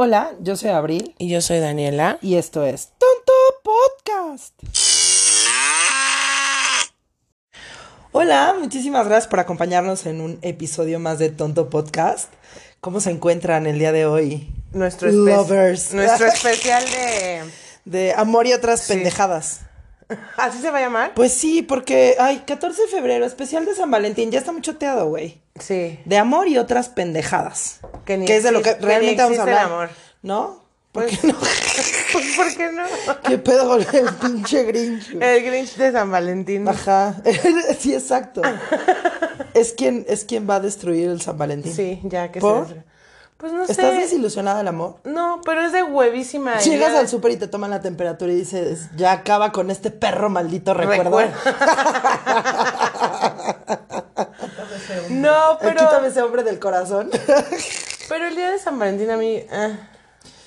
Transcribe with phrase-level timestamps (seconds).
[0.00, 2.18] Hola, yo soy Abril Y yo soy Daniela.
[2.22, 3.32] y esto es Tonto
[3.64, 4.54] Podcast.
[8.12, 12.32] Hola, muchísimas gracias por acompañarnos en un episodio más de Tonto Podcast.
[12.80, 14.48] ¿Cómo se encuentran el día de hoy?
[14.72, 15.92] Nuestro, espe- Lovers.
[15.94, 17.42] nuestro especial de...
[17.84, 19.62] De amor y otras pendejadas.
[20.36, 21.14] ¿Así se va a llamar?
[21.14, 25.08] Pues sí, porque, ay, 14 de febrero, especial de San Valentín, ya está muy choteado,
[25.08, 25.40] güey.
[25.60, 26.00] Sí.
[26.04, 27.80] De amor y otras pendejadas.
[28.04, 29.64] Que ni es de lo que existe- que realmente vamos a el hablar.
[29.66, 29.88] amor.
[30.22, 30.68] ¿No?
[30.92, 31.34] ¿Por Pues- qué no?
[32.36, 32.82] ¿Por qué no?
[33.22, 35.10] ¿Qué pedo con el pinche Grinch?
[35.20, 36.66] El Grinch de San Valentín.
[36.68, 37.14] Ajá,
[37.78, 38.40] sí, exacto.
[39.54, 41.72] es quien, es quien va a destruir el San Valentín.
[41.74, 42.66] Sí, ya que ¿Por?
[42.68, 42.82] se...
[43.36, 43.72] Pues no sé.
[43.72, 44.96] ¿Estás desilusionada del amor?
[45.04, 46.58] No, pero es de huevísima.
[46.58, 46.98] Llegas idea.
[47.00, 50.74] al súper y te toman la temperatura y dices, ya acaba con este perro maldito
[50.74, 51.20] recuerdo.
[55.10, 55.80] No, Eh, pero...
[55.80, 57.10] Quítame ese hombre del corazón.
[58.08, 59.36] Pero el día de San Valentín a mí...
[59.36, 59.78] eh,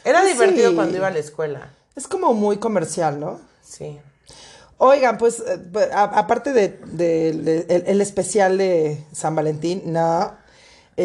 [0.04, 0.76] era Pues divertido sí.
[0.76, 1.70] cuando iba a la escuela.
[1.96, 3.40] es como muy comercial, ¿no?
[3.64, 4.00] Sí.
[4.78, 10.34] Oigan, pues, eh, a- aparte de, de- de- el, el especial de San Valentín, no.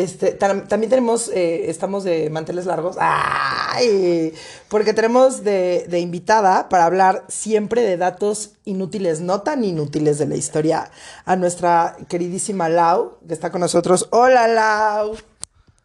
[0.02, 2.96] Este, tam- también tenemos, eh, estamos de manteles largos.
[3.00, 4.34] ¡Ay!
[4.68, 10.26] Porque tenemos de, de invitada para hablar siempre de datos inútiles, no tan inútiles de
[10.26, 10.90] la historia,
[11.24, 14.08] a nuestra queridísima Lau, que está con nosotros.
[14.10, 15.16] ¡Hola, Lau!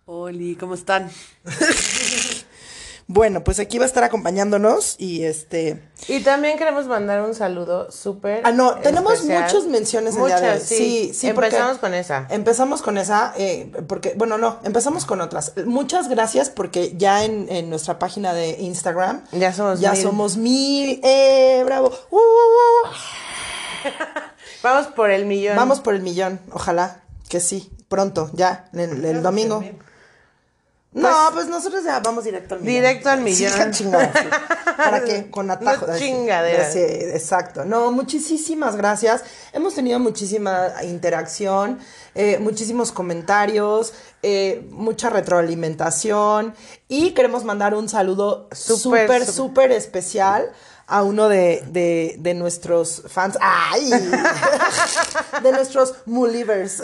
[0.06, 1.10] Oli, ¿cómo están?
[3.14, 5.84] Bueno, pues aquí va a estar acompañándonos y este.
[6.08, 8.40] Y también queremos mandar un saludo súper.
[8.46, 9.44] Ah, no, tenemos especial.
[9.44, 10.54] muchas menciones el día de hoy.
[10.54, 10.78] Muchas, sí.
[10.78, 12.26] Sí, sí, Empezamos con esa.
[12.30, 15.52] Empezamos con esa, eh, porque, bueno, no, empezamos con otras.
[15.66, 20.02] Muchas gracias porque ya en, en nuestra página de Instagram Ya somos ya mil.
[20.02, 21.02] somos mil.
[21.04, 21.92] ¡Eh, bravo!
[22.12, 22.92] ¡Uh, uh, uh!
[24.64, 25.58] Vamos por el millón.
[25.58, 29.64] Vamos por el millón, ojalá que sí, pronto, ya, el, el domingo.
[30.94, 32.76] No, pues nosotros ya vamos directo al millón.
[32.76, 33.52] Directo al Sí, millón.
[33.54, 34.28] ja, chingada, sí.
[34.76, 35.30] ¿Para qué?
[35.32, 35.88] Con atajo.
[35.88, 36.06] No Ay, sí.
[36.74, 37.64] Sí, exacto.
[37.64, 39.24] No, muchísimas gracias.
[39.54, 41.80] Hemos tenido muchísima interacción,
[42.14, 46.54] eh, muchísimos comentarios, eh, mucha retroalimentación
[46.90, 49.26] y queremos mandar un saludo súper.
[49.26, 50.52] súper especial
[50.92, 53.38] a uno de, de, de nuestros fans.
[53.40, 53.90] ¡Ay!
[55.44, 56.84] de nuestros Mulivers.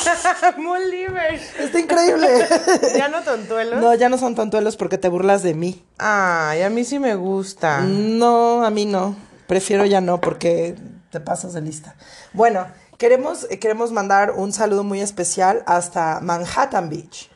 [0.56, 1.40] Muy libre.
[1.60, 2.48] Está increíble.
[2.96, 3.80] ¿Ya no tontuelos?
[3.80, 5.84] No, ya no son tontuelos porque te burlas de mí.
[5.98, 7.80] Ay, a mí sí me gusta.
[7.82, 9.14] No, a mí no.
[9.46, 10.74] Prefiero ya no porque
[11.10, 11.94] te pasas de lista.
[12.32, 12.66] Bueno,
[12.98, 17.30] queremos, queremos mandar un saludo muy especial hasta Manhattan Beach.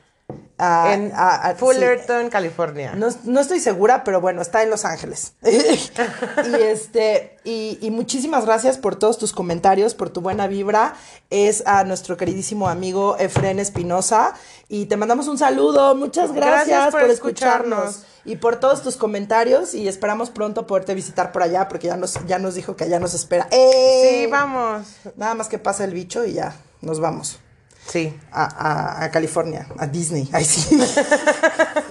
[0.58, 1.56] A- en a- a- sí.
[1.58, 2.94] Fullerton, California.
[2.96, 5.34] No, no estoy segura, pero bueno, está en Los Ángeles.
[5.42, 10.94] y este, y, y muchísimas gracias por todos tus comentarios, por tu buena vibra.
[11.30, 14.34] Es a nuestro queridísimo amigo Efren Espinosa.
[14.68, 15.94] Y te mandamos un saludo.
[15.94, 17.78] Muchas gracias, Gracias por, por escucharnos.
[17.90, 18.06] escucharnos.
[18.24, 19.74] Y por todos tus comentarios.
[19.74, 22.98] Y esperamos pronto poderte visitar por allá, porque ya nos, ya nos dijo que allá
[22.98, 23.46] nos espera.
[23.50, 24.20] ¡Eh!
[24.24, 24.86] Sí, vamos.
[25.16, 27.38] Nada más que pasa el bicho y ya nos vamos.
[27.88, 28.14] Sí.
[28.30, 30.28] A, a- a California, a Disney.
[30.32, 30.78] Ay, sí.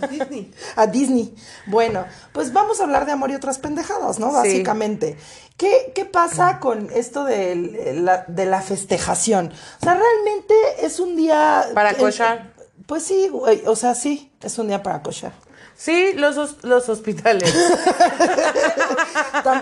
[0.09, 0.53] Disney.
[0.75, 1.35] A Disney.
[1.65, 4.29] Bueno, pues vamos a hablar de amor y otras pendejadas, ¿no?
[4.29, 4.35] Sí.
[4.35, 5.17] Básicamente.
[5.57, 9.51] ¿Qué, qué pasa con esto de la, de la festejación?
[9.81, 11.65] O sea, realmente es un día...
[11.73, 12.53] Para eh, cochar.
[12.85, 15.33] Pues sí, güey, o sea, sí, es un día para cochar.
[15.77, 17.53] Sí, los, los hospitales.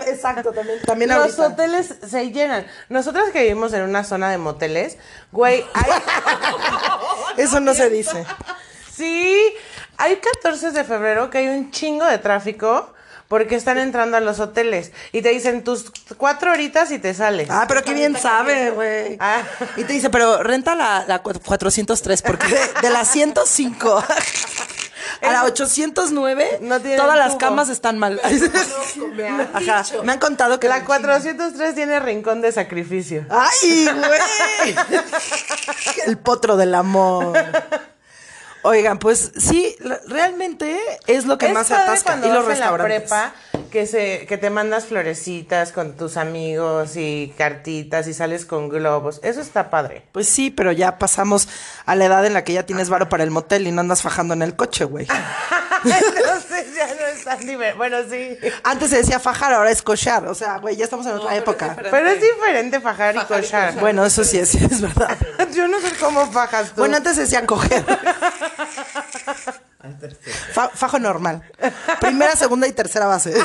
[0.06, 1.46] Exacto, también, también los ahorita.
[1.48, 2.66] hoteles se llenan.
[2.88, 4.96] Nosotras que vivimos en una zona de moteles,
[5.32, 5.90] güey, hay...
[7.36, 8.24] Eso no se dice.
[8.92, 9.38] Sí,
[9.98, 12.92] hay 14 de febrero que hay un chingo de tráfico
[13.28, 17.48] porque están entrando a los hoteles y te dicen tus cuatro horitas y te sales.
[17.50, 19.16] Ah, pero qué bien sabe, güey.
[19.20, 19.42] Ah.
[19.76, 24.04] Y te dice, pero renta la, la cu- 403, porque de, de la 105
[25.22, 28.20] a la 809, No todas las camas están mal.
[29.54, 30.68] Ajá, me han contado que...
[30.68, 33.26] La 403 tiene rincón de sacrificio.
[33.30, 34.74] ¡Ay, güey!
[36.06, 37.32] El potro del amor.
[38.66, 39.76] Oigan, pues sí,
[40.08, 42.02] realmente es lo que es más atasca.
[42.10, 43.02] cuando Y los vas en la restaurantes.
[43.08, 43.32] prepa
[43.70, 49.20] que se que te mandas florecitas con tus amigos y cartitas y sales con globos.
[49.22, 50.02] Eso está padre.
[50.10, 51.48] Pues sí, pero ya pasamos
[51.84, 54.02] a la edad en la que ya tienes varo para el motel y no andas
[54.02, 55.06] fajando en el coche, güey.
[55.84, 56.85] Entonces ya
[57.76, 58.38] Bueno, sí.
[58.62, 60.26] Antes se decía fajar, ahora es cochar.
[60.28, 61.76] O sea, güey, ya estamos en otra pero es época.
[61.90, 63.66] Pero es diferente fajar y Fajar y cochar.
[63.68, 63.80] cochar.
[63.80, 65.16] Bueno, eso sí es, sí es verdad.
[65.54, 66.76] Yo no sé cómo fajas tú.
[66.82, 67.84] Bueno, antes se decía coger.
[69.80, 70.36] Al tercero.
[70.52, 71.42] Fa- fajo normal.
[72.00, 73.34] Primera, segunda y tercera base.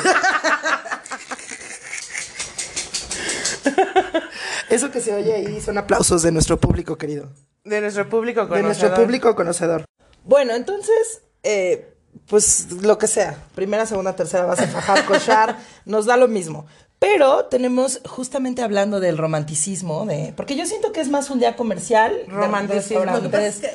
[4.68, 7.30] Eso que se oye ahí son aplausos de nuestro público querido.
[7.64, 9.04] de nuestro público De nuestro conocedor.
[9.06, 9.84] público conocedor.
[10.24, 11.91] Bueno, entonces, eh,
[12.26, 16.66] pues lo que sea, primera, segunda, tercera, vas a fajar, cochar, nos da lo mismo.
[16.98, 21.56] Pero tenemos, justamente hablando del romanticismo, de, porque yo siento que es más un día
[21.56, 22.22] comercial.
[22.28, 23.04] Romanticismo.
[23.04, 23.70] Lo que pasa es que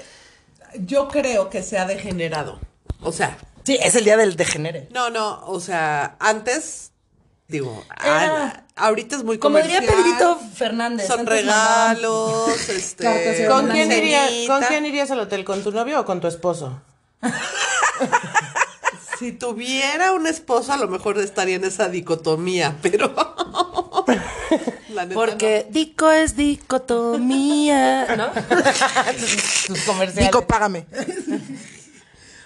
[0.85, 2.59] yo creo que se ha degenerado.
[3.01, 4.87] O sea, Sí, es el día del degenere.
[4.91, 6.91] no, no, o sea, antes,
[7.49, 10.03] digo, Era- a- ahorita es muy Como diría comercial.
[10.03, 11.05] Pedrito Fernández.
[11.07, 13.45] Son regalos, este...
[13.49, 14.31] ¿Con quién, irías.
[14.47, 15.43] ¿Con quién irías al hotel?
[15.43, 16.81] ¿Con tu novio o con tu esposo?
[19.19, 23.15] Si tuviera un esposo, a lo mejor estaría en esa dicotomía, pero...
[24.89, 28.27] La neta, Porque Dico es dicotomía, ¿no?
[29.67, 30.15] Tus comerciales.
[30.27, 30.85] Dico, págame.
[31.27, 31.39] no.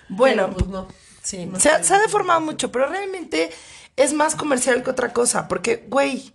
[0.10, 0.88] Bueno, Pero, pues no.
[1.22, 3.52] Sí, se, ha- se ha deformado mucho, pero realmente
[3.96, 6.34] es más comercial que otra cosa, porque, güey,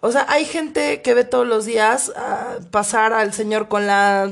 [0.00, 4.30] o sea, hay gente que ve todos los días ah, pasar al señor con la,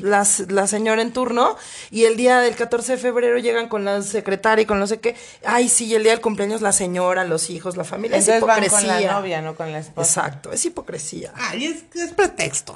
[0.00, 1.56] la, la señora en turno
[1.90, 5.00] y el día del 14 de febrero llegan con la secretaria y con no sé
[5.00, 5.16] qué.
[5.44, 8.16] Ay, sí, y el día del cumpleaños la señora, los hijos, la familia.
[8.18, 8.94] Entonces es van hipocresía.
[8.96, 10.20] con la novia, no con la esposa.
[10.20, 11.32] Exacto, es hipocresía.
[11.36, 12.74] Ay, es, es pretexto.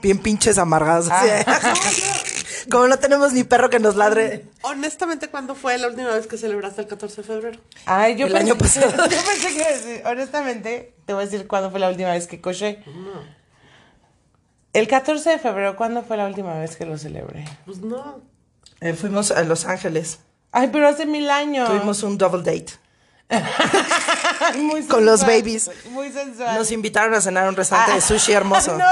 [0.00, 1.08] Bien pinches amargados.
[1.10, 1.24] Ah.
[2.70, 4.44] Como no tenemos ni perro que nos ladre.
[4.62, 7.60] Honestamente, ¿cuándo fue la última vez que celebraste el 14 de febrero?
[7.86, 8.90] Ay, yo El pensé, año pasado.
[9.10, 12.12] Yo pensé que iba a decir, honestamente, te voy a decir cuándo fue la última
[12.12, 12.84] vez que coché.
[14.72, 17.44] El 14 de febrero, ¿cuándo fue la última vez que lo celebré?
[17.64, 18.20] Pues no.
[18.80, 20.20] Eh, fuimos a Los Ángeles.
[20.52, 21.68] Ay, pero hace mil años.
[21.68, 22.72] Tuvimos un double date.
[24.58, 25.70] Muy con los sensual, babies.
[25.90, 26.56] Muy sensual.
[26.58, 28.76] Nos invitaron a cenar a un restaurante de sushi hermoso.
[28.78, 28.84] No.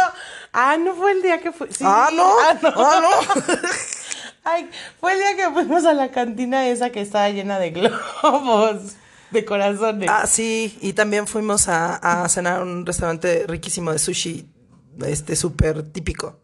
[0.53, 1.69] Ah, no fue el día que fue.
[1.73, 1.85] sí.
[1.87, 2.31] Ah, no.
[2.41, 2.69] Ah, no.
[2.77, 3.43] Ah, no.
[4.45, 4.71] Ay,
[5.01, 8.93] fue el día que fuimos a la cantina esa que estaba llena de globos,
[9.31, 10.09] de corazones.
[10.11, 10.79] Ah, sí.
[10.81, 14.47] Y también fuimos a, a cenar a un restaurante riquísimo de sushi.
[15.05, 16.39] Este, súper típico.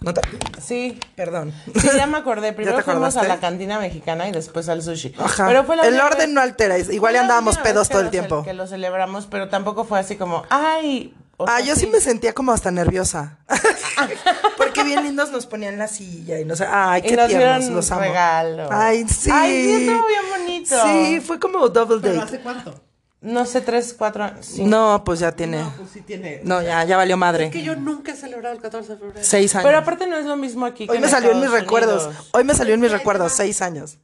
[0.00, 0.20] ¿No te-
[0.60, 1.00] Sí.
[1.14, 1.54] Perdón.
[1.80, 2.52] Sí, ya me acordé.
[2.54, 5.14] Primero fuimos a la cantina mexicana y después al sushi.
[5.18, 5.46] Ajá.
[5.46, 6.78] Pero fue la el orden vez- no altera.
[6.78, 8.42] Igual ya andábamos pedos todo el tiempo.
[8.44, 11.14] Que lo celebramos, pero tampoco fue así como, ay.
[11.38, 13.38] o Ah, yo sí me sentía como hasta nerviosa.
[14.58, 16.66] Porque bien lindos nos ponían la silla y no sé.
[16.70, 18.00] Ay, Y qué nos tiernos, los amo.
[18.02, 18.68] regalo.
[18.70, 19.30] Ay, sí.
[19.32, 20.76] Ay, sí, estuvo bien bonito.
[20.84, 22.26] Sí, fue como double ¿Pero date.
[22.26, 22.82] hace cuánto?
[23.26, 24.46] No sé, tres, cuatro años.
[24.46, 24.62] sí.
[24.64, 25.58] No, pues ya tiene.
[25.58, 26.40] No, pues sí tiene.
[26.44, 27.46] No, ya, ya valió madre.
[27.46, 29.20] Es que yo nunca he celebrado el 14 de febrero.
[29.22, 29.66] Seis años.
[29.66, 32.08] Pero aparte no es lo mismo aquí que Hoy me salió en mis recuerdos.
[32.32, 33.98] Hoy me salió en mis recuerdos, seis años.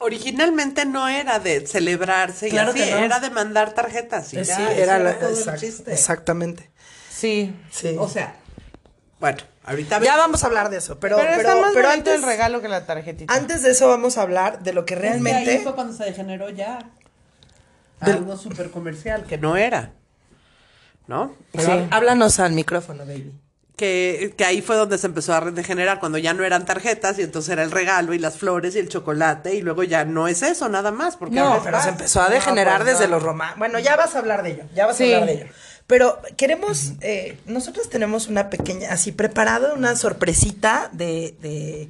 [0.00, 3.04] Originalmente no era de celebrarse Claro y así, que no.
[3.04, 4.32] era de mandar tarjetas.
[4.32, 5.92] Y Eh, ya, sí, era la- todo el chiste.
[5.92, 6.70] exactamente.
[7.10, 7.52] Sí.
[7.72, 7.96] Sí.
[7.98, 8.36] O sea,
[9.18, 12.10] bueno, ahorita ya vamos a hablar de eso, pero, Pero, pero, está más pero bonito
[12.10, 13.34] antes, el regalo que la tarjetita.
[13.34, 15.58] antes de eso vamos a hablar de lo que que ahí realmente...
[15.64, 16.78] fue cuando se degeneró ya.
[18.00, 19.92] Algo súper comercial, que no era.
[21.06, 21.34] ¿No?
[21.56, 21.70] Sí.
[21.90, 23.32] Háblanos al micrófono, baby.
[23.76, 27.22] Que, que ahí fue donde se empezó a degenerar, cuando ya no eran tarjetas y
[27.22, 30.42] entonces era el regalo y las flores y el chocolate y luego ya no es
[30.42, 31.16] eso nada más.
[31.16, 31.84] Porque ahora No, pero más.
[31.84, 33.14] se empezó a degenerar No, pues, desde no.
[33.16, 33.56] los romanos.
[33.58, 35.12] Bueno, ya vas a hablar de ello, ya vas Sí.
[35.12, 35.52] a hablar de ello.
[35.86, 41.88] Pero queremos, eh, nosotros tenemos una pequeña, así preparado una sorpresita de, de,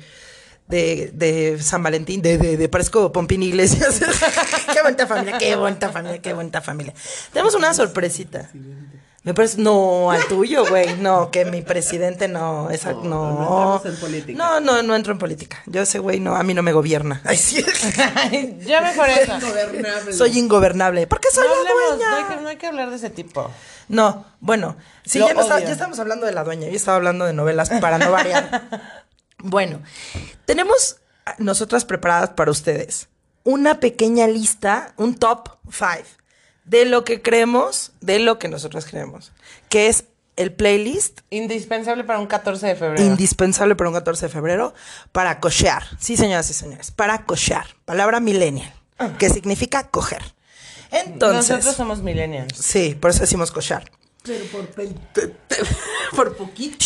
[0.69, 4.01] de, de San Valentín, de, de, de parezco Pompín Iglesias.
[4.73, 6.95] qué bonita familia, qué bonita familia, qué bonita familia.
[7.33, 8.51] Tenemos una sorpresita.
[9.25, 13.03] Me parece, no, al tuyo, güey, no, que mi presidente no, esa, no.
[13.03, 14.39] no entramos en política.
[14.39, 15.59] No, no, no entro en política.
[15.67, 17.21] Yo ese güey no, a mí no me gobierna.
[17.25, 17.63] Ay, sí.
[18.65, 19.35] ya mejor eso.
[19.35, 20.13] Ingobernable.
[20.15, 21.07] Soy ingobernable.
[21.09, 22.11] Porque soy No, la hablemos, dueña.
[22.11, 23.51] no, hay que, no hay que hablar de ese tipo.
[23.89, 27.25] No, bueno, sí, ya, no está- ya estamos hablando de la dueña, yo estaba hablando
[27.25, 28.63] de novelas para no variar.
[29.39, 29.81] bueno,
[30.45, 33.09] tenemos ah, nosotras preparadas para ustedes
[33.45, 36.05] una pequeña lista, un top five
[36.65, 39.33] de lo que creemos, de lo que nosotras creemos,
[39.71, 40.05] que es
[40.37, 43.03] el playlist Indispensable para un 14 de febrero.
[43.05, 44.75] indispensable para un 14 de febrero
[45.13, 45.83] para cochear.
[45.99, 47.67] Sí, señoras y señores, para cochear.
[47.85, 48.73] Palabra millennial,
[49.19, 50.23] que significa coger.
[50.91, 52.57] Entonces, Nosotros somos millennials.
[52.57, 53.91] sí, por eso decimos cochear.
[54.23, 54.69] Pero por,
[56.17, 56.85] por poquito.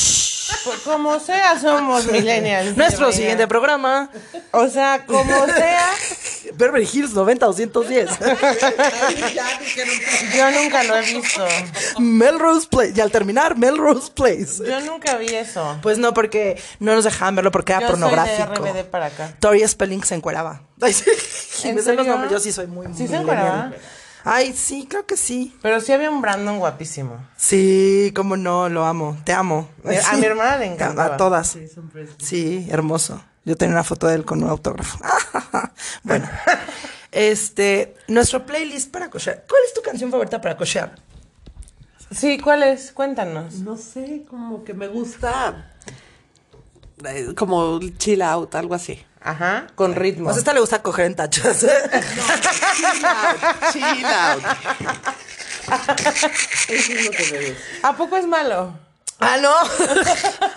[0.64, 2.76] Pues como sea, somos millennials.
[2.76, 4.11] Nuestro siguiente programa,
[4.52, 5.88] O sea, como sea,
[6.54, 8.11] Beverly Hills 90 210.
[9.35, 11.44] ya dijeron que- yo nunca lo he visto.
[11.99, 12.92] Melrose Place.
[12.97, 14.64] Y al terminar, Melrose Place.
[14.66, 15.78] Yo nunca vi eso.
[15.82, 18.54] Pues no, porque no nos dejaban verlo porque era Yo soy de pornográfico.
[18.66, 19.35] RBD para acá.
[19.40, 20.62] Tori Spelling se encueraba.
[20.80, 21.68] Ay, sí.
[21.68, 22.30] ¿En Me sé los nombres.
[22.32, 23.73] Yo sí soy muy ¿Sí se encueraba?
[24.25, 25.57] Ay, sí, creo que sí.
[25.62, 27.17] Pero sí había un Brandon guapísimo.
[27.37, 29.17] Sí, cómo no, lo amo.
[29.25, 29.69] Te amo.
[29.85, 30.17] A Sí.
[30.17, 31.14] mi hermana le encantaba.
[31.14, 31.49] A todas.
[31.49, 32.23] Sí, son preciosos.
[32.26, 33.23] Sí, hermoso.
[33.45, 34.99] Yo tenía una foto de él con un autógrafo.
[36.05, 36.29] bueno,
[37.12, 39.45] este, nuestro playlist para cochear.
[39.49, 40.95] ¿Cuál es tu canción favorita para cochear?
[42.11, 42.93] Sí, ¿cuál es?
[42.93, 43.55] Cuéntanos.
[43.61, 45.73] No sé, como que me gusta.
[47.05, 49.02] eh, Como chill out, algo así.
[49.25, 50.25] Ajá, con ritmo.
[50.25, 51.61] Pues a esta le gusta coger en tachas.
[53.73, 54.43] Chill out.
[56.69, 57.88] Eso es lo que me gusta.
[57.88, 58.81] ¿A poco es malo?
[59.23, 59.52] Ah, no.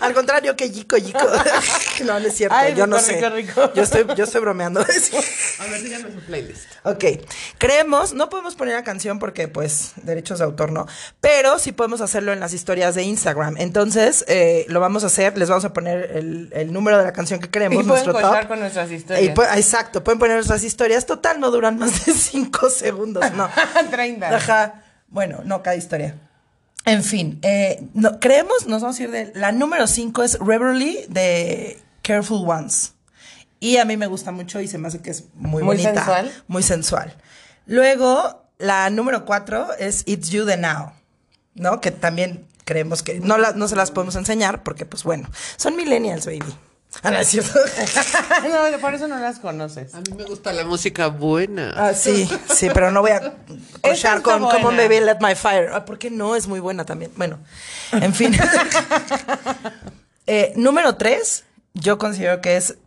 [0.00, 1.18] Al contrario, que yico, yico.
[2.04, 2.56] no, no es cierto.
[2.56, 3.14] Ay, yo no sé.
[3.14, 3.72] rico, rico.
[3.74, 4.80] Yo estoy, yo estoy bromeando.
[5.60, 6.64] A ver, díganme su playlist.
[6.84, 7.04] Ok,
[7.58, 10.86] creemos, no podemos poner la canción porque pues derechos de autor no,
[11.20, 13.56] pero sí podemos hacerlo en las historias de Instagram.
[13.58, 17.12] Entonces, eh, lo vamos a hacer, les vamos a poner el, el número de la
[17.12, 18.48] canción que Y queremos, pueden nuestro cochar top.
[18.48, 19.38] con nuestras Y historias.
[19.56, 21.06] exacto, pueden poner nuestras historias.
[21.06, 23.48] Total, no duran más de cinco segundos, no.
[23.90, 24.34] 30.
[24.36, 24.82] Ajá.
[25.08, 26.16] Bueno, no, cada historia.
[26.86, 29.32] En fin, eh, no, creemos, nos vamos a ir de.
[29.34, 32.94] La número 5 es Reverly de Careful Ones.
[33.60, 35.94] Y a mí me gusta mucho y se me hace que es muy, Muy bonita.
[35.94, 36.32] sensual.
[36.46, 37.14] Muy sensual.
[37.66, 40.92] Luego, la número 4 es It's You the Now,
[41.54, 41.80] ¿no?
[41.80, 45.74] Que también creemos que no, la- no se las podemos enseñar porque, pues bueno, son
[45.76, 46.54] millennials, baby.
[47.02, 47.58] Ah, no, es cierto.
[48.72, 49.94] no, por eso no las conoces.
[49.94, 51.72] A mí me gusta la música buena.
[51.76, 53.34] Ah, sí, sí, pero no voy a
[53.82, 54.54] cochar con buena.
[54.60, 55.70] Come on Baby Let My Fire.
[55.72, 56.34] Ah, ¿Por qué no?
[56.36, 57.12] Es muy buena también.
[57.16, 57.38] Bueno,
[57.92, 58.36] en fin.
[60.28, 62.78] Eh, número tres, yo considero que es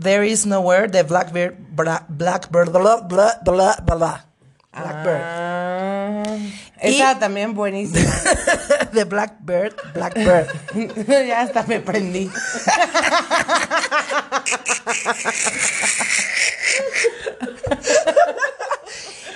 [0.00, 4.26] There Is Nowhere de Blackbird, bla- Blackbird, bla, bla, bla, bla, bla.
[4.72, 5.20] Blackbird.
[5.20, 6.22] Ah,
[6.82, 8.10] Y- esa también buenísima.
[8.92, 10.46] de Blackbird, Blackbird.
[11.26, 12.30] ya hasta me prendí.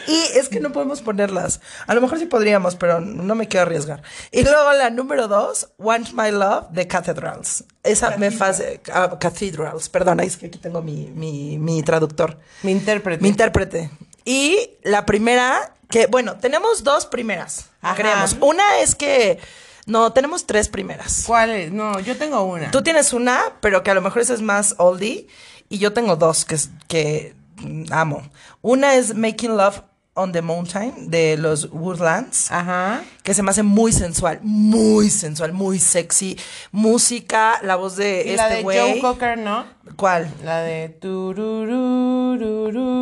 [0.07, 1.61] Y es que no podemos ponerlas.
[1.87, 4.03] A lo mejor sí podríamos, pero no me quiero arriesgar.
[4.31, 7.65] Y luego la número dos, Want My Love de Cathedrals.
[7.83, 8.81] Esa me hace...
[8.93, 12.39] ah, Cathedrals, perdona, es que aquí tengo mi, mi, mi traductor.
[12.63, 13.23] Mi intérprete.
[13.23, 13.91] Mi intérprete.
[14.27, 17.95] Y la primera, que bueno, tenemos dos primeras, Ajá.
[17.95, 18.37] creemos.
[18.41, 19.39] Una es que...
[19.87, 21.25] No, tenemos tres primeras.
[21.27, 21.71] ¿Cuál es?
[21.71, 22.71] No, yo tengo una.
[22.71, 25.27] Tú tienes una, pero que a lo mejor esa es más oldie.
[25.69, 26.57] Y yo tengo dos que,
[26.89, 28.23] que mm, amo.
[28.63, 29.83] Una es Making Love
[30.17, 32.51] on the Mountain de los Woodlands.
[32.53, 33.03] Ajá.
[33.23, 36.39] Que se me hace muy sensual, muy sensual, muy sexy.
[36.73, 38.79] Música, la voz de Y la este de güey.
[38.79, 39.65] Joe Cocker, ¿no?
[39.97, 40.31] ¿Cuál?
[40.45, 40.89] La de.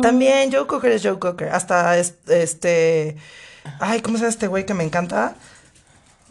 [0.01, 1.49] También Joe Cocker es Joe Cocker.
[1.49, 3.17] Hasta es- este.
[3.79, 5.35] Ay, ¿cómo se llama este güey que me encanta?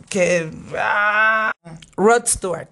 [0.09, 0.51] Que.
[0.79, 1.53] ah,
[1.97, 2.69] Rod Stewart.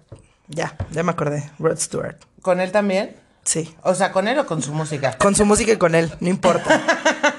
[0.47, 1.49] Ya, ya me acordé.
[1.59, 2.17] Rod Stewart.
[2.41, 3.15] ¿Con él también?
[3.43, 3.75] Sí.
[3.83, 5.17] O sea, ¿con él o con su música?
[5.17, 6.79] Con su música y con él, no importa.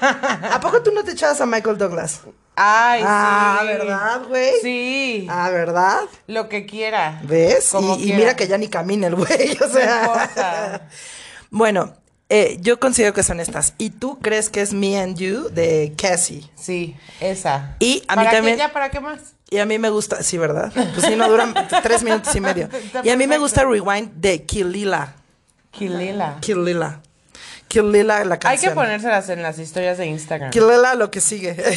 [0.51, 2.21] ¿A poco tú no te echabas a Michael Douglas?
[2.55, 3.67] Ay, Ah, sí.
[3.67, 4.51] ¿verdad, güey?
[4.61, 5.27] Sí.
[5.29, 6.01] Ah, ¿verdad?
[6.27, 7.19] Lo que quiera.
[7.23, 7.69] ¿Ves?
[7.71, 8.17] Como y, y quiera.
[8.19, 10.01] mira que ya ni camina el güey, o sea.
[10.03, 10.87] importa.
[11.49, 11.93] bueno,
[12.29, 13.73] eh, yo considero que son estas.
[13.77, 16.49] ¿Y tú crees que es Me and You de Cassie?
[16.55, 17.75] Sí, esa.
[17.79, 18.35] Y a mí ¿Para qué?
[18.37, 19.19] también- ¿Ya para qué más?
[19.49, 20.71] Y a mí me gusta, sí, ¿verdad?
[20.73, 22.69] Pues sí, no duran tres minutos y medio.
[23.03, 25.13] Y a mí me gusta Rewind de Kilila.
[25.73, 26.37] Kilila.
[26.39, 27.01] Kilila.
[27.67, 28.71] Kilila, la Hay canción.
[28.71, 30.51] que ponérselas en las historias de Instagram.
[30.51, 31.55] Kilila, lo que sigue.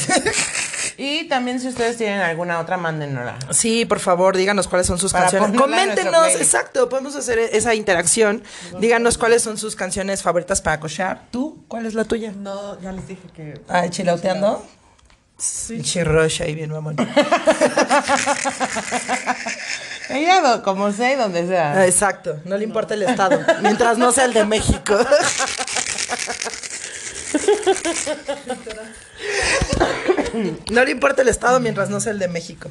[0.99, 3.37] Y también si ustedes tienen alguna otra, mándenosla.
[3.50, 5.61] Sí, por favor, díganos cuáles son sus Para canciones.
[5.61, 8.43] Coméntenos, exacto, podemos hacer esa interacción.
[8.81, 11.26] Díganos cuáles son sus canciones favoritas para cochar.
[11.31, 11.65] ¿Tú?
[11.69, 12.33] ¿Cuál es la tuya?
[12.33, 13.61] No, ya les dije que.
[13.69, 14.65] Ah, chiloteando.
[15.37, 15.83] Sí.
[15.83, 16.97] Chirrocha ahí bien, mamón.
[20.09, 21.73] Ella, como sea y donde sea.
[21.73, 24.97] Ah, Exacto, no le importa el estado, mientras no sea el de México.
[30.71, 32.71] No le importa el estado mientras no sea el de México.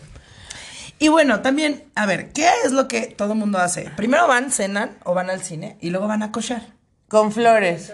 [0.99, 3.91] Y bueno, también, a ver, ¿qué es lo que todo mundo hace?
[3.97, 6.74] Primero van, cenan o van al cine y luego van a cochar.
[7.15, 7.93] Con flores.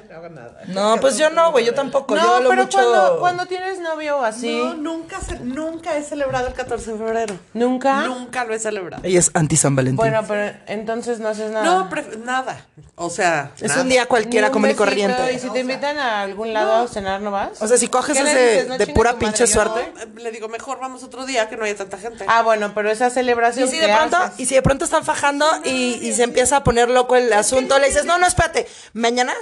[0.67, 2.15] No, pues yo no, güey, yo tampoco.
[2.15, 2.77] yo No, pero mucho...
[2.77, 4.57] cuando, cuando tienes novio así.
[4.57, 7.35] No, nunca, nunca he celebrado el 14 de febrero.
[7.53, 8.01] ¿Nunca?
[8.07, 9.03] Nunca lo he celebrado.
[9.05, 9.97] Ella es anti San Valentín.
[9.97, 11.65] Bueno, pero entonces no haces nada.
[11.65, 12.65] No, pref- nada.
[12.95, 13.81] O sea, es nada.
[13.83, 15.33] un día cualquiera un común y corriente.
[15.33, 17.61] Y si te invitan a algún lado a cenar, ¿no vas?
[17.61, 18.67] O sea, si coges ¿Qué es le de, dices?
[18.69, 19.81] No de chingue pura pinche suerte.
[20.01, 22.25] Eh, Le digo, mejor vamos otro día que no haya tanta gente.
[22.27, 24.39] Ah, bueno, pero esa Y celebración si que de pronto, haces?
[24.39, 27.77] y si de pronto están fajando y, y se empieza a poner loco el asunto,
[27.79, 28.67] le dices, no, no, espérate,
[29.11, 29.33] mañana.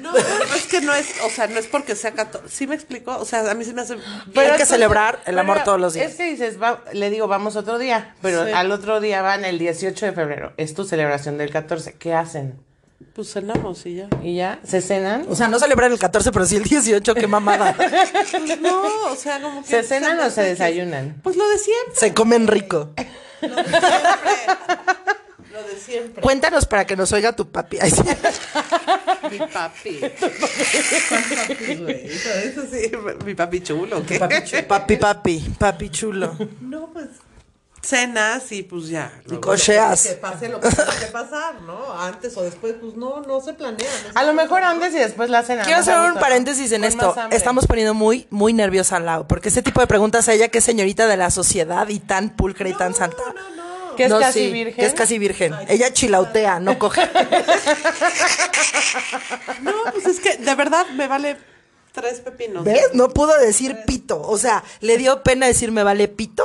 [0.00, 0.18] No, no,
[0.56, 2.48] es que no es, o sea, no es porque sea 14.
[2.48, 3.16] ¿Sí me explico?
[3.18, 3.96] O sea, a mí se me hace.
[4.34, 6.10] Pero hay que celebrar el amor todos los días.
[6.10, 8.50] Es que dices, va- le digo, vamos otro día, pero Sí.
[8.52, 10.52] al otro día van el 18 de febrero.
[10.56, 11.92] Es tu celebración del 14.
[11.94, 12.58] ¿Qué hacen?
[13.14, 14.08] Pues cenamos y ya.
[14.24, 14.58] ¿Y ya?
[14.64, 15.24] ¿Se cenan?
[15.28, 17.76] O sea, no celebran el 14, pero sí el 18, qué mamada.
[18.60, 18.82] No,
[19.12, 19.68] o sea, como que.
[19.68, 21.20] ¿Se cenan o se desayunan?
[21.22, 21.94] Pues lo de siempre.
[21.94, 22.90] Se comen rico.
[23.42, 25.15] Lo de siempre.
[25.56, 26.22] Lo de siempre.
[26.22, 27.78] Cuéntanos para que nos oiga tu papi.
[27.80, 28.02] Ay, sí.
[29.30, 30.00] Mi papi.
[31.08, 32.06] ¿Cuál papi, güey?
[32.06, 32.92] Eso sí,
[33.24, 34.18] mi papi chulo, ¿qué?
[34.18, 36.36] Papi, papi, papi, papi chulo.
[36.60, 37.06] No, pues.
[37.82, 39.12] cenas y pues ya.
[39.26, 40.06] luego- Cocheas.
[40.06, 41.92] Que pase lo que tenga que pasar, ¿no?
[41.98, 43.88] Antes o después, pues no, no se planea.
[44.06, 45.62] no se A lo mejor antes y después la cena.
[45.62, 47.14] Quiero hacer un paréntesis en esto.
[47.30, 50.58] Estamos poniendo muy, muy nerviosa al lado, porque este tipo de preguntas a ella que
[50.58, 53.22] es señorita de la sociedad y tan pulcra y tan santa.
[53.96, 54.74] Que es No, casi sí, virgen.
[54.76, 55.54] Que es casi virgen.
[55.68, 57.02] Ella chilautea, no coge.
[59.62, 61.36] No, pues es que de verdad me vale
[61.92, 62.64] tres pepinos.
[62.64, 62.90] ¿Ves?
[62.94, 64.20] No pudo decir pito.
[64.20, 66.44] O sea, le dio pena decir me vale pito.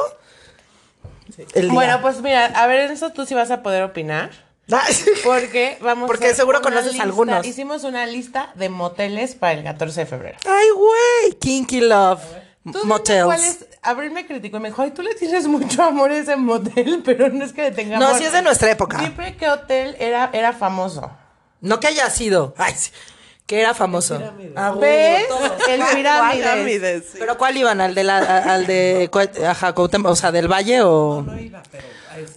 [1.72, 4.31] Bueno, pues mira, a ver, en eso tú sí vas a poder opinar.
[4.72, 7.46] Ay, Porque vamos Porque a seguro conoces lista- algunos.
[7.46, 10.38] Hicimos una lista de moteles para el 14 de febrero.
[10.48, 11.34] Ay, güey.
[11.39, 12.22] Kinky love.
[12.63, 13.25] Motels.
[13.25, 16.17] cuál es- Abril me criticó y me dijo, ay, tú le tienes mucho amor a
[16.17, 18.17] ese motel, pero no es que le tenga No, amor.
[18.19, 18.97] sí es de nuestra época.
[18.99, 21.11] Dime qué hotel era, era famoso.
[21.61, 22.53] No que haya sido.
[22.57, 22.91] Ay, sí.
[23.45, 24.15] Que era famoso.
[24.55, 24.73] Ah.
[25.67, 26.37] El pirámides.
[26.37, 27.17] Pirámides, sí.
[27.19, 27.81] ¿Pero cuál iban?
[27.81, 28.17] ¿Al de la,
[28.53, 29.09] al de
[29.45, 31.21] ajá, o sea, del Valle o...?
[31.25, 31.83] No iba, pero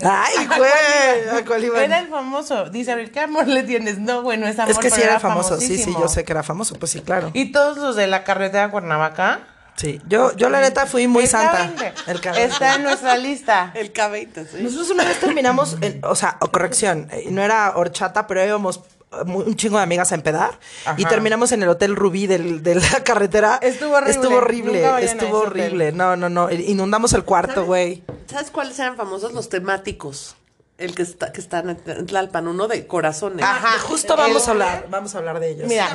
[0.02, 1.82] Ay, güey, ¿a cuál iban?
[1.84, 2.70] Era el famoso.
[2.70, 3.98] Dice Abril, ¿qué amor le tienes?
[3.98, 6.32] No, bueno, es amor, Es que sí pero era famoso, sí, sí, yo sé que
[6.32, 7.30] era famoso, pues sí, claro.
[7.34, 9.40] Y todos los de la carretera Cuernavaca.
[9.76, 11.68] Sí, yo, yo la neta fui muy El santa.
[11.74, 11.92] K20.
[12.06, 12.36] El K20.
[12.38, 13.72] Está en nuestra lista.
[13.74, 14.62] El K20, sí.
[14.62, 18.78] Nosotros una vez terminamos, en- o sea, o corrección, eh, no era horchata, pero íbamos
[19.12, 20.58] eh, un chingo de amigas a empedar
[20.96, 23.58] y terminamos en el Hotel Rubí del, de la carretera.
[23.62, 24.10] Estuvo horrible.
[24.12, 25.48] Estuvo horrible, estuvo hotel.
[25.64, 25.92] horrible.
[25.92, 28.04] No, no, no, inundamos el cuarto, güey.
[28.30, 29.32] ¿Sabes cuáles eran famosos?
[29.32, 30.36] Los temáticos.
[30.76, 33.44] El que está, que está en en Tlalpan, uno de corazones.
[33.44, 33.78] Ajá.
[33.78, 35.68] Justo vamos El- a hablar, vamos a hablar de ellos.
[35.68, 35.88] Mira,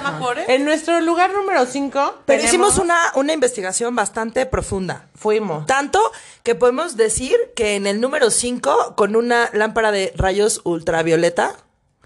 [0.48, 2.20] en nuestro lugar número 5.
[2.26, 5.10] Pero hicimos una, una investigación bastante profunda.
[5.16, 5.66] Fuimos.
[5.66, 6.00] Tanto
[6.44, 11.56] que podemos decir que en el número 5, con una lámpara de rayos ultravioleta,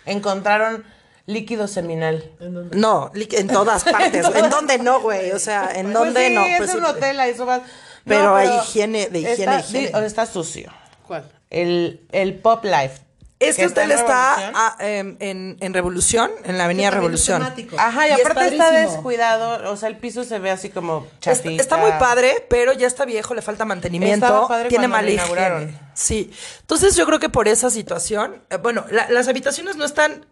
[0.06, 0.84] Encontraron
[1.26, 2.32] líquido seminal.
[2.74, 4.26] no, li- en todas partes.
[4.36, 5.32] ¿En dónde no, güey?
[5.32, 6.42] O sea, ¿en Pues dónde sí, no?
[6.44, 6.78] es Pues sí.
[6.78, 7.62] un hotel, a eso vas.
[8.06, 10.06] Pero hay higiene, de higiene, está, higiene.
[10.06, 10.74] está sucio.
[11.08, 11.32] ¿Cuál?
[11.54, 13.02] El, el Pop Life.
[13.40, 14.54] Este que hotel en está Revolución.
[14.56, 17.42] ah, em, en, en Revolución, en la avenida Revolución.
[17.78, 21.06] Ajá, y, Y es aparte está descuidado, o sea, el piso se ve así como
[21.16, 21.62] Está, chafita.
[21.62, 25.14] está muy padre, pero ya está viejo, le falta mantenimiento, padre tiene lo higiene.
[25.16, 25.80] inauguraron.
[25.94, 26.32] Sí.
[26.62, 30.26] Entonces yo creo que por esa situación, eh, bueno, la- las habitaciones no están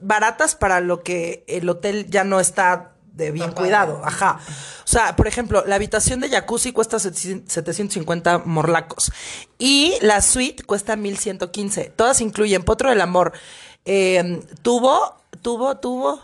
[0.00, 4.00] baratas para lo que el hotel ya no está de bien cuidado.
[4.04, 4.40] Ajá.
[4.84, 9.10] O sea, por ejemplo, la habitación de jacuzzi cuesta 750 morlacos
[9.58, 11.92] y la suite cuesta 1115.
[11.96, 13.32] Todas incluyen potro del amor,
[13.84, 16.20] eh, tubo, tubo, tubo,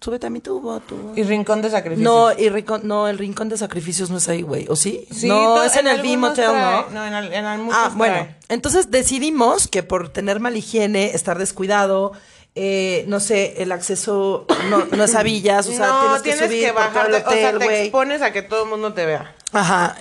[0.00, 1.12] súbete a mi tubo, tubo.
[1.16, 2.04] Y rincón de sacrificio.
[2.10, 4.66] No, y rincón, no, el rincón de sacrificios no es ahí, güey.
[4.68, 5.06] ¿O sí?
[5.10, 6.90] Sí, no, to- es en, el algunos Hotel, ¿no?
[6.90, 8.14] No, en, al- en Ah, bueno.
[8.14, 8.36] trae.
[8.48, 12.12] Entonces decidimos que por tener mala higiene, estar descuidado,
[12.54, 16.46] eh, no sé, el acceso no, no es a villas, o sea, no, tienes que
[16.46, 19.06] subir por todo bajar, el o sea, te expones a que todo el mundo te
[19.06, 19.34] vea.
[19.52, 19.96] Ajá.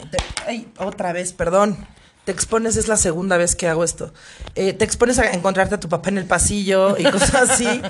[0.46, 1.78] Ay, otra vez, perdón.
[2.26, 4.14] Te expones, es la segunda vez que hago esto.
[4.56, 7.82] Eh, te expones a encontrarte a tu papá en el pasillo y cosas así.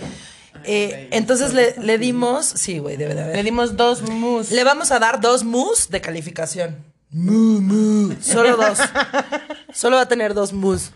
[0.64, 3.36] Eh, entonces le, le dimos, sí, güey, debe de haber.
[3.36, 4.52] Le dimos dos mus.
[4.52, 6.78] Le vamos a dar dos mus de calificación.
[7.14, 8.16] Mu, mu.
[8.22, 8.80] Solo dos.
[9.74, 10.92] Solo va a tener dos mus.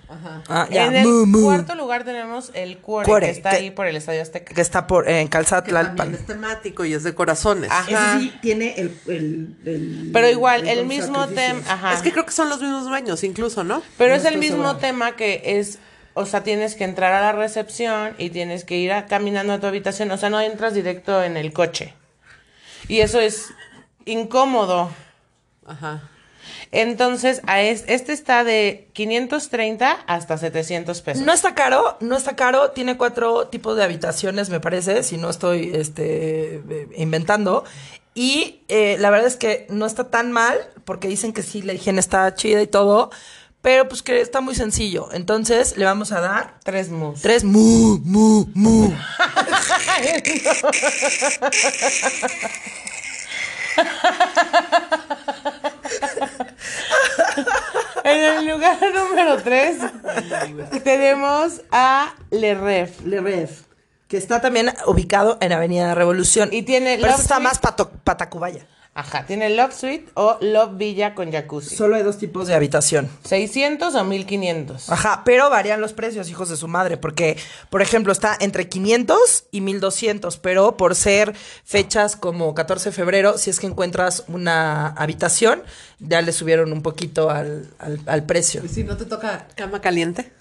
[0.47, 0.85] Ah, ya.
[0.87, 1.43] en el Mu, mu.
[1.43, 4.53] cuarto lugar tenemos el Cuore, Cuore, que está que- ahí por el Estadio Azteca.
[4.53, 6.13] Que está por, en Que Calzatlalpan.
[6.13, 7.69] es temático y es de corazones.
[7.71, 8.19] Ajá.
[8.41, 8.97] tiene el.
[9.07, 11.59] el, el- Pero igual, el mismo tema.
[11.67, 11.93] Ajá.
[11.93, 13.81] Es que creo que son los mismos dueños, incluso, ¿no?
[13.97, 15.79] Pero No es el mismo tema que es,
[16.13, 19.59] o sea, tienes que entrar a la recepción y tienes que ir a- caminando a
[19.59, 21.93] tu habitación, o sea, no entras directo en el coche.
[22.87, 23.53] Y eso es
[24.05, 24.89] incómodo.
[25.65, 26.09] Ajá.
[26.71, 31.25] Entonces, a es- este está de 530 hasta 700 pesos.
[31.25, 32.71] No está caro, no está caro.
[32.71, 37.63] Tiene cuatro tipos de habitaciones, me parece, si no estoy este, eh, inventando.
[38.13, 41.73] Y eh, la verdad es que no está tan mal, porque dicen que sí, la
[41.73, 43.09] higiene está chida y todo,
[43.61, 45.09] pero pues que está muy sencillo.
[45.11, 47.21] Entonces le vamos a dar Tres mus.
[47.21, 48.93] tres mu, mu, mu.
[58.05, 59.77] En el lugar número 3
[60.83, 63.01] tenemos a Le Ref.
[63.01, 63.61] Le Ref,
[64.07, 66.49] que está también ubicado en Avenida Revolución.
[66.51, 68.65] Y tiene Pero Love está más pato- patacubaya.
[68.97, 71.75] Ajá, tiene Love Suite o Love Villa con jacuzzi.
[71.75, 73.09] Solo hay dos tipos de habitación.
[73.25, 74.89] 600 o 1500.
[74.89, 77.37] Ajá, pero varían los precios, hijos de su madre, porque,
[77.69, 83.37] por ejemplo, está entre 500 y 1200, pero por ser fechas como 14 de febrero,
[83.37, 85.61] si es que encuentras una habitación,
[85.99, 88.61] ya le subieron un poquito al, al, al precio.
[88.61, 89.49] Pues si no te toca.
[89.55, 90.31] Cama caliente.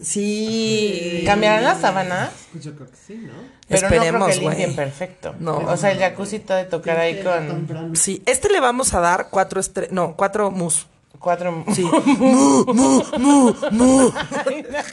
[0.00, 1.22] Sí.
[1.26, 2.30] ¿Cambiarán las sábanas?
[2.52, 3.32] Pues yo creo que sí, ¿no?
[3.68, 4.76] Pero no creo Esperemos, que limpien güey.
[4.76, 5.34] perfecto.
[5.38, 5.58] No.
[5.58, 7.96] O sea, el jacuzzi ha de tocar ahí con...
[7.96, 10.86] Sí, este le vamos a dar cuatro estre no, cuatro mus.
[11.18, 11.64] Cuatro.
[11.74, 11.82] Sí.
[12.04, 14.12] Mu, mu, mu, mu.
[14.44, 14.78] Ay, no.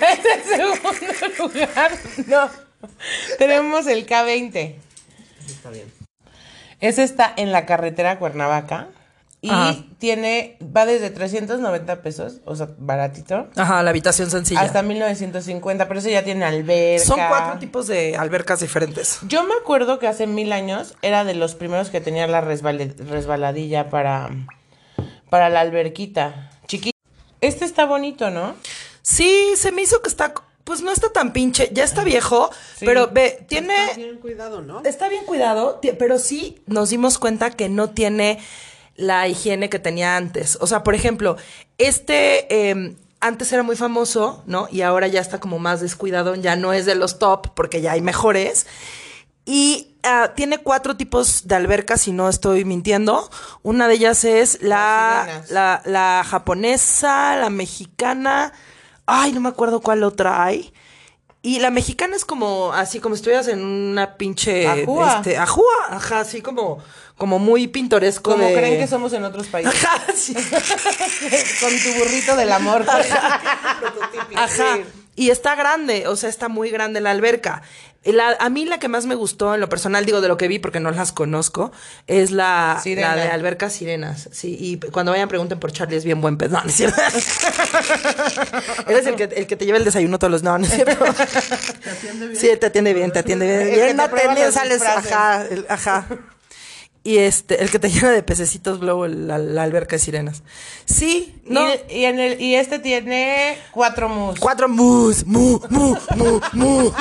[0.00, 1.92] El segundo lugar,
[2.26, 2.50] no.
[3.38, 4.74] Tenemos el K20.
[5.46, 5.90] Está bien.
[6.80, 8.88] Ese está en la carretera Cuernavaca.
[9.42, 9.74] Y Ajá.
[9.98, 14.60] tiene, va desde 390 pesos, o sea, baratito, Ajá, la habitación sencilla.
[14.60, 17.02] hasta 1950, pero ese ya tiene alberca.
[17.06, 19.18] Son cuatro tipos de albercas diferentes.
[19.28, 23.88] Yo me acuerdo que hace mil años era de los primeros que tenía la resbaladilla
[23.88, 24.28] para,
[25.30, 26.50] para la alberquita.
[26.66, 26.98] Chiquita.
[27.40, 28.54] Este está bonito, ¿no?
[29.02, 32.84] Sí, se me hizo que está, pues no está tan pinche, ya está viejo, Sí.
[32.84, 34.82] pero ve, tiene, Está bien cuidado, ¿no?
[34.84, 38.38] está bien cuidado, pero sí nos dimos cuenta que no tiene
[39.00, 40.58] la higiene que tenía antes.
[40.60, 41.36] O sea, por ejemplo,
[41.78, 44.68] este eh, antes era muy famoso, ¿no?
[44.70, 47.92] Y ahora ya está como más descuidado, ya no es de los top porque ya
[47.92, 48.66] hay mejores.
[49.44, 53.28] Y ah, tiene cuatro tipos de albercas, si no estoy mintiendo.
[53.62, 58.52] Una de ellas es la, la, la japonesa, la mexicana.
[59.06, 60.72] Ay, no me acuerdo cuál otra hay.
[61.42, 64.66] Y la mexicana es como, así como estuvieras en una pinche...
[64.66, 65.16] Ajúa.
[65.16, 66.78] Este, ajúa, ajá, así como,
[67.16, 69.72] como muy pintoresco Como de- creen que somos en otros países.
[69.74, 70.34] Ajá, sí.
[71.60, 72.84] Con tu burrito del amor.
[74.36, 74.78] Ajá.
[75.16, 77.60] Y está grande, o sea, está muy grande la alberca.
[78.04, 80.48] La- a mí la que más me gustó en lo personal, digo de lo que
[80.48, 81.70] vi porque no las conozco,
[82.06, 84.28] es la, la de albercas sirenas.
[84.32, 86.50] Sí, y cuando vayan pregunten por Charlie, es bien buen pez.
[86.50, 86.96] No, no es cierto.
[88.88, 90.42] Él es el que, el que te lleva el desayuno todos los...
[90.42, 91.04] No, no es cierto.
[92.34, 93.60] Sí, te atiende bien, te atiende bien.
[93.74, 96.06] El él no te te sales, ajá, el- ajá.
[97.02, 100.42] Y este, el que te llena de pececitos luego la, la alberca de sirenas.
[100.84, 101.62] Sí, no.
[101.88, 104.38] Y, y en el, y este tiene cuatro mus.
[104.38, 106.92] Cuatro mus, mu, mu, mu, mu.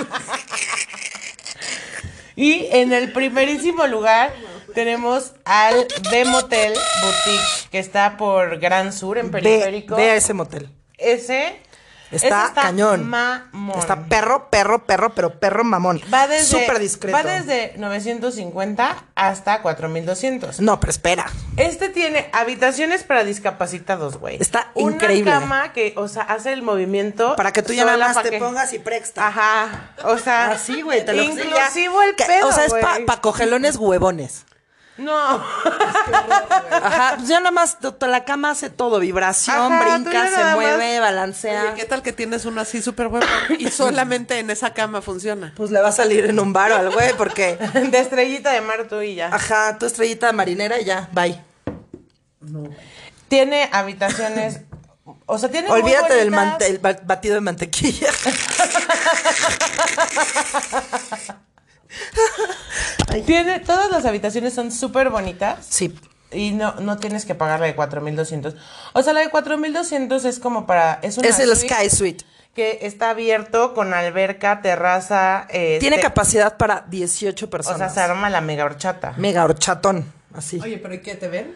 [2.40, 4.34] Y en el primerísimo lugar
[4.74, 9.98] tenemos al B Motel Boutique, que está por Gran Sur, en Ve, Periférico.
[9.98, 10.70] ve a ese motel.
[10.98, 11.60] Ese
[12.12, 13.08] Está, cañón.
[13.08, 13.78] Mamón.
[13.78, 16.02] Está perro, perro, perro, pero perro mamón.
[16.12, 17.16] Va desde, Súper discreto.
[17.18, 20.60] Va desde 950 hasta 4200.
[20.60, 21.26] No, pero espera.
[21.58, 24.38] Este tiene habitaciones para discapacitados, güey.
[24.42, 25.32] Está Una increíble.
[25.32, 27.36] cama que, o sea, hace el movimiento.
[27.36, 29.28] Para que tú ya nada más pa' te que- pongas y prexta.
[29.28, 29.92] Ajá.
[30.06, 30.52] O sea.
[30.52, 34.46] Así, güey, te lo Inclusivo el Que- pedo, O sea, es para cogelones huevones.
[35.00, 35.18] No.
[36.72, 41.10] Ajá, pues ya nada más la cama hace todo, vibración, Ajá, brinca, se mueve, más-
[41.10, 41.64] balancea.
[41.64, 43.26] Oye, ¿qué tal que tienes uno así súper huevo
[43.60, 45.54] y solamente en esa cama funciona?
[45.56, 47.56] Pues le va a salir en un bar al güey, porque,
[47.92, 49.28] De estrellita de mar tú y ya.
[49.34, 51.40] ajá, tu estrellita marinera y ya, bye.
[53.28, 54.62] Tiene habitaciones.
[55.26, 55.68] O sea, tiene.
[55.70, 58.10] muy Olvídate del mante- el batido de mantequilla.
[63.26, 63.60] Tiene.
[63.60, 65.66] Todas las habitaciones son súper bonitas.
[65.70, 65.96] Sí.
[66.32, 68.56] Y no, no tienes que pagar la de 4200.
[68.94, 71.00] O sea, la de 4200 es como para.
[71.02, 72.26] Es, una Es el suite Sky Suite.
[72.56, 75.48] Que está abierto con alberca, terraza.
[75.50, 77.94] eh, Tiene te- capacidad para 18 O personas.
[77.94, 79.14] sea, se arma la mega horchata.
[79.18, 80.60] Mega horchatón, así.
[80.62, 81.56] Oye, pero ¿y qué te ven?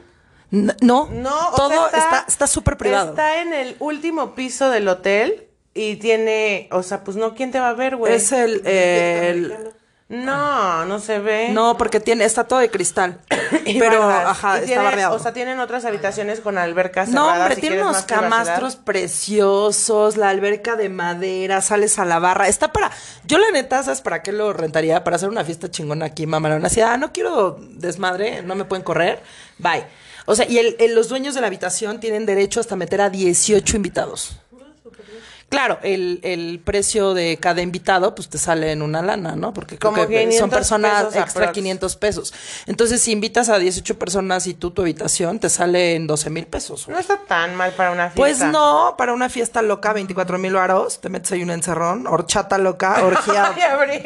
[0.52, 0.76] No,
[1.12, 3.10] No, o todo sea, está está súper privado.
[3.10, 7.60] Está en el último piso del hotel y tiene, o sea, pues no, ¿quién te
[7.60, 8.14] va a ver, güey?
[8.14, 9.74] Es el, el-
[10.14, 11.50] No, no se ve.
[11.50, 13.20] no, porque tiene está todo de cristal.
[13.66, 14.30] Y pero barras.
[14.32, 15.16] ajá, está tiene- bardeado.
[15.16, 20.30] O sea, tienen otras habitaciones con albercas no, hombre, si tiene unos camastros preciosos, la
[20.30, 22.48] alberca de madera, sales a la barra.
[22.48, 22.92] Está para.
[23.26, 25.04] Yo, la neta, ¿sabes para qué lo rentaría?
[25.04, 26.66] Para hacer una fiesta chingona aquí, mamalón.
[26.66, 29.22] Así, ah, no quiero desmadre, no me pueden correr.
[29.60, 29.86] Bye.
[30.26, 33.10] O sea, y el- el- los dueños de la habitación tienen derecho hasta meter a
[33.10, 34.38] 18 invitados.
[35.54, 39.54] Claro, el, el precio de cada invitado, pues te sale en una lana, ¿no?
[39.54, 41.54] Porque creo Como que son 500 personas extra aprox.
[41.54, 42.34] 500 pesos.
[42.66, 46.48] Entonces, si invitas a 18 personas y tú tu habitación, te sale en 12 mil
[46.48, 46.88] pesos.
[46.88, 48.48] No está tan mal para una Pues fiesta.
[48.52, 52.96] no, para una fiesta loca, 24 mil varos, te metes ahí un encerrón, horchata loca,
[53.06, 53.54] orgía.
[53.56, 54.02] Ay, Abril.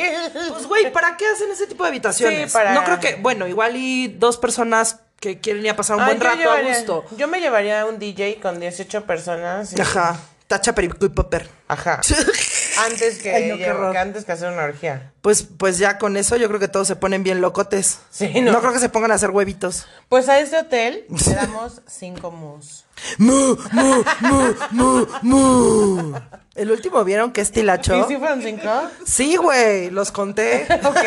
[0.49, 2.51] Pues, güey, ¿para qué hacen ese tipo de habitaciones?
[2.51, 5.95] Sí, para- No creo que, bueno, igual y dos personas que quieren ir a pasar
[5.95, 7.05] un Ay, buen rato llevaría- a gusto.
[7.17, 9.71] Yo me llevaría un DJ con 18 personas.
[9.73, 11.49] y- Ajá, tacha perico y popper.
[11.67, 12.01] Ajá.
[12.85, 13.91] Antes que, Ay, no, qué llevo- horror.
[13.91, 15.11] que antes que hacer una orgía.
[15.21, 17.97] Pues, pues ya con eso yo creo que todos se ponen bien locotes.
[18.11, 18.51] Sí, ¿no?
[18.51, 19.87] No creo que se pongan a hacer huevitos.
[20.09, 22.85] Pues a este hotel le damos 5 mus.
[23.17, 26.19] Mu, mu, mu, mu, mu.
[26.53, 28.07] El último vieron que ¿Y estilacho.
[28.07, 28.61] si fueron 5?
[29.07, 30.67] Sí, güey, los conté.
[30.83, 30.97] ok.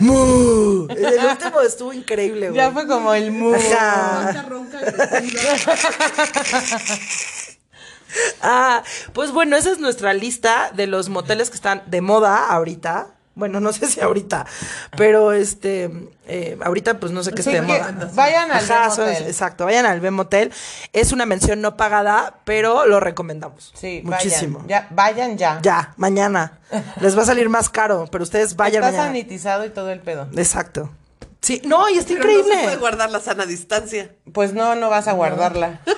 [0.00, 0.86] Mu.
[0.90, 2.56] El último estuvo increíble, güey.
[2.56, 3.54] Ya fue como el mu.
[3.54, 4.42] Ajá.
[4.48, 4.78] Ronca.
[8.42, 8.82] Ah,
[9.12, 13.14] pues bueno, esa es nuestra lista de los moteles que están de moda ahorita.
[13.40, 14.46] Bueno, no sé si ahorita,
[14.96, 15.90] pero este,
[16.28, 18.10] eh, ahorita pues no sé qué Sí, esté de moda.
[18.14, 20.52] vayan al Ajá, son- exacto, vayan al Bem Hotel.
[20.92, 23.72] Es una mención no pagada, pero lo recomendamos.
[23.74, 24.58] Sí, muchísimo.
[24.60, 25.58] Vayan ya, vayan ya.
[25.62, 26.58] Ya, mañana.
[27.00, 29.06] Les va a salir más caro, pero ustedes vayan Está mañana.
[29.08, 30.28] sanitizado y todo el pedo.
[30.36, 30.90] Exacto.
[31.40, 32.62] Sí, no, y está Pero no se increíble.
[32.64, 34.14] puede guardar la sana distancia.
[34.32, 35.80] Pues no, no vas a guardarla.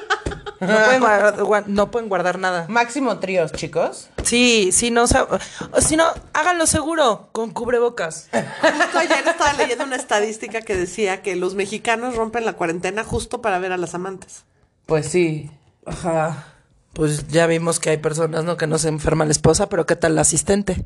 [0.67, 2.67] No, pueden guardar, gua- no pueden guardar nada.
[2.69, 4.09] Máximo tríos, chicos.
[4.23, 8.29] Sí, sí, no, si no, háganlo seguro, con cubrebocas.
[8.33, 13.43] Justo ayer estaba leyendo una estadística que decía que los mexicanos rompen la cuarentena justo
[13.43, 14.45] para ver a las amantes.
[14.87, 15.51] Pues sí.
[15.85, 16.47] Ajá.
[16.93, 18.57] Pues ya vimos que hay personas, ¿no?
[18.57, 20.85] Que no se enferma la esposa, pero ¿qué tal la asistente?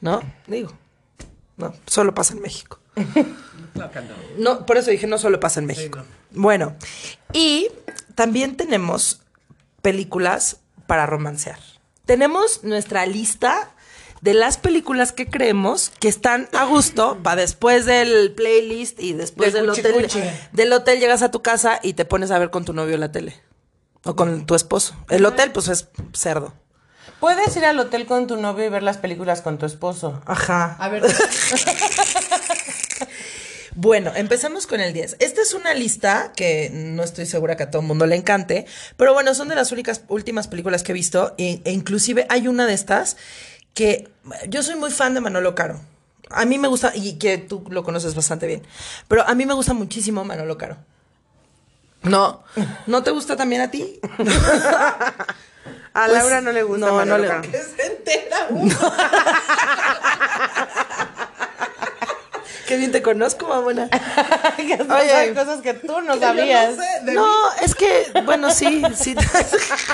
[0.00, 0.20] ¿No?
[0.48, 0.72] Digo,
[1.56, 2.78] no, solo pasa en México.
[4.38, 5.98] No, por eso dije, no solo pasa en México.
[6.30, 6.76] Bueno,
[7.32, 7.68] y
[8.14, 9.20] también tenemos
[9.82, 11.58] películas para romancear.
[12.04, 13.70] Tenemos nuestra lista
[14.20, 19.52] de las películas que creemos que están a gusto para después del playlist y después
[19.52, 20.30] Del del hotel.
[20.52, 23.12] Del hotel llegas a tu casa y te pones a ver con tu novio la
[23.12, 23.38] tele.
[24.04, 24.96] O con tu esposo.
[25.08, 26.54] El hotel, pues es cerdo.
[27.20, 30.20] Puedes ir al hotel con tu novio y ver las películas con tu esposo.
[30.26, 30.76] Ajá.
[30.78, 31.02] A ver,
[33.76, 35.16] Bueno, empezamos con el 10.
[35.18, 38.66] Esta es una lista que no estoy segura que a todo el mundo le encante,
[38.96, 42.46] pero bueno, son de las únicas últimas películas que he visto e, e inclusive hay
[42.46, 43.16] una de estas
[43.74, 44.08] que
[44.48, 45.80] yo soy muy fan de Manolo Caro.
[46.30, 48.62] A mí me gusta, y que tú lo conoces bastante bien,
[49.08, 50.76] pero a mí me gusta muchísimo Manolo Caro.
[52.02, 52.44] No,
[52.86, 53.98] ¿no te gusta también a ti?
[55.96, 56.86] A Pues, Laura no le gusta.
[56.86, 57.44] no, no Manolo le- Caro.
[57.52, 58.74] se entera uno.
[62.74, 63.88] Qué bien te conozco, mamona.
[64.56, 65.32] Que Oye.
[65.32, 66.74] cosas que tú no sabías.
[66.76, 67.26] no sé, de No,
[67.62, 69.14] es que, bueno, sí, sí.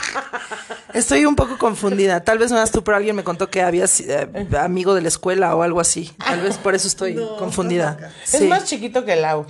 [0.94, 2.24] Estoy un poco confundida.
[2.24, 5.08] Tal vez no eras tú, pero alguien me contó que habías eh, amigo de la
[5.08, 6.10] escuela o algo así.
[6.24, 8.12] Tal vez por eso estoy confundida.
[8.32, 9.44] Es más chiquito que Lau.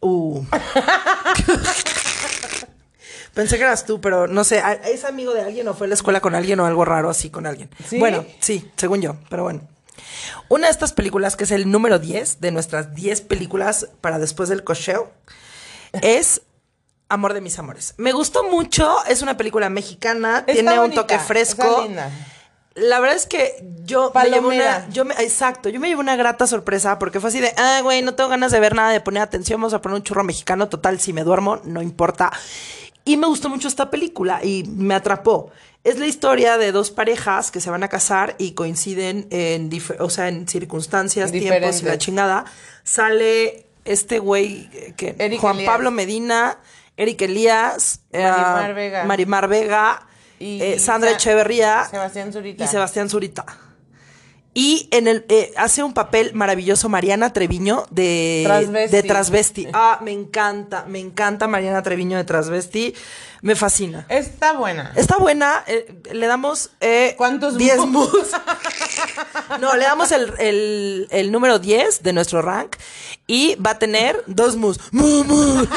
[0.00, 0.44] Uh.
[3.34, 5.88] Pensé que eras tú, pero no sé, ¿a- ¿es amigo de alguien o fue a
[5.88, 7.70] la escuela con alguien o algo raro así con alguien?
[7.88, 7.98] ¿Sí?
[7.98, 9.62] Bueno, sí, según yo, pero bueno.
[10.48, 14.48] Una de estas películas, que es el número 10 de nuestras 10 películas para después
[14.48, 15.12] del cocheo,
[16.02, 16.42] es
[17.10, 17.94] Amor de mis amores.
[17.96, 21.88] Me gustó mucho, es una película mexicana, Está tiene un toque fresco.
[22.74, 26.16] La verdad es que yo me llevo una, yo me, exacto, yo me llevo una
[26.16, 29.00] grata sorpresa porque fue así de, ah, güey, no tengo ganas de ver nada, de
[29.00, 32.30] poner atención, vamos a poner un churro mexicano, total, si me duermo, no importa.
[33.04, 35.50] Y me gustó mucho esta película y me atrapó.
[35.84, 40.10] Es la historia de dos parejas que se van a casar y coinciden en, o
[40.10, 42.44] sea, en circunstancias, tiempos y la chingada.
[42.84, 45.70] Sale este güey eh, que Eric Juan Elías.
[45.72, 46.58] Pablo Medina,
[46.96, 49.04] Eric Elías, eh, Marimar Vega.
[49.04, 50.06] Marimar Vega,
[50.40, 52.64] Y eh, Sandra Sa- Echeverría Sebastián Zurita.
[52.64, 53.46] y Sebastián Zurita.
[54.60, 58.96] Y en el eh, hace un papel maravilloso Mariana Treviño de Transvesti.
[58.96, 59.68] de transvesti.
[59.72, 62.92] Ah, me encanta, me encanta Mariana Treviño de transvesti,
[63.40, 64.04] me fascina.
[64.08, 64.92] Está buena.
[64.96, 68.10] Está buena, eh, le damos eh, ¿Cuántos 10 mus?
[69.60, 72.74] No, le damos el, el- el número 10 de nuestro rank
[73.28, 74.80] y va a tener dos mus.
[74.92, 75.66] Mu, mu.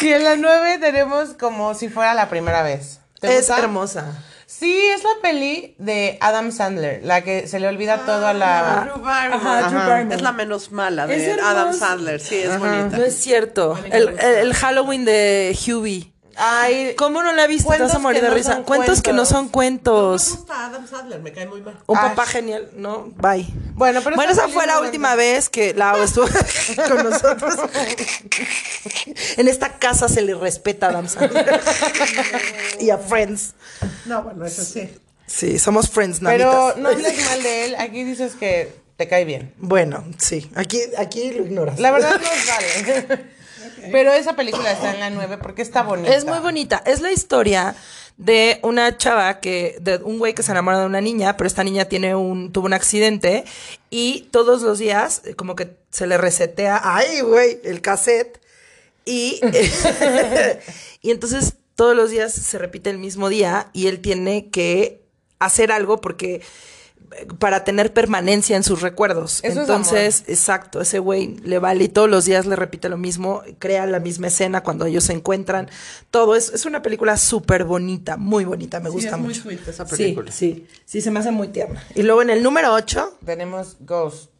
[0.00, 3.00] Y en la 9 tenemos como si fuera la primera vez.
[3.20, 3.58] ¿Te Es gusta?
[3.58, 4.24] hermosa.
[4.58, 8.88] Sí, es la peli de Adam Sandler, la que se le olvida todo a la...
[8.92, 9.36] Drew Barrymore.
[9.60, 9.78] Ajá, Drew.
[9.88, 10.16] Barrymore.
[10.16, 11.32] Es la menos mala de.
[11.40, 12.20] Adam Sandler.
[12.20, 12.96] Sí, es bonita.
[12.98, 13.78] No es cierto.
[13.92, 16.12] El, el- el Halloween de Hubie.
[16.40, 17.64] Ay, ¿Cómo no la viste?
[17.64, 18.52] Te vas Cuentos a morir que de no risa.
[18.54, 19.28] son Cuentos que no cuentos.
[19.28, 20.28] son No me cuentos.
[20.36, 21.78] gusta Adam Sandler, me cae muy mal.
[21.86, 22.08] Un Ash.
[22.10, 23.08] papá genial, ¿no?
[23.16, 23.46] Bye.
[23.74, 26.26] Bueno, pero bueno, esa fue la última vez que Lau estuvo
[26.88, 27.54] con nosotros.
[29.36, 31.60] en esta casa se le respeta a Adam Sandler.
[32.80, 33.54] y a Friends.
[34.06, 34.88] No, bueno, eso sí.
[35.26, 36.76] Sí, somos Friends, Pero namitas.
[36.78, 39.52] no hables mal de él, aquí dices que te cae bien.
[39.58, 40.50] Bueno, sí.
[40.54, 41.78] Aquí, aquí lo ignoras.
[41.78, 43.24] La verdad nos vale.
[43.92, 46.14] Pero esa película está en la 9 porque está bonita.
[46.14, 46.82] Es muy bonita.
[46.86, 47.74] Es la historia
[48.18, 51.62] de una chava que, de un güey que se enamora de una niña, pero esta
[51.62, 53.44] niña tiene un, tuvo un accidente
[53.90, 58.40] y todos los días eh, como que se le resetea, ay güey, el cassette
[59.04, 59.40] y,
[61.00, 65.00] y entonces todos los días se repite el mismo día y él tiene que
[65.38, 66.42] hacer algo porque
[67.38, 69.40] para tener permanencia en sus recuerdos.
[69.42, 72.96] Eso es Entonces, exacto, ese güey le vale y todos los días le repite lo
[72.96, 75.68] mismo, crea la misma escena cuando ellos se encuentran.
[76.10, 79.42] Todo es, es una película súper bonita, muy bonita, me Sí, gusta es muy mucho.
[79.42, 80.32] sweet esa Sí, película.
[80.32, 81.82] sí, sí, se me hace muy tierna.
[81.94, 84.30] Y luego en el número 8, Tenemos Ghost.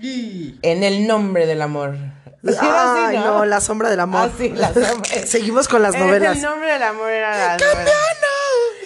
[0.00, 1.96] Y- En el nombre del amor.
[2.42, 4.30] Sí, ay, así, no, La sombra del amor.
[4.32, 5.10] Ah, sí, La sombra.
[5.26, 6.36] Seguimos con las En novelas.
[6.38, 7.90] el nombre del amor era la novela.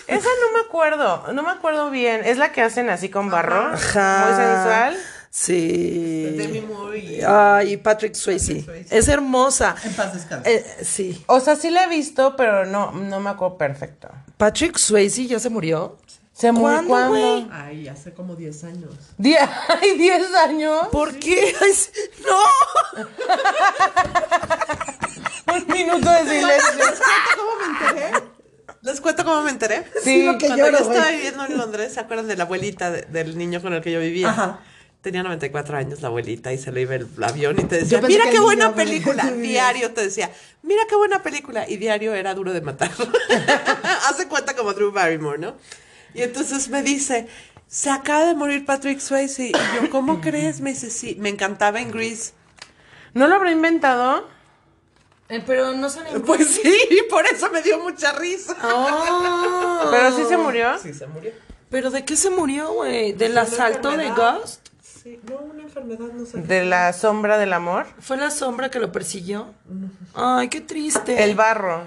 [0.06, 2.22] Esa no me acuerdo, no me acuerdo bien.
[2.24, 3.72] Es la que hacen así con barro.
[3.72, 4.26] Ajá.
[4.26, 4.98] Muy sensual.
[5.30, 6.34] Sí.
[6.36, 8.62] Demi Moore y- Ay, Patrick Swayze.
[8.62, 8.96] Swayze.
[8.96, 9.74] Es hermosa.
[9.82, 10.54] En paz descanse.
[10.54, 11.24] Eh, sí.
[11.26, 14.08] O sea, sí la he visto, pero no, no me acuerdo perfecto.
[14.36, 15.96] Patrick Swayze ya se murió.
[16.32, 17.48] ¿Se murió ¿Cuándo?
[17.52, 18.92] Ay, hace como 10 años.
[19.18, 19.36] Die-
[19.80, 20.88] Ay, 10 años.
[20.92, 21.54] ¿Por qué?
[22.26, 23.04] No.
[25.54, 26.84] Un minuto de silencio.
[27.36, 28.33] ¿Cómo me enteré?
[28.84, 29.82] ¿Les cuento cómo me enteré?
[30.02, 33.02] Sí, lo que Cuando yo estaba viviendo en Londres, ¿se acuerdan de la abuelita de-
[33.02, 34.28] del niño con el que yo vivía?
[34.30, 34.60] Ajá.
[35.00, 38.24] Tenía 94 años la abuelita y se le iba el avión y te decía, mira
[38.30, 39.24] qué buena película.
[39.36, 40.30] Diario te decía,
[40.62, 41.68] mira qué buena película.
[41.68, 42.90] Y diario era duro de matar.
[44.08, 45.56] Hace cuenta como Drew Barrymore, ¿no?
[46.14, 47.26] Y entonces me dice,
[47.68, 49.48] se acaba de morir Patrick Swayze.
[49.48, 50.60] Y yo, ¿cómo crees?
[50.60, 52.32] Me dice, sí, me encantaba en Grease.
[53.12, 54.28] ¿No lo habrá inventado?
[55.28, 56.20] Eh, pero no sale.
[56.20, 58.56] Pues sí, por eso me dio mucha risa.
[58.62, 59.88] Oh.
[59.90, 60.78] Pero sí se murió.
[60.78, 61.32] Sí, se murió.
[61.70, 63.12] ¿Pero de qué se murió, güey?
[63.12, 64.10] ¿Del asalto de.
[64.10, 64.68] Ghost?
[64.82, 66.38] Sí, no, una enfermedad, no sé.
[66.38, 67.86] De la sombra del amor.
[68.00, 69.52] ¿Fue la sombra que lo persiguió?
[70.14, 71.24] Ay, qué triste.
[71.24, 71.82] El barro.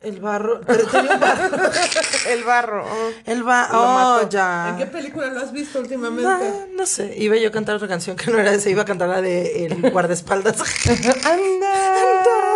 [0.00, 0.60] El barro.
[0.66, 1.70] Pero tenía un barro.
[2.28, 2.84] El barro.
[2.86, 3.10] oh.
[3.24, 3.80] El barro.
[3.80, 4.28] Oh, mató.
[4.28, 4.68] ya.
[4.68, 6.22] ¿En qué película lo has visto últimamente?
[6.22, 7.14] No, no sé.
[7.16, 8.68] Iba yo a cantar otra canción que no era esa.
[8.68, 10.60] Iba a cantar la de El guardaespaldas.
[11.24, 12.53] Anda.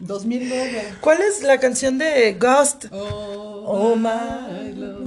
[0.00, 0.94] 2009.
[1.00, 2.86] ¿Cuál es la canción de Ghost?
[2.90, 5.00] Oh, Oh, my love.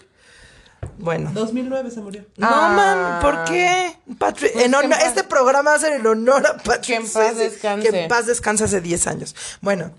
[0.98, 1.30] Bueno.
[1.34, 2.24] 2009 se murió.
[2.36, 2.68] No, Ah.
[2.74, 3.96] man, ¿por qué?
[4.18, 6.56] Patrick, Pues en que en honor- paz- este programa va a ser en honor a
[6.58, 6.82] Patrick.
[6.82, 7.90] Que en paz descanse.
[7.90, 9.34] Que en paz descanse hace 10 años.
[9.60, 9.92] Bueno.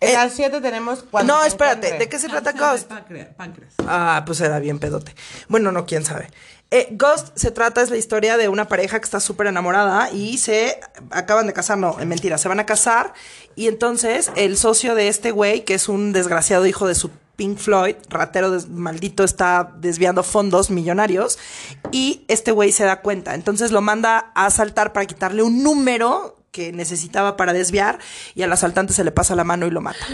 [0.00, 1.86] En eh, las 7 tenemos cuando no, te espérate.
[1.88, 1.98] encuentre.
[1.98, 2.88] ¿De qué se trata Cáncer de Ghost?
[2.90, 3.74] páncreas- páncreas.
[3.86, 5.14] Ah, pues era bien pedote.
[5.48, 6.30] Bueno, no, quién sabe.
[6.74, 10.38] Eh, Ghost se trata, es la historia de una pareja que está súper enamorada y
[10.38, 10.80] se
[11.10, 13.12] acaban de casar, no, mentira, se van a casar
[13.54, 17.58] y entonces el socio de este güey, que es un desgraciado hijo de su Pink
[17.58, 21.38] Floyd, ratero maldito, está desviando fondos millonarios
[21.90, 26.38] y este güey se da cuenta, entonces lo manda a asaltar para quitarle un número
[26.52, 27.98] que necesitaba para desviar
[28.34, 30.06] y al asaltante se le pasa la mano y lo mata.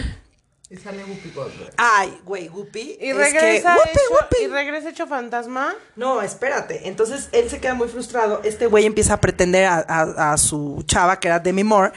[0.70, 1.72] Y sale Whoopi Goldberg.
[1.78, 2.98] Ay, güey, Guppy.
[3.00, 3.40] Y es regresa,
[3.74, 4.36] que, Whoopi, hecho, Whoopi.
[4.44, 5.74] y regresa hecho fantasma.
[5.96, 6.88] No, espérate.
[6.88, 8.42] Entonces él se queda muy frustrado.
[8.44, 11.92] Este güey empieza a pretender a, a- a su chava, que era Demi Moore.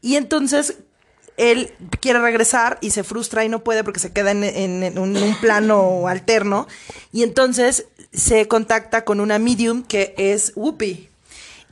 [0.00, 0.76] Y entonces
[1.36, 4.98] él quiere regresar y se frustra y no puede porque se queda en, en- en
[5.00, 6.68] un, un plano alterno.
[7.10, 11.08] Y entonces se contacta con una medium que es Whoopi.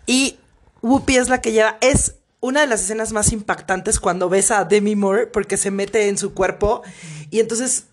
[0.07, 0.41] Y
[0.83, 1.77] Whoopi es la que lleva.
[1.81, 6.09] Es una de las escenas más impactantes cuando ves a Demi Moore porque se mete
[6.09, 6.83] en su cuerpo.
[7.31, 7.85] Y entonces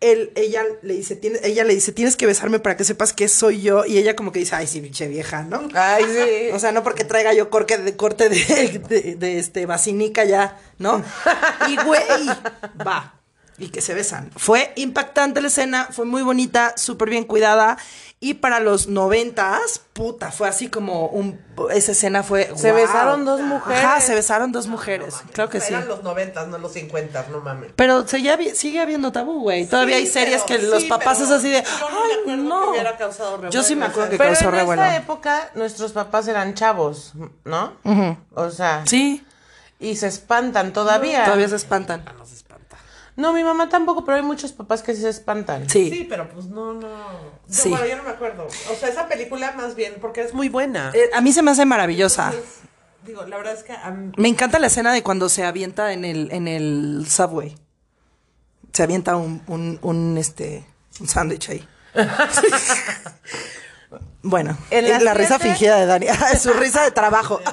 [0.00, 3.28] él, ella le dice, tiene, ella le dice, tienes que besarme para que sepas que
[3.28, 3.86] soy yo.
[3.86, 5.68] Y ella como que dice, ay, sí, pinche vieja, ¿no?
[5.74, 6.50] Ay, sí.
[6.52, 10.60] O sea, no porque traiga yo corte de, corte de, de, de, este, vacinica ya,
[10.78, 11.02] ¿no?
[11.68, 12.26] Y güey,
[12.86, 13.20] va.
[13.56, 14.30] Y que se besan.
[14.36, 17.78] Fue impactante la escena, fue muy bonita, súper bien cuidada.
[18.24, 21.38] Y para los noventas, puta, fue así como un...
[21.70, 22.50] Esa escena fue...
[22.56, 23.84] Se besaron dos mujeres.
[23.84, 25.16] Ajá, se besaron dos mujeres.
[25.34, 25.74] claro que sí.
[25.74, 27.72] Eran los 90, no los 50, no mames.
[27.76, 29.66] Pero seguía sigue habiendo tabú, güey.
[29.66, 31.62] Todavía Sí, hay series pero- que los papás es así de...
[31.62, 31.88] no
[32.26, 32.72] Ay, no.
[32.72, 34.82] que Yo sí me acuerdo que Pero causó en revuelo.
[34.82, 37.12] esa época nuestros papás eran chavos,
[37.44, 37.74] ¿no?
[38.34, 39.22] O sea, Sí,
[39.78, 41.24] y se espantan todavía.
[41.26, 42.02] todavía se espantan.
[43.16, 45.68] No, mi mamá tampoco, pero hay muchos papás que sí se espantan.
[45.70, 45.88] Sí.
[45.90, 46.88] Sí, pero pues no, no.
[46.88, 47.08] No,
[47.48, 47.68] Sí.
[47.70, 48.46] bueno, yo no me acuerdo.
[48.70, 50.90] O sea, esa película más bien, porque es muy buena.
[50.94, 52.30] Eh, a mí se me hace maravillosa.
[52.30, 52.54] Entonces,
[53.06, 55.92] digo, la verdad es que a mí- Me encanta la escena de cuando se avienta
[55.92, 57.54] en el, en el subway.
[58.72, 60.66] Se avienta un, un, un, este,
[60.98, 61.68] un sándwich ahí.
[64.22, 66.06] bueno, En la risa fingida de Dani.
[66.32, 67.40] Es su risa de trabajo.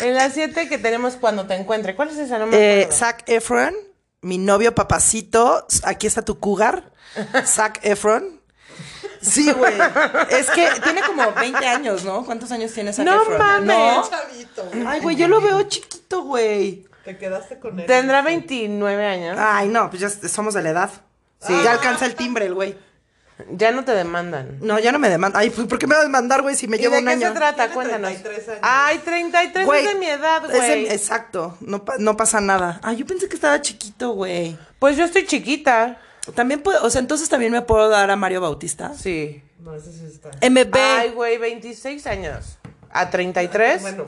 [0.00, 1.96] En las siete que tenemos cuando te encuentre.
[1.96, 2.38] ¿Cuál es esa?
[2.38, 2.88] No me Eh.
[2.92, 3.74] Zac Efron,
[4.20, 5.66] mi novio papacito.
[5.82, 6.92] Aquí está tu cougar.
[7.44, 8.40] Zac Efron.
[9.20, 9.74] Sí, güey.
[10.30, 12.24] Es que tiene como 20 años, ¿no?
[12.24, 13.38] ¿Cuántos años tiene Zac No Efron?
[13.38, 13.66] mames.
[13.66, 14.08] ¿No?
[14.08, 14.86] Chavito, güey.
[14.86, 16.86] Ay, güey, yo lo veo chiquito, güey.
[17.04, 17.86] Te quedaste con él.
[17.86, 19.36] Tendrá 29 años.
[19.40, 20.90] Ay, no, pues ya somos de la edad.
[21.40, 21.54] Sí.
[21.64, 22.78] Ya alcanza el timbre el güey.
[23.52, 24.58] Ya no te demandan.
[24.60, 25.38] No, ya no me demanda.
[25.38, 27.06] Ay, pues, ¿por qué me va a demandar, güey, si me ¿Y llevo de un
[27.06, 27.28] qué año?
[27.28, 27.56] se trata?
[27.68, 28.10] Tiene Cuéntanos.
[28.22, 28.60] 33 años.
[28.62, 30.86] Ay, 33 Güey, es de mi edad, es de- güey.
[30.88, 32.80] exacto, no, pa- no pasa nada.
[32.82, 34.58] Ay, yo pensé que estaba chiquito, güey.
[34.80, 35.98] Pues yo estoy chiquita.
[36.34, 38.92] También puedo, o sea, entonces también me puedo dar a Mario Bautista.
[38.94, 39.42] Sí.
[39.60, 40.30] No, ese sí está.
[40.46, 42.58] MB, Ay, güey, 26 años.
[42.90, 43.82] ¿A 33?
[43.82, 44.04] Bueno,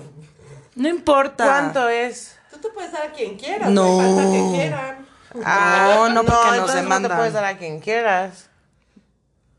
[0.75, 1.45] no importa.
[1.45, 2.37] ¿Cuánto es?
[2.51, 3.71] tú te puedes dar a quien quieras.
[3.71, 4.03] No.
[4.03, 4.17] No.
[4.17, 5.07] Falta que quieran.
[5.35, 7.11] No, no, porque nos entonces No demandan.
[7.13, 8.50] te puedes dar a quien quieras.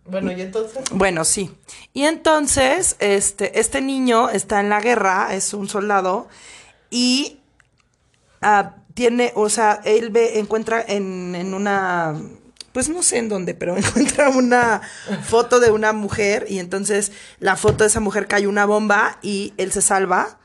[0.06, 0.84] Bueno, y entonces.
[0.92, 1.52] Bueno, sí.
[1.94, 6.28] Y entonces, este, este niño está en la guerra, es un soldado,
[6.90, 7.40] y
[8.42, 12.16] ah, tiene, o sea, él ve, encuentra en, en una,
[12.74, 14.82] pues no sé en dónde, pero encuentra una
[15.24, 19.54] foto de una mujer y entonces la foto de esa mujer cae una bomba y
[19.58, 20.40] él se salva.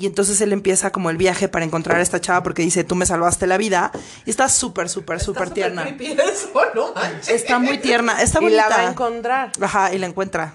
[0.00, 2.94] Y entonces él empieza como el viaje para encontrar a esta chava porque dice, tú
[2.94, 3.90] me salvaste la vida.
[4.24, 5.88] Y está súper, súper, súper tierna.
[5.88, 6.94] eso, no.
[7.28, 8.68] Está muy tierna, está Y bonita.
[8.68, 9.52] la va a encontrar.
[9.60, 10.54] Ajá, y la encuentra.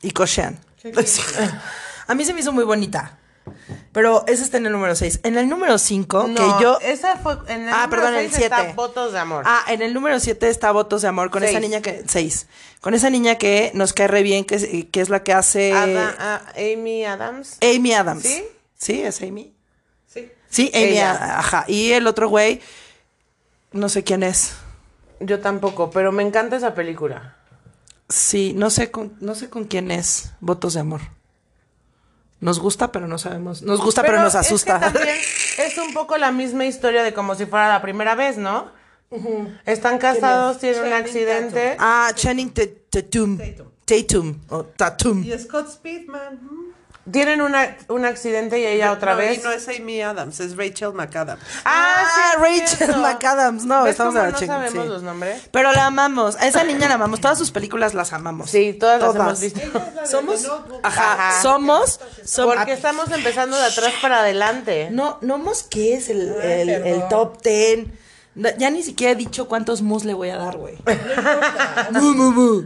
[0.00, 0.60] Y cochean.
[2.06, 3.18] a mí se me hizo muy bonita.
[3.92, 5.20] Pero ese está en el número 6.
[5.24, 6.78] En el número 5, No, que yo...
[6.80, 8.72] esa fue en el Ah, número perdón, el seis está 7.
[8.74, 9.44] Votos de amor.
[9.46, 12.04] Ah, en el número 7 está Votos de Amor con esa niña que...
[12.06, 12.46] 6.
[12.80, 15.72] Con esa niña que nos cae re bien, que es, que es la que hace...
[15.72, 17.58] Ada- ah, Amy Adams.
[17.62, 18.22] Amy Adams.
[18.22, 18.44] ¿Sí?
[18.84, 19.54] Sí, es Amy.
[20.06, 20.30] Sí.
[20.46, 21.38] Sí, Amy Ella.
[21.38, 21.64] Ajá.
[21.68, 22.60] Y el otro güey,
[23.72, 24.56] no sé quién es.
[25.20, 27.34] Yo tampoco, pero me encanta esa película.
[28.10, 31.00] Sí, no sé con, no sé con quién es Votos de Amor.
[32.40, 33.62] Nos gusta, pero no sabemos.
[33.62, 34.78] Nos gusta, pero, nos es que asusta.
[34.80, 35.16] también
[35.56, 38.70] es un poco la misma historia de como si fuera la primera vez, ¿no?
[39.64, 41.74] Están casados, tienen un accidente.
[41.78, 43.38] Ah, Channing Tatum.
[43.38, 43.68] Tatum.
[43.86, 44.40] Tatum.
[44.50, 45.24] O Tatum.
[45.24, 46.73] Y Scott Speedman.
[47.10, 49.38] Tienen una, un accidente y ella otra No, vez.
[49.38, 51.42] Y no es Amy Adams, es Rachel McAdams.
[51.64, 52.20] Ah, sí,
[52.56, 52.96] es Rachel.
[53.00, 53.64] McAdams.
[53.66, 54.88] No, ¿Ves estamos a la no sabemos sí.
[54.88, 55.42] los nombres?
[55.50, 56.36] Pero la amamos.
[56.36, 57.20] A esa niña la amamos.
[57.20, 58.50] Todas sus películas las amamos.
[58.50, 59.60] Sí, todas, las hemos visto.
[59.94, 60.46] La Somos.
[60.82, 61.12] Ajá.
[61.12, 61.42] Ajá.
[61.42, 62.00] Somos.
[62.24, 64.88] som- Porque estamos empezando de atrás para adelante.
[64.90, 65.38] No, no
[65.70, 67.98] qué es el, Ay, el, top ten.
[68.34, 70.76] No, Ya ni siquiera he dicho cuántos mus le voy a dar, güey.
[71.92, 72.62] Mu.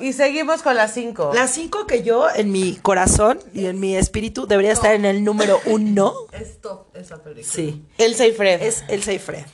[0.00, 1.30] Y seguimos con las cinco.
[1.34, 5.22] Las cinco que yo, en mi corazón y en mi espíritu, debería estar en el
[5.24, 6.14] número uno.
[6.32, 7.52] Es top esa película.
[7.52, 7.84] Sí.
[7.98, 8.62] Elsa y Fred.
[8.62, 9.44] Es Elsa y Fred.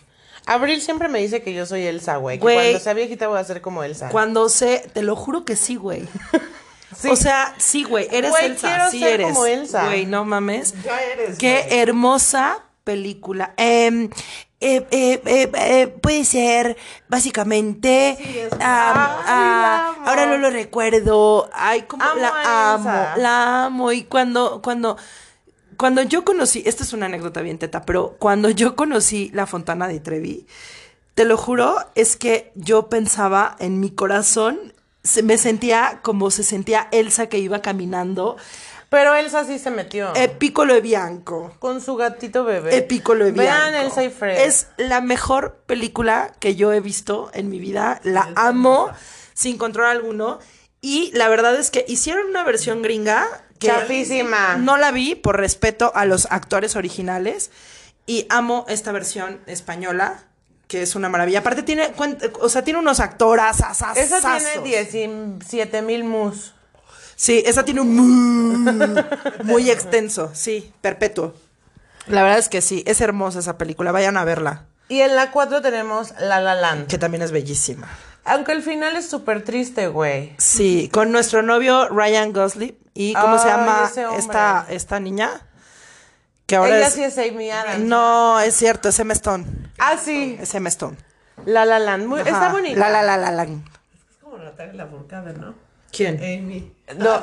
[0.47, 2.39] Abril siempre me dice que yo soy Elsa, güey.
[2.39, 2.57] Que Güey.
[2.57, 4.09] cuando sea viejita voy a ser como Elsa.
[4.09, 6.07] Cuando sé, te lo juro que sí, güey.
[6.97, 7.09] Sí.
[7.11, 9.27] O sea, sí, güey, eres Güey, Elsa, quiero sí ser eres.
[9.29, 9.85] como Elsa.
[9.85, 10.73] Güey, no mames.
[10.83, 11.37] Ya eres.
[11.37, 11.79] Qué güey.
[11.81, 13.53] hermosa película.
[13.59, 14.09] Eh,
[14.61, 15.21] eh, eh,
[15.55, 16.77] eh, puede ser,
[17.09, 18.17] básicamente.
[18.19, 20.09] Sí, Ay, ah, la amo.
[20.09, 21.49] ahora no lo recuerdo.
[21.53, 23.93] Ay, como Amo la amo, la amo.
[23.93, 24.97] Y cuando, cuando,
[25.77, 29.87] cuando yo conocí, esta es una anécdota bien teta, pero cuando yo conocí la Fontana
[29.87, 30.47] de Trevi,
[31.15, 34.73] te lo juro, es que yo pensaba en mi corazón,
[35.05, 38.37] se, me sentía como se sentía Elsa que iba caminando.
[38.89, 40.15] Pero Elsa sí se metió.
[40.17, 41.55] Eh, Piccolo e Bianco.
[41.59, 42.77] con su gatito bebé.
[42.77, 43.87] Eh, Piccolo e Vean Bianco.
[43.87, 44.41] Elsa y Fred.
[44.47, 48.01] Es la mejor película que yo he visto en mi vida.
[48.05, 48.91] La amo
[49.35, 50.39] sin control alguno.
[50.81, 53.27] Y la verdad es que hicieron una versión gringa
[53.59, 54.57] que Chafísima.
[54.57, 57.51] no la vi por respeto a los actores originales.
[58.07, 60.23] Y amo esta versión española,
[60.67, 61.41] que es una maravilla.
[61.41, 61.93] Aparte tiene,
[62.41, 63.59] o sea, tiene unos actoras
[63.97, 66.55] Esa tiene 17 mil mus.
[67.21, 69.05] Sí, esa tiene un muy,
[69.43, 71.35] muy extenso, sí, perpetuo.
[72.07, 75.33] La verdad es que sí, es hermosa esa película, vayan a verla, Y en la
[75.33, 76.87] 4 tenemos La La Land.
[76.87, 77.89] que también es bellísima.
[78.25, 80.35] Aunque el final es súper triste, güey.
[80.39, 85.31] Sí, con nuestro novio Ryan Gosling y ¿cómo se llama esta, esta niña?
[86.47, 86.95] Que ahora Ella es...
[86.95, 87.81] sí es Amy Adams.
[87.81, 89.45] No, es cierto, es Emma Stone.
[89.79, 90.39] Ah, sí.
[90.41, 90.97] Es Emma Stone.
[91.47, 92.07] La La Land.
[92.07, 92.79] Muy- está bonita.
[92.79, 93.43] La la la la la.
[93.43, 93.51] Es
[94.23, 95.55] como Natalia Lafourcade, ¿no?
[95.93, 96.17] ¿Quién?
[96.17, 96.73] Amy.
[96.97, 97.23] No.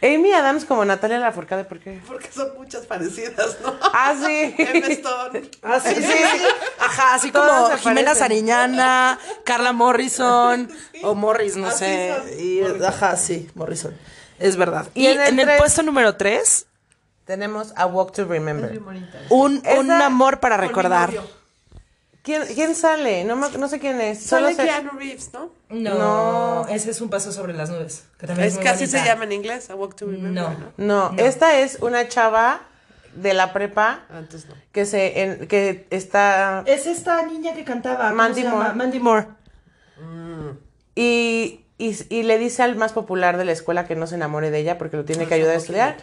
[0.00, 2.00] Amy Adams como Natalia Lafourcade, ¿por qué?
[2.06, 3.74] Porque son muchas parecidas, ¿no?
[3.92, 4.54] Ah, sí.
[4.56, 5.50] Emma Stone.
[5.62, 6.42] Ah, sí, sí, sí.
[6.78, 8.16] Ajá, así Todas como Jimena parecen.
[8.18, 10.70] Sariñana, Carla Morrison,
[11.02, 12.36] o Morris, no Así sé.
[12.38, 13.92] Y, ajá, sí, Morrison.
[14.38, 14.86] Es verdad.
[14.94, 16.66] Y Y, en el en el tres- puesto número 3,
[17.24, 18.70] Tenemos A Walk to Remember.
[18.70, 19.18] Muy bonita.
[19.30, 21.10] un, un amor para recordar.
[22.28, 23.24] ¿Quién, quién sale?
[23.24, 24.22] No, no sé quién es.
[24.22, 25.50] Solo Sale sé- Keanu Reeves, ¿no?
[25.70, 28.04] No, ese es un paso sobre las nubes.
[28.18, 28.98] Que también Es muy que así bonita.
[28.98, 30.50] se llama en inglés, A Walk to Remember, No.
[30.76, 31.10] ¿no?
[31.12, 32.60] No, esta es una chava
[33.14, 34.54] de la prepa Antes no.
[34.72, 38.04] que se en- que está Es esta niña que cantaba.
[38.10, 38.44] ¿cómo Mandy?
[38.44, 38.74] Moore.
[38.74, 39.26] Mandy Moore.
[40.94, 44.50] y, y, y le dice al más popular de la escuela que no se enamore
[44.50, 45.96] de ella porque lo tiene que ayudar a estudiar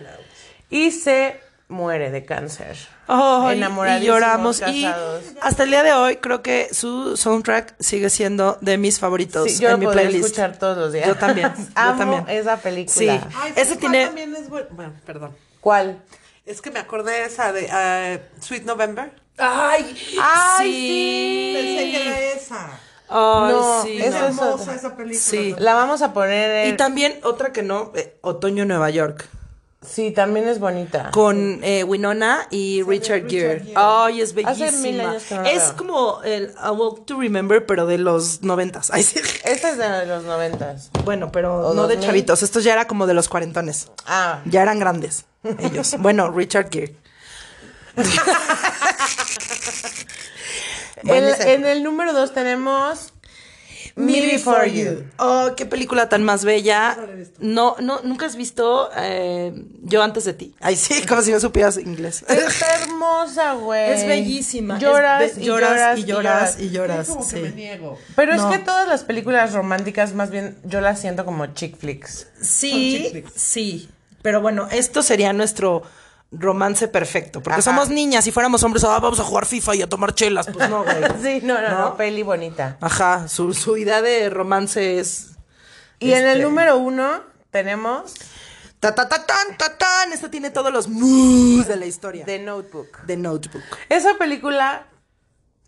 [0.69, 2.77] y se muere de cáncer.
[3.07, 3.59] Ay,
[4.01, 4.61] y lloramos.
[4.67, 4.85] Y
[5.41, 9.59] hasta el día de hoy creo que su soundtrack sigue siendo de mis favoritos Sí,
[9.63, 10.25] yo en mi playlist.
[10.25, 11.07] escuchar todos los días.
[11.07, 12.25] Yo también, yo Amo también.
[12.39, 12.95] esa película.
[12.95, 13.07] Sí.
[13.09, 14.67] Ay, Ese ¿sabes tiene- cuál también es bueno.
[14.71, 15.31] Bueno, perdón.
[15.61, 16.01] ¿Cuál?
[16.45, 19.11] Es que me acordé esa de eh, Sweet November.
[19.37, 21.53] Ay, Ay, sí.
[21.55, 22.79] Pensé que era esa.
[23.09, 23.97] Ay, No, sí.
[23.97, 25.19] Es hermosa esa película.
[25.19, 25.55] Sí.
[25.57, 26.73] La vamos a poner en...
[26.73, 29.27] Y también otra que no, eh, Otoño Nueva York.
[29.87, 31.11] Sí, también es bonita.
[31.11, 33.71] con eh, Winona y Richard Gere.
[33.75, 34.81] Ay, es Hace bellísima.
[34.81, 35.75] mil años que no la es veo.
[35.77, 38.89] como el A Walk to Remember, pero de los noventas.
[38.93, 39.19] Ay, sí.
[39.43, 40.89] Esta es de los noventas.
[41.03, 42.05] Bueno, pero ¿O no de 2000?
[42.07, 42.43] chavitos.
[42.43, 43.89] Estos ya era como de los cuarentones.
[44.05, 45.25] Ah, Ya eran grandes
[45.59, 45.95] ellos.
[45.99, 46.95] Bueno, Richard Gere.
[51.03, 53.13] el- en el número dos tenemos
[53.95, 55.03] Me Before You.
[55.17, 56.97] Oh, qué película tan más bella.
[57.39, 60.55] No, no, nunca has visto eh, Yo antes de ti.
[60.61, 62.23] Ay, sí, como si no supieras inglés.
[62.27, 63.91] Está hermosa, güey.
[63.91, 64.79] Es bellísima.
[64.79, 67.07] Lloras, Es be- y lloras, y lloras y lloras.
[67.07, 67.97] Como que me niego.
[68.15, 68.51] Pero No.
[68.51, 72.27] es que todas las películas románticas, más bien, yo las siento como chick flicks.
[72.41, 73.89] Sí, sí.
[74.21, 75.83] Pero bueno, esto sería nuestro
[76.39, 77.41] romance perfecto.
[77.41, 77.61] Porque Ajá.
[77.61, 78.23] somos niñas.
[78.23, 80.47] Si fuéramos hombres, ah, vamos a jugar FIFA y a tomar chelas.
[80.51, 80.95] Pues no, güey.
[81.21, 81.97] Sí, no, no, no, ¿No?
[81.97, 82.77] peli bonita.
[82.81, 85.31] Ajá, su, su idea de romance es.
[85.99, 87.21] Y en el Este- número uno
[87.51, 88.13] tenemos
[88.79, 90.11] Ta ta ta tan ta tan.
[90.13, 92.25] Esta tiene todos los moves de la historia.
[92.25, 93.05] The Notebook.
[93.07, 93.63] The Notebook.
[93.89, 94.85] Esa película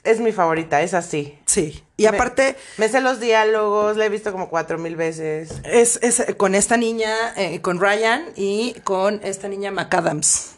[0.03, 1.39] es mi favorita, es así.
[1.45, 1.83] Sí.
[1.95, 5.49] Y aparte, Me sé los diálogos, la he visto como cuatro mil veces.
[5.63, 10.56] es, es con esta niña, eh, con Ryan y con esta niña McAdams.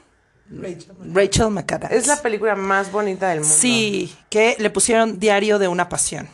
[0.51, 1.93] Rachel McAdams.
[1.93, 3.53] Es la película más bonita del mundo.
[3.53, 6.27] Sí, que le pusieron Diario de una Pasión.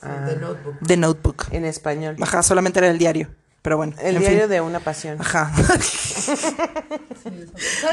[0.00, 0.76] The Notebook.
[0.86, 1.46] The Notebook.
[1.50, 2.16] En español.
[2.20, 3.28] Ajá, solamente era el diario.
[3.62, 3.94] Pero bueno.
[4.00, 4.48] El en diario fin.
[4.48, 5.20] de una pasión.
[5.20, 5.52] Ajá.
[5.54, 6.54] ¿Sabes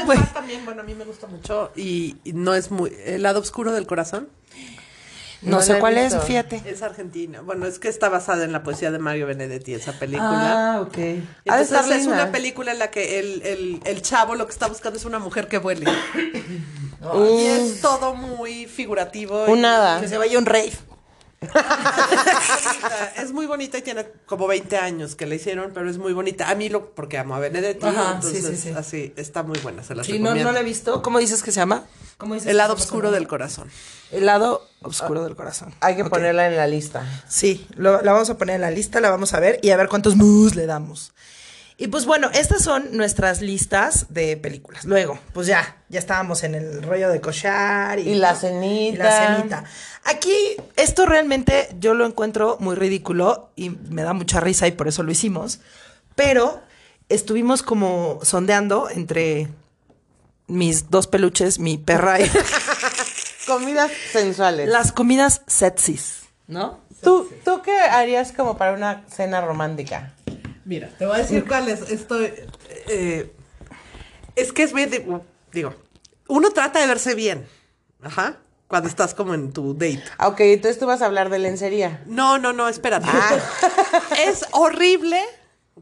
[0.06, 0.64] cuál también?
[0.64, 2.90] Bueno, a mí me gusta mucho y, y no es muy...
[3.04, 4.28] El lado oscuro del corazón.
[5.40, 6.62] No, No sé cuál es, fíjate.
[6.66, 7.40] Es argentina.
[7.42, 10.74] Bueno, es que está basada en la poesía de Mario Benedetti, esa película.
[10.76, 10.98] Ah, ok.
[11.44, 14.98] Entonces es una película en la que el, el, el chavo lo que está buscando
[14.98, 15.86] es una mujer que vuele.
[17.30, 19.46] Y es todo muy figurativo.
[19.46, 20.00] y- Un hada.
[20.00, 20.72] Que se vaya un rave.
[23.16, 26.50] Es muy bonita y tiene como 20 años que la hicieron, pero es muy bonita.
[26.50, 28.74] A mí lo, porque amo a Benedetti, Ajá, sí, entonces sí, sí.
[28.76, 31.02] así, está muy buena, se las Sí, no, no la he visto.
[31.02, 31.84] ¿Cómo dices que se llama?
[32.16, 33.70] ¿Cómo dices El lado oscuro del corazón.
[34.10, 35.74] El lado oscuro del corazón.
[35.80, 37.04] Hay que ponerla en la lista.
[37.28, 39.76] Sí, lo- la vamos a poner en la lista, la vamos a ver y a
[39.76, 41.12] ver cuántos moves le damos.
[41.80, 44.84] Y pues bueno, estas son nuestras listas de películas.
[44.84, 48.94] Luego, pues ya, ya estábamos en el rollo de cochar y, Y la cenita.
[48.94, 49.64] Y la cenita.
[50.02, 50.34] Aquí,
[50.74, 55.04] esto realmente yo lo encuentro muy ridículo y me da mucha risa y por eso
[55.04, 55.60] lo hicimos.
[56.16, 56.60] Pero
[57.08, 59.46] estuvimos como sondeando entre
[60.48, 62.28] mis dos peluches, mi perra y
[63.46, 64.68] Comidas sensuales.
[64.68, 66.80] las comidas sexys, ¿no?
[67.02, 70.12] ¿Tú, ¿Tú qué harías como para una cena romántica?
[70.68, 71.90] Mira, te voy a decir cuál es.
[71.90, 72.30] Estoy.
[72.88, 73.32] Eh,
[74.36, 74.90] es que es bien,
[75.50, 75.74] digo,
[76.28, 77.46] uno trata de verse bien,
[78.02, 80.02] ajá, cuando estás como en tu date.
[80.18, 82.02] Ah, Ok, entonces tú vas a hablar de lencería.
[82.04, 83.06] No, no, no, espérate.
[83.10, 83.38] Ah.
[84.26, 85.22] es horrible.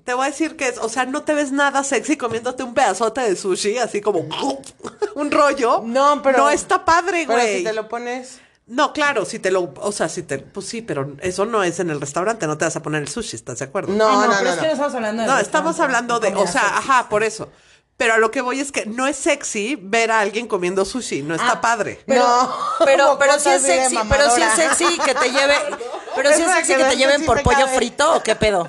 [0.04, 2.72] Te voy a decir que es, o sea, no te ves nada sexy comiéndote un
[2.74, 4.20] pedazote de sushi, así como
[5.16, 5.82] un rollo.
[5.84, 7.58] No, pero- No está padre, Pero güey.
[7.58, 8.38] si te lo pones...
[8.66, 11.78] No, claro, si te lo, o sea, si te, pues sí, pero eso no es
[11.78, 13.92] en el restaurante, no te vas a poner el sushi, ¿estás de acuerdo?
[13.92, 14.62] No, no, no, pero es no.
[14.62, 16.74] que no estamos hablando de No, estamos hablando de, o sea, sexy.
[16.78, 17.48] ajá, por eso.
[17.96, 21.22] Pero a lo que voy es que no es sexy ver a alguien comiendo sushi,
[21.22, 22.00] no está padre.
[22.06, 25.54] Pero, No, pero, pero sí es sexy, pero sí es sexy que te lleve,
[26.16, 28.68] pero sí Es es sexy que te lleven por pollo frito o qué pedo.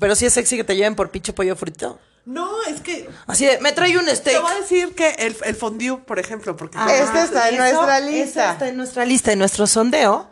[0.00, 1.98] Pero sí es sexy que te lleven por pinche pollo frito.
[2.30, 3.08] No, es que.
[3.26, 4.42] Así de, me trae un Te steak.
[4.42, 7.62] voy a decir que el, el fondue, por ejemplo, porque Ah, Este está en eso-
[7.74, 8.52] nuestra eso lista.
[8.52, 10.30] está en nuestra lista, en nuestro sondeo.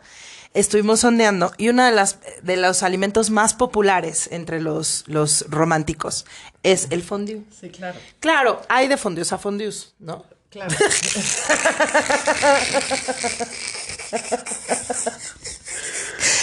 [0.53, 6.25] Estuvimos sondeando y uno de las de los alimentos más populares entre los, los románticos
[6.63, 7.41] es el fondue.
[7.59, 7.99] Sí, claro.
[8.19, 10.23] Claro, hay de fondues a fondues, ¿no?
[10.49, 10.75] Claro.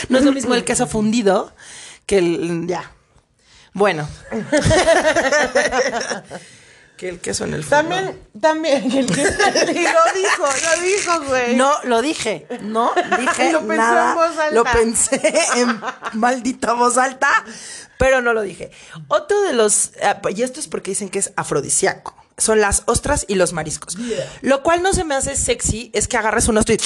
[0.08, 1.52] No es lo mismo el queso fundido
[2.06, 2.66] que el.
[2.66, 2.90] Ya.
[3.74, 4.08] Bueno.
[6.96, 7.76] que el queso en el fondo.
[7.76, 9.30] También, también, el que lo
[10.14, 11.56] dijo, lo dijo, güey.
[11.56, 14.10] No lo dije, no dije Lo pensó nada.
[14.10, 14.54] en voz alta.
[14.54, 15.20] Lo pensé
[15.56, 15.80] en
[16.12, 17.28] maldita voz alta,
[17.98, 18.70] pero no lo dije.
[19.08, 23.24] Otro de los, ah, y esto es porque dicen que es afrodisíaco, son las ostras
[23.28, 23.96] y los mariscos.
[24.40, 26.78] Lo cual no se me hace sexy, es que agarres un ostro y,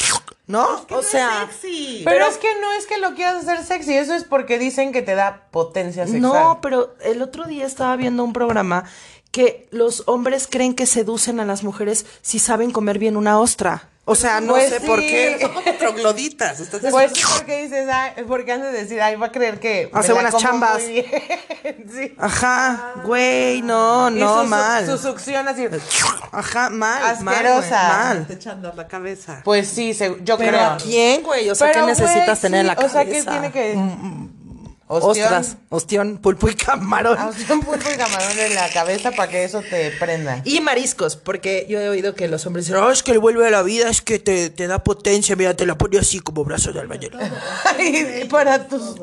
[0.46, 0.84] ¿no?
[0.90, 2.02] o sea, sexy.
[2.04, 5.02] Pero, es que no es que lo quieras hacer sexy, eso es porque dicen que
[5.02, 6.22] te da potencia sexual.
[6.22, 8.84] no, pero el otro día estaba viendo un programa
[9.38, 13.88] que los hombres creen que seducen a las mujeres si saben comer bien una ostra.
[14.04, 14.86] O sea, no Pues sé sí.
[14.86, 15.38] por qué.
[15.40, 16.58] son como trogloditas.
[16.60, 19.60] ¿estás de Pues sí, porque dices, ay, porque antes de decir, ay, va a creer
[19.60, 19.90] que.
[19.92, 20.82] Hace buenas chambas.
[20.82, 21.06] muy bien.
[21.94, 22.14] sí.
[22.18, 24.86] Ajá, güey, no, Y no, su, mal.
[24.86, 25.68] Su, succión así.
[26.32, 27.88] Ajá, mal, Asquerosa.
[27.88, 29.42] mal, Te echan la cabeza.
[29.44, 30.64] Pues sí, se- yo Pero creo.
[30.70, 31.48] ¿a quién, güey?
[31.50, 33.00] O sea, Pero, ¿qué necesitas güey, tener en la cabeza?
[33.00, 33.76] O sea, ¿qué tiene que.?
[34.88, 35.26] Ostión.
[35.26, 37.16] ostras, ostión, pulpo y camarón.
[37.18, 40.40] Ah, un pulpo y camarón en la cabeza para que eso te prenda.
[40.44, 43.46] Y mariscos, porque yo he oído que los hombres dicen, "Oh, es que el vuelve
[43.46, 46.44] a la vida, es que te, te da potencia, mira, te la pone así como
[46.44, 47.12] brazo de albañil.
[47.78, 48.94] y para tus,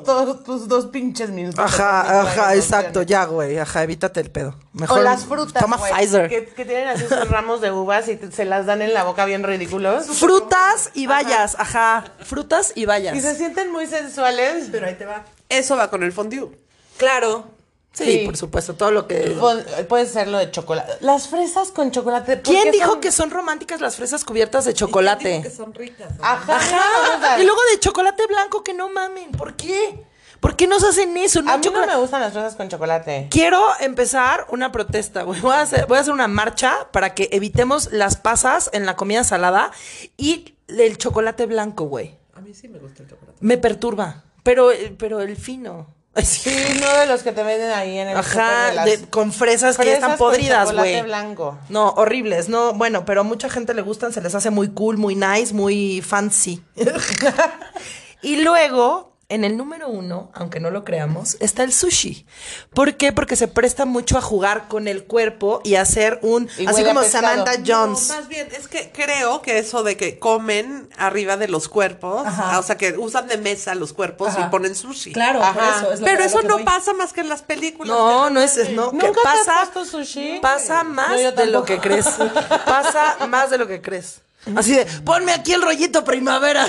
[0.44, 1.60] tus dos pinches minutos.
[1.60, 4.56] Ajá, ajá, exacto, ya, güey, ajá, evítate el pedo.
[4.74, 6.28] Mejor o las frutas, Toma güey, Pfizer.
[6.30, 9.04] Que, que tienen así sus ramos de uvas y te- se las dan en la
[9.04, 10.08] boca bien ridículos.
[10.08, 13.16] Frutas y bayas, ajá, frutas y bayas.
[13.16, 14.68] Y se sienten muy sensuales.
[14.72, 15.24] Pero ahí te va.
[15.58, 16.50] Eso va con el fondue.
[16.98, 17.46] Claro.
[17.94, 18.22] Sí, Sí.
[18.26, 19.38] por supuesto, todo lo que...
[19.40, 20.98] Pon- Puede ser lo de chocolate.
[21.00, 22.36] Las fresas con chocolate.
[22.38, 25.42] ¿por ¿Quién dijo son- que son románticas las fresas cubiertas de chocolate?
[25.42, 26.12] que son ricas.
[26.22, 26.58] Ajá.
[26.58, 27.40] Ajá.
[27.42, 29.32] Y luego de chocolate blanco que no mamen.
[29.32, 30.04] ¿Por qué?
[30.42, 31.42] ¿Por qué nos hacen eso?
[31.42, 33.30] No A mí no me gustan las fresas con chocolate.
[33.32, 35.40] Quiero empezar una protesta, güey.
[35.40, 38.98] Voy a, hacer, voy a hacer una marcha para que evitemos las pasas en la
[38.98, 39.72] comida salada
[40.18, 42.18] y el chocolate blanco, güey.
[42.36, 43.38] A mí sí me gusta el chocolate.
[43.40, 44.24] Me perturba.
[44.46, 45.94] Pero, pero el fino.
[46.24, 46.50] Sí.
[46.80, 49.78] No de los que te venden ahí en el Ajá, de las de- con fresas,
[49.78, 51.02] que ya están podridas, güey.
[51.02, 51.58] blanco.
[51.68, 54.96] No, horribles, no, bueno, pero a mucha gente le gustan, se les hace muy cool,
[54.98, 56.64] muy nice, muy fancy.
[58.22, 62.26] y luego, en el número uno, aunque no lo creamos, está el sushi.
[62.74, 63.12] ¿Por qué?
[63.12, 67.04] Porque se presta mucho a jugar con el cuerpo y hacer un, Y así como.
[67.04, 68.10] Samantha Jones.
[68.10, 72.26] No, más bien, es que creo que eso de que comen arriba de los cuerpos,
[72.28, 72.60] Ajá.
[72.60, 74.42] o sea, que usan de mesa los cuerpos Ajá.
[74.48, 75.12] y ponen sushi.
[75.14, 75.54] Claro, Ajá.
[75.54, 75.94] por eso.
[75.94, 76.64] es lo Pero que- eso lo que no voy.
[76.64, 77.98] pasa más que en las películas.
[77.98, 80.40] No, no es, no, que ¿Nunca te has pasa, puesto sushi?
[80.40, 82.06] pasa más No, de lo que crees.
[82.66, 84.22] Pasa más de lo que crees.
[84.56, 86.68] Así de, ponme aquí el rollito primavera.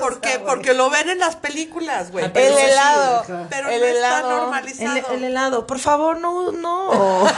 [0.00, 0.38] ¿Por qué?
[0.38, 2.26] Porque lo ven en las películas, güey.
[2.26, 3.24] El Pero sí, helado.
[3.50, 4.16] Pero el no helado.
[4.16, 4.96] está normalizado.
[4.96, 7.24] El, el helado, por favor, no, no.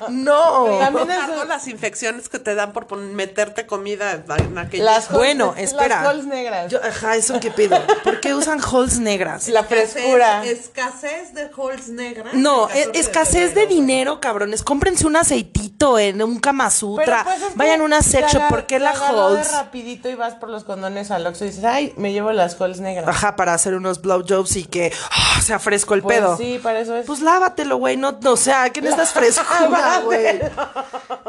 [0.08, 0.78] no.
[0.78, 4.84] También es- las infecciones que te dan por meterte comida en aquella...
[4.84, 6.02] Las Bueno, espera.
[6.02, 6.70] Las cols negras.
[6.70, 7.78] Yo, ajá, eso que pido.
[8.04, 9.48] ¿Por qué usan holes negras?
[9.48, 10.44] la frescura.
[10.44, 12.34] Escasez de halls negras.
[12.34, 13.68] No, el es, 14 escasez de febrero.
[13.68, 14.62] dinero, cabrones.
[14.62, 17.24] Cómprense un aceitito en un Kama Sutra.
[17.24, 18.36] pues, Vayan a una te sex shop.
[18.36, 19.52] agar- ¿Por qué te la de holes?
[19.52, 22.80] rapidito y vas por los condones al Oxxo y dices, ay, me llevo las halls
[22.80, 23.08] negras.
[23.08, 26.36] Ajá, para hacer unos blowjobs y que ah, sea fresco el Pues pedo.
[26.36, 27.06] sí, para eso es.
[27.06, 27.96] Pues lávatelo, güey.
[27.96, 30.38] No, no, o sea, que no estás frescura, güey.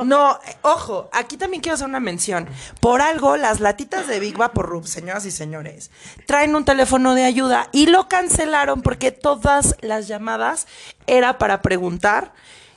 [0.03, 2.47] No, ojo, aquí también quiero hacer una mención.
[2.81, 5.91] Por algo, las latitas de Big Vaporub, señoras y señores,
[6.27, 10.67] traen un teléfono de ayuda y lo cancelaron porque todas las llamadas
[11.07, 12.33] era para preguntar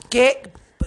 [0.09, 0.41] que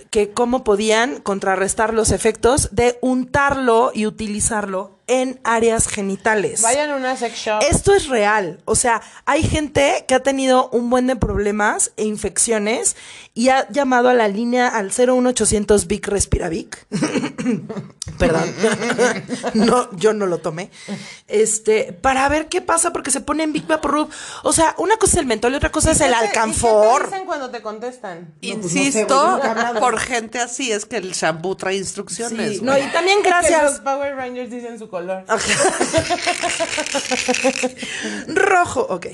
[0.09, 6.61] que cómo podían contrarrestar los efectos de untarlo y utilizarlo en áreas genitales.
[6.61, 7.63] Vayan a una sex shop.
[7.69, 8.59] Esto es real.
[8.65, 12.95] O sea, hay gente que ha tenido un buen de problemas e infecciones
[13.33, 16.87] y ha llamado a la línea al 01800 Vic Respiravic.
[18.17, 18.51] Perdón.
[19.53, 20.71] no, yo no lo tomé.
[21.27, 24.09] Este, para ver qué pasa porque se pone en Big Vaporub.
[24.43, 26.27] O sea, una cosa es el mentol y otra cosa es el ¿Y qué te
[26.27, 27.05] alcanfor.
[27.05, 28.33] dicen cuando te contestan?
[28.41, 29.39] Insisto,
[29.79, 32.57] por gente así es que el shampoo trae instrucciones.
[32.57, 33.79] Sí, no, y también Que los gracias.
[33.81, 35.23] Power Rangers dicen su color.
[38.27, 39.07] Rojo, ok.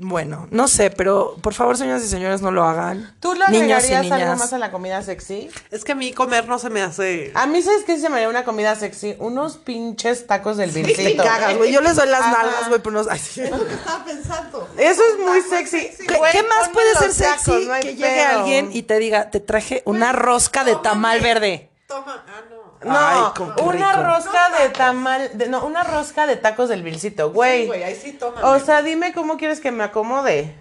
[0.00, 3.16] Bueno, no sé, pero por favor, señoras y señores, no lo hagan.
[3.18, 4.38] ¿Tú le Niños y agregarías algo niñas.
[4.38, 5.50] más a la comida sexy?
[5.72, 7.32] Es que a mí comer no se me hace...
[7.34, 9.16] A mí, ¿sabes qué se me haría una comida sexy?
[9.18, 11.24] Unos pinches tacos del Te vilcito.
[11.24, 11.72] cagas, güey.
[11.72, 12.44] Yo les doy las Ajá.
[12.44, 13.10] nalgas, güey, pero no.
[13.10, 13.40] ay, sí.
[13.42, 14.68] Estaba pensando.
[14.78, 15.90] Eso es muy sexy.
[16.06, 18.38] ¿Qué, Güey, qué más ponme puede ser los tacos, sexy no hay que llegue pedo.
[18.38, 21.70] alguien y te diga, te traje una rosca de tamal verde?
[21.88, 22.57] Toma, ah, no.
[22.84, 23.18] No, Ay,
[23.62, 24.02] una rico.
[24.04, 27.62] rosca de tamal, de, no, una rosca de tacos del vilcito, güey.
[27.62, 28.40] Sí, güey, ahí sí toma.
[28.42, 30.54] o sea, dime cómo quieres que me acomode.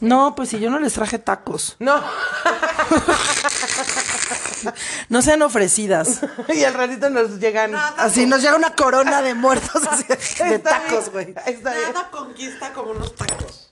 [0.00, 1.76] No, pues si yo no les traje tacos.
[1.78, 2.00] No.
[5.08, 6.20] No sean ofrecidas.
[6.54, 7.74] y al ratito nos llegan.
[7.74, 10.04] Así nos llega una corona de muertos así,
[10.42, 11.34] de tacos, güey.
[11.62, 13.70] Nada conquista como unos tacos.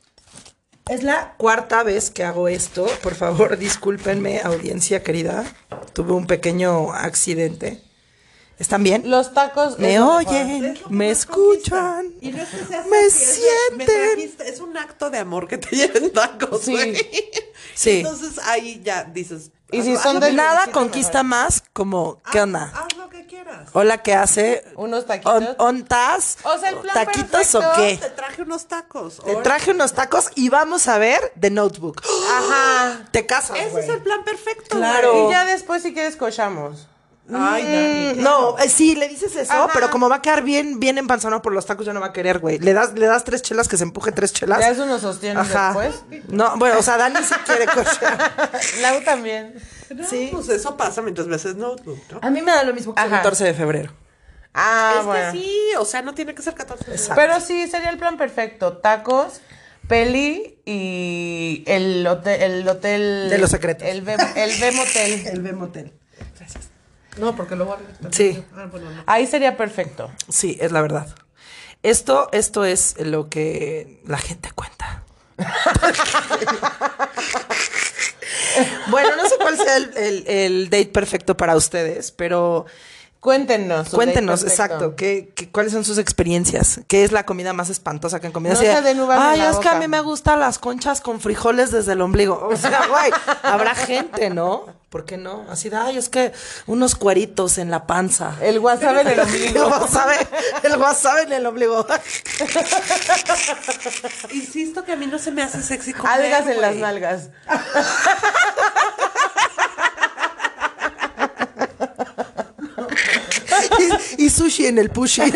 [0.88, 2.86] Es la cuarta vez que hago esto.
[3.02, 5.44] Por favor, discúlpenme, audiencia querida.
[5.94, 7.82] Tuve un pequeño accidente.
[8.58, 9.10] ¿Están bien?
[9.10, 9.78] Los tacos.
[9.78, 12.12] Me oyen, me escuchan.
[12.20, 14.32] Y no es que sea me sienten.
[14.46, 16.72] Es un acto de amor que te lleven tacos, Sí.
[16.72, 16.96] güey.
[17.74, 17.98] Sí.
[18.00, 19.50] Entonces ahí ya dices...
[19.70, 22.70] Y si son de Nada conquista más como, ¿qué onda?
[22.74, 23.70] Haz lo que quieras.
[23.72, 24.64] Hola, ¿qué hace?
[24.76, 25.32] Unos taquitos.
[25.34, 26.36] ¿On, ontas?
[26.44, 27.96] O sea, el plan ¿Taquitos o qué?
[27.98, 29.22] Te traje unos tacos.
[29.24, 32.02] Te traje unos tacos y vamos a ver The Notebook.
[32.04, 33.08] Ajá.
[33.12, 35.12] Te casas, Ese es el plan perfecto, Claro.
[35.14, 35.26] güey.
[35.28, 36.86] Y ya después, si quieres, cochamos.
[37.34, 38.20] Ay, Dani.
[38.20, 39.68] Mm, No, eh, sí, le dices eso, Ajá.
[39.72, 42.12] pero como va a quedar bien, bien empanzonado por los tacos, ya no va a
[42.12, 42.58] querer, güey.
[42.58, 44.60] Le das, le das tres chelas que se empuje tres chelas.
[44.60, 45.74] Ya eso nos sostiene Ajá.
[45.78, 46.24] después.
[46.28, 48.32] No, bueno, o sea, Dani sí quiere cochear.
[48.80, 49.54] Lau también.
[49.94, 50.28] No, Sí.
[50.32, 52.18] Pues eso pasa mientras veces notebook, ¿no?
[52.22, 53.16] A mí me da lo mismo que el Ajá.
[53.18, 53.92] 14 de febrero.
[54.54, 55.32] Ah, es bueno.
[55.32, 57.14] que sí, o sea, no tiene que ser 14 de febrero.
[57.16, 58.78] Pero sí, sería el plan perfecto.
[58.78, 59.40] Tacos,
[59.88, 63.86] Peli y el hotel, el hotel De los secretos.
[63.86, 65.26] El B, el B motel.
[65.32, 65.92] El B Motel.
[67.18, 67.76] No, porque luego...
[68.10, 68.42] Sí.
[68.56, 69.02] Ah, bueno, no.
[69.06, 70.10] Ahí sería perfecto.
[70.28, 71.14] Sí, es la verdad.
[71.82, 75.02] Esto, esto es lo que la gente cuenta.
[78.88, 82.66] bueno, no sé cuál sea el, el- el date perfecto para ustedes, pero
[83.22, 83.90] Cuéntenos.
[83.90, 86.80] cuéntenos, exacto, ¿qué, qué- cuáles son sus experiencias.
[86.88, 88.54] ¿Qué es la comida más espantosa que han comido?
[88.56, 89.78] No se uvas en Ay, la es que a boca".
[89.78, 92.48] mí me gustan las conchas con frijoles desde el ombligo.
[92.50, 93.12] O sea, güey,
[93.44, 94.66] habrá gente, ¿no?
[94.90, 95.46] ¿Por qué no?
[95.48, 96.32] Así de, ay, es que
[96.66, 98.34] unos cueritos en la panza.
[98.42, 99.66] El WhatsApp en el El ombligo.
[99.68, 100.14] wasabi,
[100.64, 101.86] el wasabi en el ombligo.
[104.32, 107.28] Insisto que a mí no se me hace sexy comer, Algas en las nalgas.
[114.18, 115.22] y, sushi en el pushy.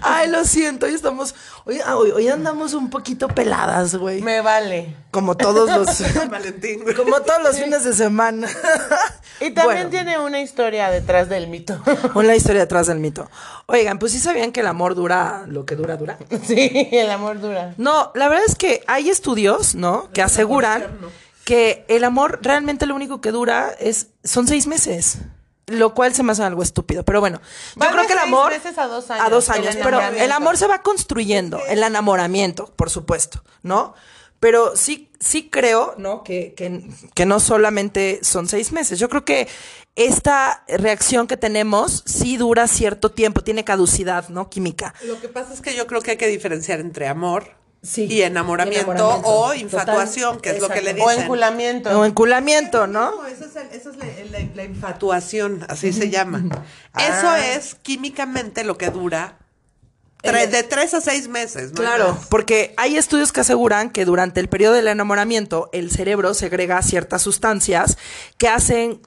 [0.00, 1.34] Ay, lo siento, hoy estamos,
[1.64, 4.22] hoy, ah, hoy, hoy andamos un poquito peladas, güey.
[4.22, 4.96] Me vale.
[5.10, 6.94] Como todos los, Valentín, güey.
[6.94, 8.48] como todos los fines de semana.
[9.40, 9.90] Y también Bueno.
[9.90, 11.80] tiene una historia detrás del mito.
[12.14, 13.30] Una historia detrás del mito.
[13.66, 16.18] Oigan, pues sí sabían que el amor dura lo que dura, dura.
[16.46, 17.74] sí, el amor dura.
[17.76, 20.10] No, la verdad es que hay estudios, ¿no?
[20.12, 20.86] Que aseguran
[21.44, 25.18] que el amor realmente lo único que dura es son seis meses.
[25.66, 27.04] Lo cual se me hace algo estúpido.
[27.04, 27.40] Pero bueno,
[27.76, 28.52] yo creo que el seis amor.
[28.52, 29.76] meses a dos años, A dos el años.
[29.82, 31.58] Pero el amor se va construyendo.
[31.66, 33.94] El enamoramiento, por supuesto, ¿no?
[34.40, 36.22] Pero sí, sí creo, ¿no?
[36.22, 38.98] Que, que, que no solamente son seis meses.
[38.98, 39.48] Yo creo que
[39.96, 44.50] esta reacción que tenemos sí dura cierto tiempo, tiene caducidad, ¿no?
[44.50, 44.92] Química.
[45.04, 47.52] Lo que pasa es que yo creo que hay que diferenciar entre amor
[47.84, 48.06] Sí.
[48.10, 48.90] y enamoramiento,
[49.24, 49.60] o Total.
[49.60, 51.04] infatuación, que es lo que le Exacto.
[51.04, 51.22] O dicen.
[51.24, 52.00] enculamiento.
[52.00, 53.10] O enculamiento, ¿no?
[53.10, 54.06] No, eso es, el- eso es la,
[54.38, 56.42] la- la infatuación, así se llama.
[56.98, 57.46] Eso Ah.
[57.46, 59.38] es químicamente lo que dura
[60.22, 61.72] de tres a seis meses.
[61.72, 61.76] ¿no?
[61.82, 66.80] Claro, porque hay estudios que aseguran que durante el periodo del enamoramiento el cerebro segrega
[66.80, 67.98] ciertas sustancias
[68.38, 69.02] que hacen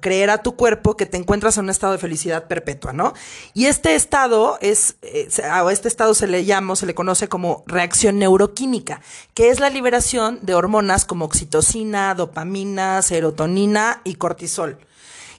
[0.00, 3.14] creer a tu cuerpo que te encuentras en un estado de felicidad perpetua, ¿no?
[3.54, 5.28] Y este estado es, eh,
[5.70, 9.00] este estado se le llama, se le conoce como reacción neuroquímica,
[9.34, 14.78] que es la liberación de hormonas como oxitocina, dopamina, serotonina y cortisol.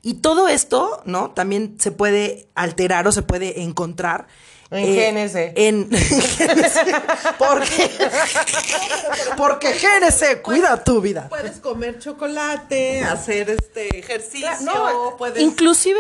[0.02, 1.32] Y todo esto, ¿no?
[1.32, 4.28] También se puede alterar o se puede encontrar
[4.72, 4.86] En
[5.18, 5.54] eh, GNC.
[5.56, 5.90] En
[7.38, 7.90] porque
[9.38, 11.28] porque GNC cuida tu vida.
[11.30, 15.42] Puedes comer chocolate, hacer este ejercicio, No, puedes...
[15.42, 16.00] inclusive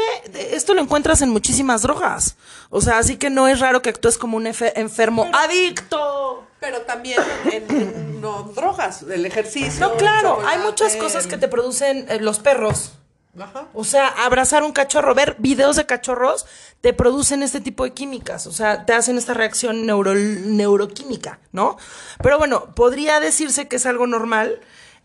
[0.51, 2.35] esto lo encuentras en muchísimas drogas.
[2.69, 6.45] O sea, así que no es raro que actúes como un enfermo adicto.
[6.59, 9.79] Pero también en, en- no drogas, el ejercicio.
[9.79, 12.91] No, claro, hay muchas cosas que te producen eh, los perros.
[13.39, 13.67] Ajá.
[13.73, 16.45] O sea, abrazar un cachorro, ver videos de cachorros,
[16.81, 18.47] te producen este tipo de químicas.
[18.47, 21.77] O sea, te hacen esta reacción neuro- neuroquímica, ¿no?
[22.23, 24.59] Pero bueno, podría decirse que es algo normal.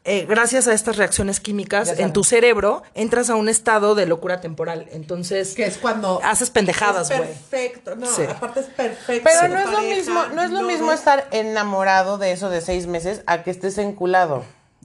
[0.06, 4.38] eh, gracias a estas reacciones químicas en tu cerebro, entras a un estado de locura
[4.42, 4.86] temporal.
[4.92, 6.20] Entonces, Que es cuando...
[6.22, 7.30] haces pendejadas, es güey.
[7.30, 7.96] perfecto.
[7.96, 8.20] No, Sí.
[8.28, 9.26] aparte es perfecto.
[9.32, 12.86] Pero no es lo mismo, no es lo mismo estar enamorado de eso de seis
[12.86, 14.44] meses a que estés enculado.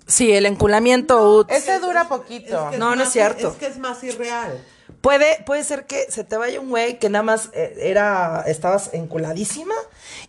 [0.10, 2.70] Sí, el enculamiento ut- Ese dura poquito.
[2.72, 3.49] que No, no es cierto.
[3.49, 4.60] Es que es más irreal.
[5.01, 8.89] Puede, puede ser que se te vaya un güey que nada más eh, era, estabas
[8.91, 9.76] enculadísima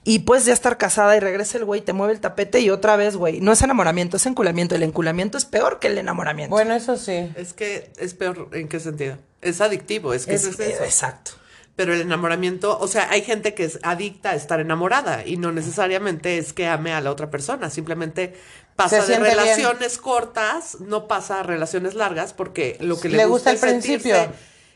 [0.04, 2.94] y puedes ya estar casada y regresa el güey, te mueve el tapete y otra
[2.94, 3.40] vez, güey.
[3.40, 4.74] No es enamoramiento, es enculamiento.
[4.76, 6.54] El enculamiento es peor que el enamoramiento.
[6.54, 7.32] Bueno, eso sí.
[7.34, 9.16] Es que es peor, ¿en qué sentido?
[9.40, 10.84] Es adictivo, es que es, eso es eso.
[10.84, 11.32] exacto.
[11.80, 15.50] Pero el enamoramiento, o sea, hay gente que es adicta a estar enamorada y no
[15.50, 18.34] necesariamente es que ame a la otra persona, simplemente
[18.76, 19.22] pasa de bien.
[19.22, 23.62] relaciones cortas, no pasa a relaciones largas porque lo que le, Le gusta el es
[23.62, 24.14] principio.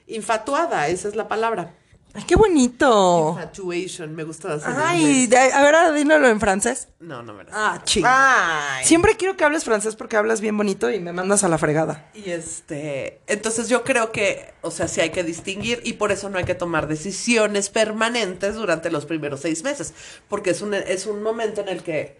[0.06, 1.74] infatuada, esa es la palabra.
[2.16, 3.30] Ay, qué bonito.
[3.36, 6.86] Infatuation, me gusta en Ay, a ver, dímelo en francés.
[7.00, 7.52] No, no, verdad.
[7.54, 8.08] Ah, chido.
[8.84, 12.08] Siempre quiero que hables francés porque hablas bien bonito y me mandas a la fregada.
[12.14, 16.30] Y este, entonces yo creo que, o sea, sí hay que distinguir y por eso
[16.30, 19.92] no hay que tomar decisiones permanentes durante los primeros seis meses,
[20.28, 22.16] porque es un, es un momento en el que,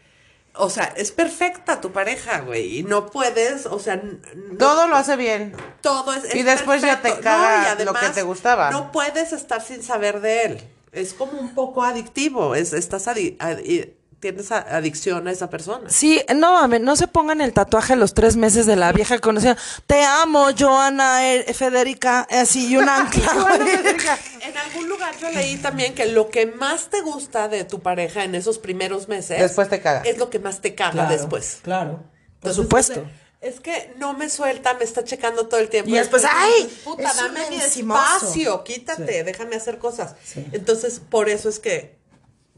[0.57, 4.96] o sea, es perfecta tu pareja, güey, y no puedes, o sea, no- Todo lo
[4.96, 5.55] hace bien.
[5.80, 8.70] todo es, y es después ya te caga y lo que te gustaba.
[8.70, 10.68] No puedes estar sin saber de él.
[10.92, 13.94] Es como un poco adictivo, es, estás adi- adi-
[14.33, 15.91] tienes adicción a esa persona.
[15.91, 19.18] Sí, no mames, no se pongan el tatuaje a los tres meses de la vieja
[19.18, 19.55] conocida.
[19.87, 23.22] Te amo, Joana, eh, Federica, así, y un ancla.
[24.41, 28.25] En algún lugar yo leí también que lo que más te gusta de tu pareja
[28.25, 30.01] en esos primeros meses Después te caga.
[30.05, 31.59] es lo que más te caga después.
[31.62, 32.03] Claro.
[32.41, 33.01] Por supuesto.
[33.01, 35.91] ese- Es que no me suelta, me está checando todo el tiempo.
[35.91, 36.81] Y después, Después ¡ay!
[36.83, 38.01] Puta, dame mi encimoso".
[38.16, 40.14] espacio, quítate, déjame hacer cosas.
[40.53, 41.99] Entonces, por eso es que,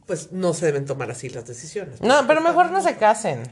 [0.07, 2.01] pues, no se deben tomar así las decisiones.
[2.01, 3.43] No, pero mejor no se casen.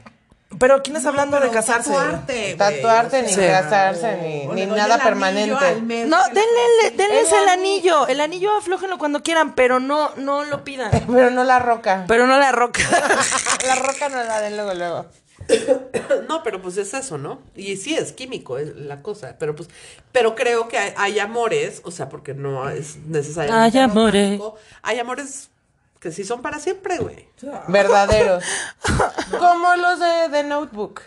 [0.59, 1.89] Pero ¿quién está hablando de casarse?
[1.89, 5.81] Tatuarte, Tatuarte, o ni sea, casarse, ni, nada permanente.
[5.81, 7.95] mes No, denle, denles El el anillo.
[8.03, 8.07] anillo.
[8.07, 10.91] El anillo aflójenlo cuando quieran, pero no, no lo pidan.
[11.07, 12.05] Pero no la roca.
[12.07, 12.81] Pero no la roca.
[13.67, 15.05] La roca no la den luego, luego.
[16.29, 17.39] No, pero pues es eso, ¿no?
[17.55, 19.69] Y sí es químico es la cosa, pero pues,
[20.11, 24.41] pero creo que hay, hay amores, o sea, porque no es necesariamente Hay amores.
[24.81, 25.49] Hay amores
[26.05, 27.27] que sí son para siempre, güey.
[27.67, 28.43] Verdaderos.
[29.39, 31.01] Como los de The Notebook.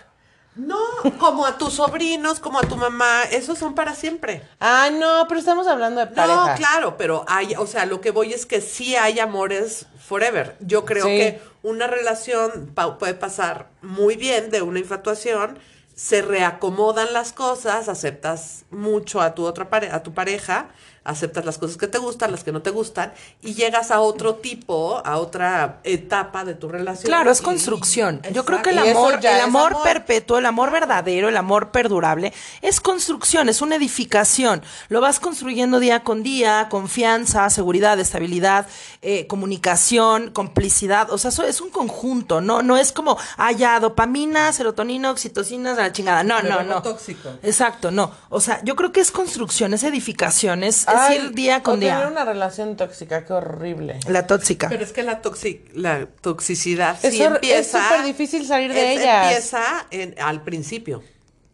[0.57, 0.77] No,
[1.21, 4.43] como a tus sobrinos, como a tu mamá, esos son para siempre.
[4.59, 6.51] Ah, no, pero estamos hablando de pareja.
[6.51, 10.57] No, claro, pero hay, o sea, lo que voy es que sí hay amores forever.
[10.59, 11.11] Yo creo Sí.
[11.17, 15.61] que una relación pa- puede pasar muy bien de una infatuación,
[15.95, 20.71] se reacomodan las cosas, aceptas mucho a tu otra pare- a tu pareja,
[21.09, 24.37] aceptas las cosas que te gustan, las que no te gustan y llegas a otro
[24.37, 27.07] tipo, a otra etapa de tu relación.
[27.07, 28.21] Claro, es construcción.
[28.33, 29.83] Yo creo que el amor, el amor, amor.
[29.83, 34.63] perpetuo, el amor verdadero, el amor perdurable, es construcción, es una edificación.
[34.89, 38.67] Lo vas construyendo día con día, confianza, seguridad, estabilidad,
[39.01, 41.11] eh, comunicación, complicidad.
[41.11, 45.73] O sea, eso es un conjunto, no, no es como, ah, ya, dopamina, serotonina, oxitocina,
[45.73, 46.23] la chingada.
[46.23, 46.83] No, Me no, no.
[46.83, 47.31] tóxico.
[47.43, 48.11] Exacto, no.
[48.29, 51.77] O sea, yo creo que es construcción, es edificación, es, es Ay, ir día con
[51.77, 52.09] o tener día.
[52.09, 53.99] una relación tóxica, qué horrible.
[54.09, 54.69] La tóxica.
[54.69, 57.79] Pero es que la, toxi- la toxicidad Es sí empieza.
[57.79, 59.25] es súper difícil salir de ellas.
[59.27, 61.03] Empieza en- al principio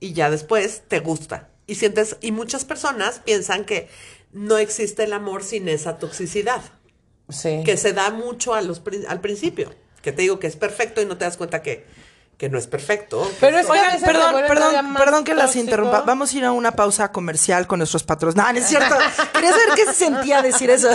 [0.01, 1.49] y ya después te gusta.
[1.67, 3.89] Y sientes, y muchas personas piensan que
[4.33, 6.61] no existe el amor sin esa toxicidad,
[7.31, 7.63] Sí.
[7.65, 9.75] que se da mucho a los, prin- al principio.
[10.03, 11.87] Que te digo que es perfecto y no te das cuenta que,
[12.39, 13.31] que no es perfecto.
[13.41, 16.01] Pero es que Oigan, perdón, perdón, perdón que las interrumpa.
[16.03, 18.37] Vamos a ir a una pausa comercial con nuestros patrones.
[18.37, 18.97] No, no es cierto.
[19.33, 20.89] Quería saber qué se sentía decir eso.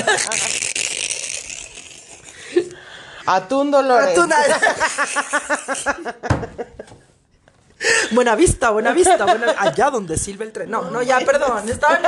[3.26, 4.16] Atún Dolores.
[4.16, 4.38] Tú na-
[8.12, 10.70] Buena vista, buena vista, buena- allá donde silba el tren.
[10.70, 11.68] No, no, ya, perdón.
[11.70, 12.02] Estaban,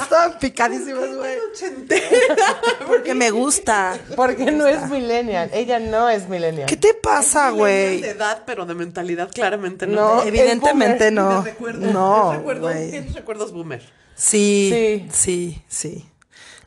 [0.00, 1.38] estaban picadísimas, güey.
[2.86, 3.98] Porque me gusta.
[4.14, 5.50] Porque no es millennial.
[5.52, 6.66] Ella no es millennial.
[6.68, 8.04] ¿Qué te pasa, De güey?
[8.04, 10.16] edad, pero de mentalidad claramente no.
[10.16, 10.22] No.
[10.22, 11.42] Evidentemente no.
[11.42, 13.82] De recuerdos, No, de tienes recuerdos boomer.
[14.14, 15.08] Sí, Sí.
[15.12, 16.08] sí, sí.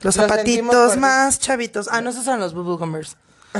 [0.01, 1.87] Los zapatitos más chavitos.
[1.91, 3.15] Ah, no, esos son los bubble gummers.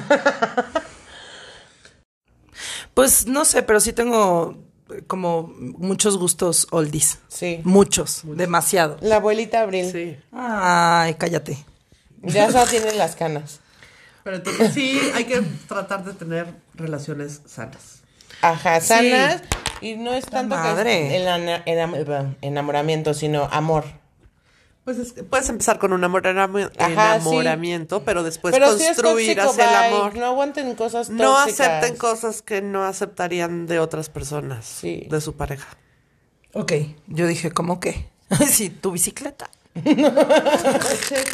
[2.94, 4.58] Pues no sé, pero sí tengo
[4.92, 7.20] eh, como muchos gustos oldies.
[7.28, 7.62] Sí.
[7.64, 8.98] Muchos, demasiado.
[9.02, 9.90] La abuelita Abril.
[9.92, 10.18] Sí.
[10.32, 11.58] Ay, cállate.
[12.24, 13.60] Ya solo tiene las canas.
[14.24, 18.02] Pero entonces sí hay que tratar de tener relaciones sanas.
[18.42, 19.42] Ajá, sanas.
[19.82, 21.08] Y no es tanto madre.
[21.10, 23.86] que es el enam- enamoramiento, sino amor.
[24.90, 29.36] Pues es que puedes empezar con un amor- enamo- Ajá, enamoramiento, pero después Pero construir
[29.38, 30.16] tóxico, hacia el amor.
[30.16, 31.28] No aguanten cosas tóxicas.
[31.28, 35.06] No acepten cosas que no aceptarían de otras personas, Sí.
[35.08, 35.68] de su pareja.
[36.54, 36.74] Ok,
[37.06, 38.10] yo dije, ¿cómo qué?
[38.50, 39.52] sí, tu bicicleta.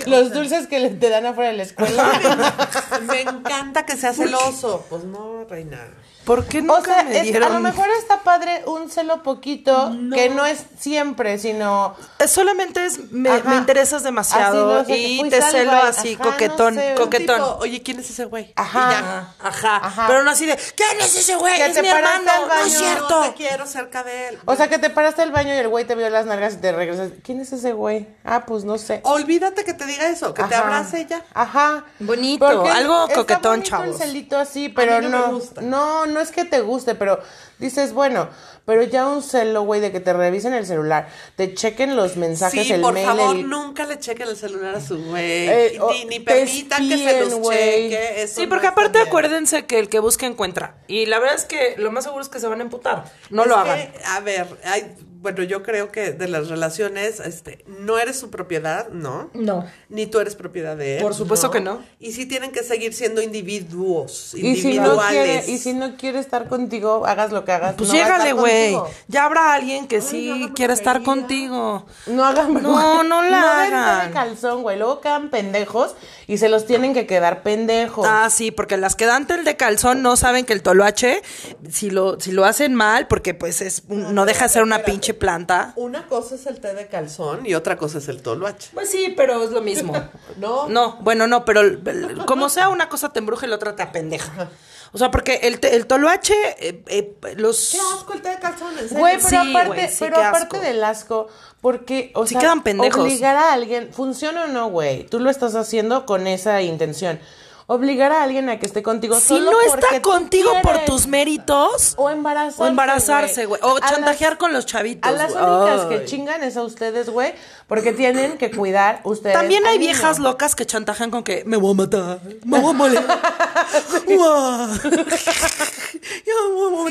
[0.06, 2.60] Los dulces que te dan afuera de la escuela.
[3.08, 4.86] Me encanta que sea celoso.
[4.90, 5.80] Pues no, reina.
[6.26, 7.44] ¿Por qué o nunca sea, me es- dieron?
[7.52, 11.96] a lo mejor está padre un celo poquito, que no es siempre, sino...
[12.28, 16.76] Solamente es, me, me interesas demasiado Así, no sé, y te celo así, Ajá, coquetón,
[16.76, 17.36] no sé, un coquetón.
[17.36, 18.52] Tipo, Oye, ¿quién es ese güey?
[18.56, 19.36] Ajá.
[19.40, 20.06] Ajá, Ajá.
[20.08, 21.56] pero no así de, ¿quién es ese güey?
[21.56, 23.20] Que Es te mi paraste hermano, al no es baño, cierto.
[23.22, 24.40] No te quiero cerca de él.
[24.46, 26.58] O sea, que te paraste al baño y el güey te vio las nalgas y
[26.58, 27.12] te regresas.
[27.24, 28.08] ¿Quién es ese güey?
[28.24, 29.02] Ah, pues no sé.
[29.04, 31.24] Olvídate que te diga eso, que te abrace ya.
[31.34, 31.86] Ajá.
[32.00, 33.88] Bonito, Porque algo coquetón, chavos.
[33.88, 36.06] el celito así, pero no no.
[36.06, 37.20] No, no es que te guste, pero
[37.60, 38.28] dices, bueno,
[38.66, 42.66] pero ya un celo, güey, de que te revisen el celular, te chequen los mensajes,
[42.66, 45.48] Sí, el por mail, favor, el- nunca le chequen el celular a su güey.
[45.48, 47.90] Eh, ni, permitan que se los güey.
[47.92, 48.24] cheque.
[48.24, 49.08] eso Sí, porque aparte bien.
[49.08, 50.78] acuérdense que el que busca encuentra.
[50.88, 53.06] Y la verdad es que lo más seguro es que se van a emputar.
[53.30, 53.90] No Es lo que, hagan.
[54.08, 58.90] a ver, hay, bueno, yo creo que de las relaciones, este, no eres su propiedad,
[58.90, 59.30] ¿no?
[59.34, 59.66] No.
[59.90, 61.02] Ni tú eres propiedad de él.
[61.04, 61.82] Por supuesto que no.
[62.00, 65.10] Y sí tienen que seguir siendo individuos, Y si, no individuales.
[65.24, 67.76] quiere, y si no quiere estar contigo, hagas lo que hagas.
[67.76, 68.78] Pues no llégale, güey.
[69.08, 71.86] Ya habrá alguien que sí quiera estar contigo.
[72.08, 74.08] No hagan No, no la no hagan.
[74.08, 74.78] de calzón, güey.
[74.78, 75.96] Luego quedan pendejos
[76.28, 78.06] y se los tienen que quedar pendejos.
[78.08, 81.22] Ah, sí, porque las que dan tel de calzón no saben que el toloache,
[81.70, 85.14] si lo, si lo hacen mal, porque pues es no deja de ser una pinche
[85.16, 85.74] planta.
[85.76, 88.70] Una cosa es el té de calzón y otra cosa es el toloache.
[88.74, 89.94] Pues sí, pero es lo mismo.
[90.38, 90.68] No.
[90.70, 93.76] No, bueno, no, pero el- el- como sea una cosa te embruja y la otra
[93.76, 94.50] te apendeja.
[94.92, 97.72] O sea, porque el, te- el toloache, eh, eh, los...
[97.72, 98.98] Qué asco el té de calzón, en serio.
[99.00, 100.60] Güey, pero Sí, aparte, güey, sí, pero aparte asco.
[100.60, 101.28] del asco,
[101.62, 103.02] porque, o Sí sea, quedan pendejos.
[103.02, 107.20] obligar a alguien, funciona o no, güey, tú lo estás haciendo con esa intención.
[107.68, 111.96] Obligar a alguien a que esté contigo Si solo no está contigo por tus méritos...
[111.98, 113.60] o embarazarse, O embarazarse, güey.
[113.64, 115.10] O A las- chantajear con los chavitos.
[115.10, 115.44] A las güey.
[115.44, 115.90] únicas Ay.
[115.90, 117.34] que chingan es a ustedes, güey,
[117.68, 119.36] porque tienen que cuidar ustedes.
[119.36, 119.92] También hay niño.
[119.94, 123.10] viejas locas que chantajean con que me voy a matar, me voy a matar.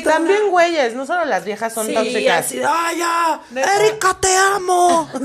[0.03, 2.45] También güeyes, no solo las viejas son Sí, tóxicas.
[2.45, 3.41] así de, ¡ay, ya!
[3.79, 5.09] ¡Erika, te amo!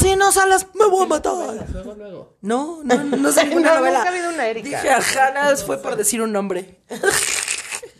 [0.00, 1.32] Si no sales, me voy a matar.
[1.72, 2.36] Luego, luego.
[2.42, 3.50] No, no, no No, novela.
[3.54, 4.64] nunca ha habido una Erika.
[4.64, 6.78] Dije, ajá, nada más fue por decir un nombre.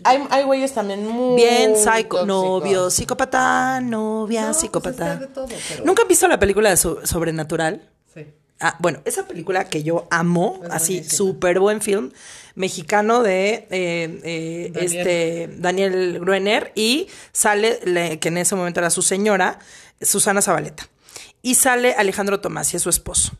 [0.04, 2.26] Hay, hay güeyes también muy Bien, psycho, tóxicos.
[2.26, 5.20] novio, psicópata, novia, No, pues psicópata.
[5.34, 7.82] todo, pero- ¿Nunca han visto la película de So- Sobrenatural?
[8.14, 8.26] Sí.
[8.60, 12.12] Ah, bueno, esa película que yo amo, así, súper buen film,
[12.54, 14.96] mexicano de eh, eh, Daniel.
[14.96, 19.58] este Daniel Gruener y sale, le- que en ese momento era su señora,
[20.00, 20.88] Susana Zabaleta.
[21.46, 23.30] Y sale Alejandro Tomás y es su esposo.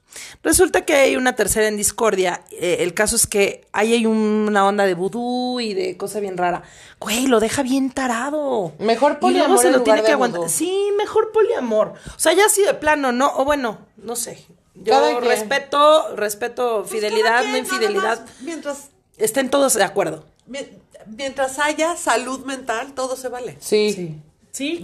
[0.45, 2.45] Resulta que hay una tercera en discordia.
[2.53, 6.21] eh, el caso es que ahí hay un- una onda de vudú y de cosa
[6.21, 6.63] bien rara.
[7.01, 8.73] Güey, lo deja bien tarado.
[8.79, 10.41] Mejor Y luego poliamor se lo tiene que aguantar.
[10.43, 10.49] vudú.
[10.51, 11.95] Sí, mejor poliamor.
[12.15, 13.27] O sea, ya así de plano, ¿no?
[13.39, 14.45] O bueno, no sé.
[14.77, 15.25] Yo Cada quien.
[15.25, 18.21] respeto, respeto Pues fidelidad, no infidelidad.
[18.21, 20.25] más, Mientras, Estén todos de acuerdo.
[20.47, 20.69] mi-
[21.07, 23.57] mientras haya salud mental, todo se vale.
[23.59, 23.93] Sí.
[23.93, 24.17] Sí,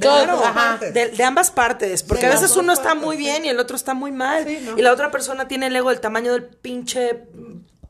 [0.01, 0.45] Todo, claro.
[0.45, 0.79] ajá.
[0.79, 2.03] De, de ambas partes.
[2.03, 3.23] Porque De a veces uno está muy sí.
[3.23, 4.45] bien y el otro está muy mal.
[4.47, 4.79] Sí, ¿no?
[4.79, 7.23] Y la otra persona tiene el ego del tamaño del pinche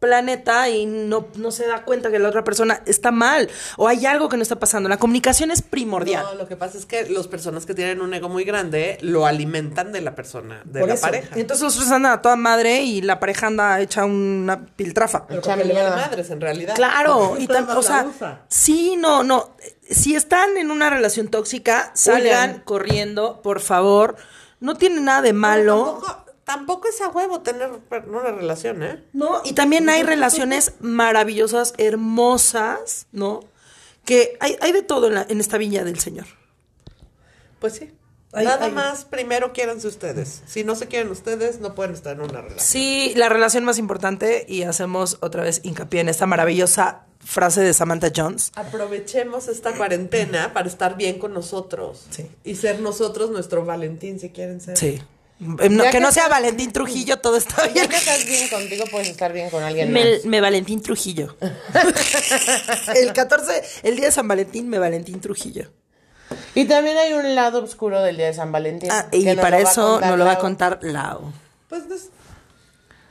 [0.02, 3.48] planeta y no, no se da cuenta que la otra persona está mal.
[3.76, 4.88] O hay algo que no está pasando.
[4.88, 6.24] La comunicación es primordial.
[6.24, 9.26] No, lo que pasa es que las personas que tienen un ego muy grande lo
[9.26, 11.02] alimentan de la persona, de Por la eso.
[11.02, 11.28] pareja.
[11.38, 15.26] Entonces los otros andan a toda madre y la pareja anda hecha una piltrafa.
[15.28, 16.74] Pero le madres en realidad.
[16.74, 18.40] Claro, y más o sea, usa.
[18.48, 19.54] sí, no, no.
[19.88, 22.60] Si están en una relación tóxica, salgan Huyan.
[22.62, 24.16] corriendo, por favor.
[24.60, 25.98] No tiene nada de malo.
[26.00, 27.70] Tampoco, tampoco es a huevo tener
[28.06, 29.02] una relación, ¿eh?
[29.12, 33.40] No, y también hay relaciones maravillosas, hermosas, ¿no?
[34.04, 36.26] Que hay, hay de todo en, la- en esta viña del Señor.
[37.58, 37.92] Pues sí.
[38.34, 38.72] Ay, Nada ay.
[38.72, 40.42] más, primero quiéranse ustedes.
[40.46, 42.60] Si no se quieren ustedes, no pueden estar en una relación.
[42.60, 47.74] Sí, la relación más importante, y hacemos otra vez hincapié en esta maravillosa frase de
[47.74, 48.50] Samantha Jones.
[48.54, 52.06] Aprovechemos esta cuarentena para estar bien con nosotros.
[52.10, 52.26] Sí.
[52.42, 54.76] Y ser nosotros nuestro Valentín, si quieren ser.
[54.78, 55.00] Sí.
[55.60, 57.88] Eh, no- Ya que que no sea estás- Valentín Trujillo, todo está Ya bien.
[57.88, 60.24] que estás bien contigo, puedes estar bien con alguien Me, más.
[60.24, 61.36] me Valentín Trujillo.
[62.96, 65.70] el 14, el día de San Valentín, me Valentín Trujillo.
[66.54, 68.90] Y también hay un lado oscuro del día de San Valentín.
[68.92, 71.32] Ah, y para eso nos lo va a contar Lau.
[71.68, 72.08] Pues no es,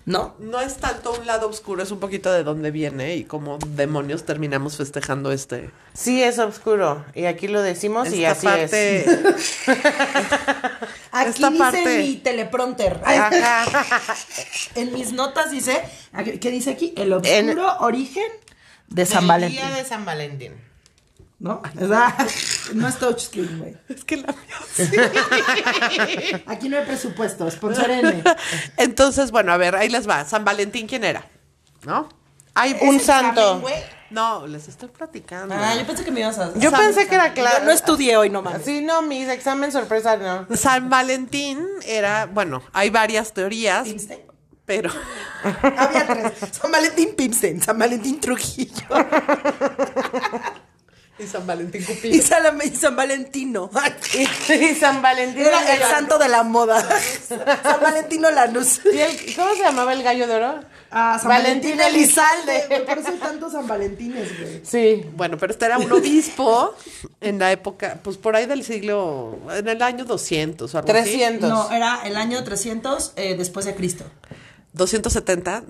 [0.05, 0.33] ¿No?
[0.39, 4.25] no es tanto un lado oscuro, es un poquito de dónde viene y cómo demonios
[4.25, 5.69] terminamos festejando este.
[5.93, 7.05] Sí, es oscuro.
[7.13, 8.71] Y aquí lo decimos y así es.
[11.13, 12.99] Aquí Esta dice parte- mi teleprompter.
[14.75, 15.81] en mis notas dice,
[16.39, 16.93] ¿qué dice aquí?
[16.97, 18.31] El oscuro En- origen
[18.87, 19.59] de San Del Valentín.
[19.59, 20.53] día de San Valentín.
[21.41, 21.61] ¿No?
[21.73, 22.13] ¿Verdad?
[22.75, 23.75] No es touchscreen, güey.
[23.89, 28.23] es que la mía Aquí no hay presupuesto, sponsorenme.
[28.77, 30.23] Entonces, bueno, a ver, ahí les va.
[30.23, 31.25] San Valentín, ¿quién era?
[31.83, 32.07] ¿No?
[32.53, 33.61] Hay Un santo.
[34.11, 35.55] No, les estoy platicando.
[35.57, 36.53] Ah, yo pensé que me ibas a...
[36.57, 37.59] Yo pensé que era claro.
[37.59, 38.63] Yo no estudié hoy, no mames.
[38.63, 40.47] Sí, no, mis examen sorpresa no.
[40.55, 44.21] San Valentín era, bueno, hay varias teorías, Pimstein.
[44.65, 44.91] pero
[45.77, 46.33] Había tres.
[46.51, 48.85] San Valentín Pimstein, San Valentín Trujillo
[51.23, 52.23] y San Valentín y Cupido.
[52.23, 53.69] San, y San Valentino.
[54.13, 55.45] Y, y San Valentín.
[55.45, 56.81] Era el santo de la moda.
[57.27, 58.81] San Valentino Lanús.
[58.91, 60.59] ¿Y el- ¿Cómo se llamaba el gallo de oro?
[60.93, 62.65] Ah, San Valentín Valentín Elizalde.
[62.99, 64.61] Eso hay tantos San Valentines, güey.
[64.65, 65.05] Sí.
[65.15, 66.75] Bueno, pero este era un obispo
[67.21, 71.01] en la época, pues por ahí del siglo, en el año 200 o algo así.
[71.11, 71.49] 300.
[71.49, 74.03] No, era el año 300 eh, después de Cristo.
[74.73, 75.63] 270.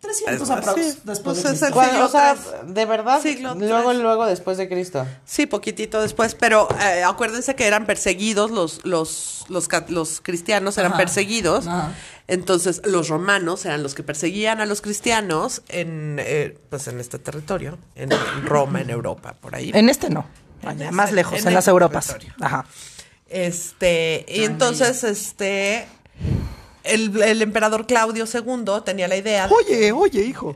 [0.00, 1.82] 300 Ah, aprox sí, después pues de es Cristo.
[1.84, 2.36] siglo o sea,
[2.66, 5.06] de verdad, Siglo luego, luego después de Cristo.
[5.26, 10.92] Sí, poquitito después, pero eh, acuérdense que eran perseguidos los los los, los cristianos eran
[10.92, 10.98] Ajá.
[11.00, 11.66] perseguidos.
[11.66, 11.92] Ajá.
[12.28, 17.18] Entonces, los romanos eran los que perseguían a los cristianos en eh, pues en este
[17.18, 18.08] territorio, en
[18.44, 19.70] Roma, en Europa, por ahí.
[19.74, 20.24] En este no.
[20.62, 22.06] Este- más lejos, en en, las este Europas.
[22.06, 22.34] territorio.
[22.40, 22.64] Ajá.
[23.28, 25.86] Este, y entonces, este,
[26.84, 30.54] el, el emperador Claudio II tenía la idea de- Oye, oye, hijo.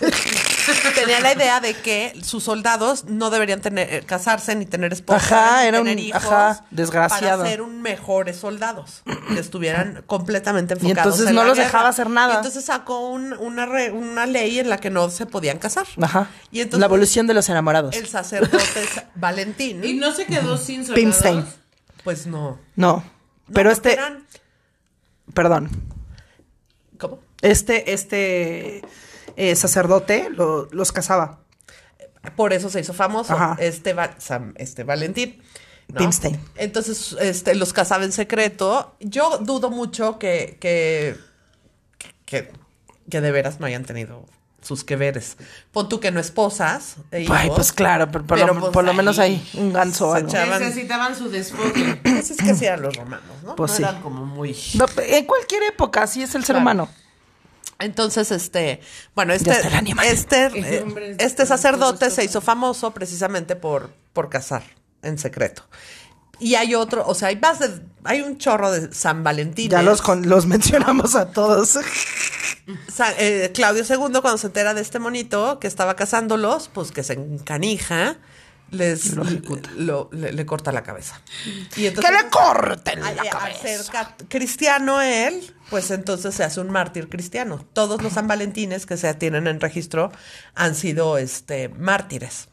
[0.94, 5.16] tenía la idea de que sus soldados no deberían tener eh, casarse ni tener esposa
[5.18, 7.38] Ajá, ni era tener un- hijos ajá, desgraciado.
[7.38, 9.02] para ser un mejores soldados
[9.34, 11.68] que estuvieran completamente Y enfocados entonces en no la los guerra.
[11.68, 12.34] dejaba hacer nada.
[12.34, 15.86] Y entonces sacó un- una re- una ley en la que no se podían casar
[16.00, 16.28] Ajá.
[16.50, 17.96] y entonces la evolución de los enamorados.
[17.96, 18.60] el sacerdote
[19.14, 20.94] Valentín Y no se quedó sin soldados.
[20.94, 21.44] Pimstein.
[22.04, 23.04] pues no No.
[23.48, 24.24] No, Pero este, eran-
[25.34, 25.70] perdón,
[26.98, 27.20] ¿cómo?
[27.42, 28.82] este, este
[29.36, 31.40] eh, sacerdote lo- los casaba.
[32.36, 33.56] Por eso se hizo famoso Ajá.
[33.58, 35.42] este, Va- Sam- este Valentín.
[35.88, 35.98] ¿no?
[36.56, 38.94] Entonces, este, los casaba en secreto.
[39.00, 41.16] Yo dudo mucho que, que,
[42.24, 42.50] que,
[43.10, 44.24] que de veras no hayan tenido
[44.62, 45.36] sus que veres.
[45.72, 46.96] Pon tú que no esposas.
[47.10, 49.72] e Ay, pues claro, pero por, pero, lo, pues, por lo menos ahí hay un
[49.72, 52.00] ganso se echaban- Necesitaban su desfogue.
[52.02, 53.56] Pues es que eran los romanos, ¿no?
[53.56, 53.82] Pues no sí.
[53.82, 54.56] eran como muy...
[54.74, 56.60] No, en cualquier época, así es el ser Claro.
[56.62, 56.88] humano.
[57.80, 58.80] Entonces, este,
[59.16, 59.50] bueno, este,
[60.04, 64.62] este, eh, este sacerdote se hizo famoso precisamente por, por casar
[65.02, 65.64] en secreto.
[66.38, 67.70] Y hay otro, o sea, hay más de,
[68.04, 69.70] hay un chorro de San Valentín.
[69.70, 71.76] Ya los, con- los mencionamos a todos.
[73.54, 78.16] Claudio II, cuando se entera de este monito que estaba casándolos, pues que se encanija,
[78.70, 79.70] les Lo ejecuta.
[79.76, 81.20] lo- le, le corta la cabeza.
[81.76, 84.14] Y ¡Que le corten al, la cabeza!
[84.28, 87.66] cristiano él, pues entonces se hace un mártir cristiano.
[87.74, 90.10] Todos los San Valentines que se tienen en registro
[90.54, 92.48] han sido este mártires,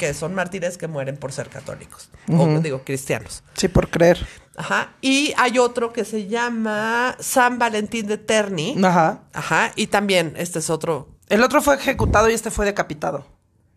[0.00, 3.44] que son mártires que mueren por ser católicos, o digo cristianos.
[3.54, 4.26] Sí, por creer.
[4.60, 4.92] Ajá.
[5.00, 8.76] Y hay otro que se llama San Valentín de Terni.
[8.84, 9.22] Ajá.
[9.32, 9.72] Ajá.
[9.74, 11.08] Y también este es otro.
[11.28, 13.26] El otro fue ejecutado y este fue decapitado.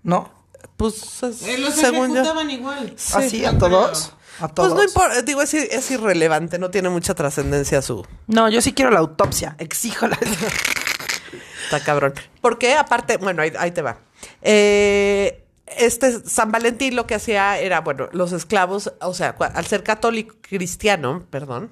[0.03, 0.29] ¿No?
[0.77, 2.15] Pues es- Eh, los según yo.
[2.21, 2.95] ejecutaban igual.
[3.13, 4.13] ¿Así a todos?
[4.39, 4.73] A Pues todos.
[4.75, 8.05] no importa, digo, es irrelevante, no tiene mucha trascendencia su.
[8.27, 9.55] No, yo sí quiero la autopsia.
[9.59, 10.17] Exijo la.
[11.65, 12.13] Está cabrón.
[12.41, 13.97] Porque aparte, bueno, ahí, ahí te va.
[14.41, 15.42] Eh,
[15.77, 20.35] este San Valentín lo que hacía era, bueno, los esclavos, o sea, al ser católico
[20.41, 21.71] cristiano, perdón,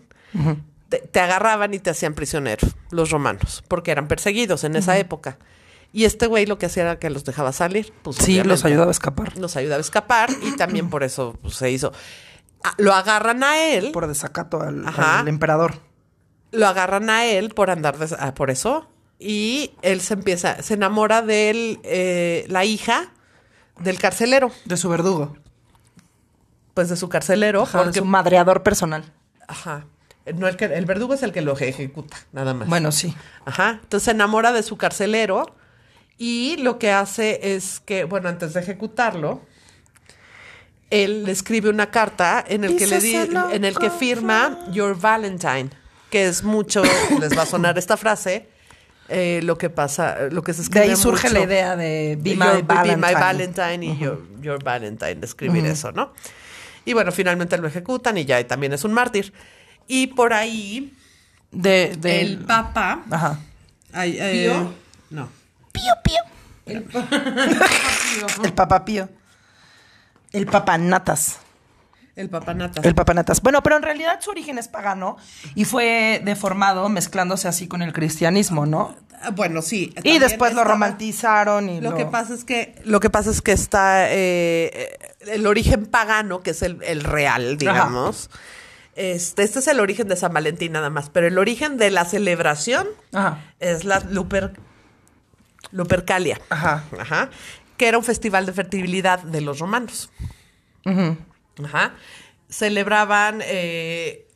[0.89, 5.37] te, te agarraban y te hacían prisionero, los romanos, porque eran perseguidos en esa época.
[5.93, 7.91] Y este güey lo que hacía era que los dejaba salir.
[8.01, 9.37] Pues, Sí, los ayudaba a escapar.
[9.37, 11.91] Los ayudaba a escapar y también por eso pues, se hizo.
[12.63, 14.85] Ah, Lo agarran a él, Por desacato al,
[15.27, 15.73] emperador.
[16.51, 18.87] lo agarran a él por andar des- ah, por eso
[19.19, 23.11] y él se empieza, se enamora de él, eh, la hija
[23.79, 25.35] del carcelero, De su verdugo.
[26.73, 29.03] pues de su carcelero, Ajá, de porque, su madreador personal.
[29.47, 29.85] ajá,
[30.35, 32.67] no el que, el verdugo es el que lo ejecuta, nada más.
[32.69, 33.13] Bueno, sí.
[33.45, 33.79] Ajá.
[33.83, 35.55] Entonces se enamora de su carcelero
[36.17, 39.41] y lo que hace es que, bueno, antes de ejecutarlo,
[40.91, 44.95] él le escribe una carta en el que le di- en el que firma Your
[44.99, 45.69] Valentine,
[46.09, 46.83] que es mucho,
[47.19, 48.49] les va a sonar esta frase,
[49.11, 51.39] eh, lo que pasa, lo que se De escribe ahí surge mucho.
[51.39, 52.95] la idea de Be Your- My Valentine.
[52.95, 56.13] Be My Valentine y your, Your Valentine, de escribir eso, ¿no?
[56.85, 59.33] Y bueno, finalmente lo ejecutan y ya y también es un mártir.
[59.87, 60.93] Y por ahí
[61.51, 63.39] De, de- el Papa Ajá.
[63.93, 64.73] Ay, eh, ¿Pío?
[65.09, 65.29] No.
[65.71, 66.21] Pío, pío.
[68.43, 69.09] El papapío.
[70.31, 71.37] El papanatas.
[71.37, 71.50] El
[72.29, 72.83] papanatas.
[72.85, 73.41] El papanatas.
[73.41, 75.17] Bueno, pero en realidad su origen es pagano
[75.55, 78.95] y fue deformado mezclándose así con el cristianismo, ¿no?
[79.21, 79.93] Ah, Bueno, sí.
[80.03, 81.95] Y después lo romantizaron y Lo lo...
[81.97, 84.97] que pasa es que lo que pasa es que está eh,
[85.27, 88.29] el origen pagano, que es el, el real, digamos.
[88.95, 92.03] Este, este es el origen de San Valentín nada más, pero el origen de la
[92.03, 93.39] celebración Ajá.
[93.61, 94.51] es la Luper,
[95.71, 96.39] Lupercalia.
[96.49, 96.83] Ajá.
[96.99, 97.29] Ajá.
[97.77, 100.09] Que era un festival de fertilidad de los romanos.
[100.85, 101.15] Ujú.
[101.63, 101.93] Ajá.
[102.49, 104.27] Celebraban eh,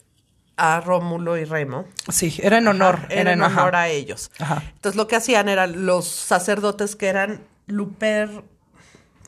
[0.57, 1.85] a Rómulo y Remo.
[2.09, 2.95] Sí, era en honor.
[2.95, 3.61] Ajá, era en ajá.
[3.61, 4.31] honor a ellos.
[4.39, 4.63] Ajá.
[4.73, 8.43] Entonces lo que hacían eran los sacerdotes que eran luper...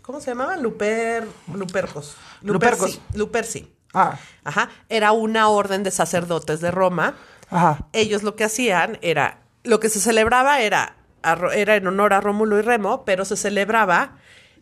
[0.02, 0.64] ¿Cómo se llamaban?
[0.64, 1.28] Luper...
[1.54, 2.16] Lupercos.
[2.42, 3.00] Lupercos.
[3.14, 3.18] Luperci.
[3.18, 3.74] Luperci.
[3.94, 4.70] Ah, Ajá.
[4.90, 7.16] Era una orden de sacerdotes de Roma.
[7.50, 7.88] ajá.
[7.94, 9.42] Ellos lo que hacían era...
[9.64, 10.96] Lo que se celebraba era,
[11.54, 14.16] era en honor a Rómulo y Remo, pero se celebraba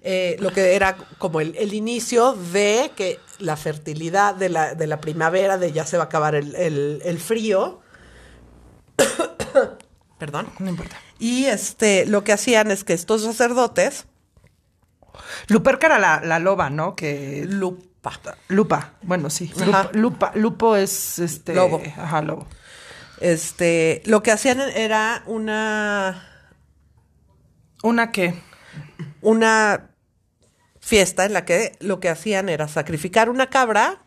[0.08, 4.88] eh, lo que era como el, el inicio de que la fertilidad de la, de
[4.88, 7.82] la primavera, de ya se va a acabar el, el- el frío.
[10.18, 10.48] Perdón.
[10.60, 10.96] No importa.
[11.20, 14.06] Y este, lo que hacían es que estos sacerdotes,
[15.48, 16.96] Luperca era la, la loba, ¿no?
[16.96, 17.46] Que...
[17.48, 18.94] lupa, Lupa.
[19.02, 19.52] Bueno, sí.
[19.58, 20.32] Lupa, lupa.
[20.36, 21.54] Lupo es este...
[21.56, 21.82] Lobo.
[21.98, 22.48] Ajá, lobo.
[23.20, 26.30] este, lo que hacían era una,
[27.84, 28.36] ¿Una qué?
[29.22, 29.90] una
[30.86, 33.98] fiesta en la que lo que hacían era sacrificar una cabra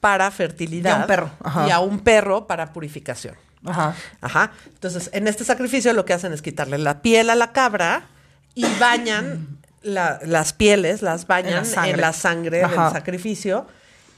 [0.00, 0.90] para fertilidad.
[0.90, 1.68] Y a un perro, ajá.
[1.68, 3.36] Y a un perro para purificación.
[3.64, 3.94] Ajá.
[4.20, 4.50] Ajá.
[4.66, 8.08] Entonces, en este sacrificio lo que hacen es quitarle la piel a la cabra
[8.56, 11.96] y bañan la- las pieles, las bañan en sangre.
[11.98, 13.68] la sangre, del sacrificio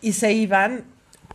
[0.01, 0.85] y se iban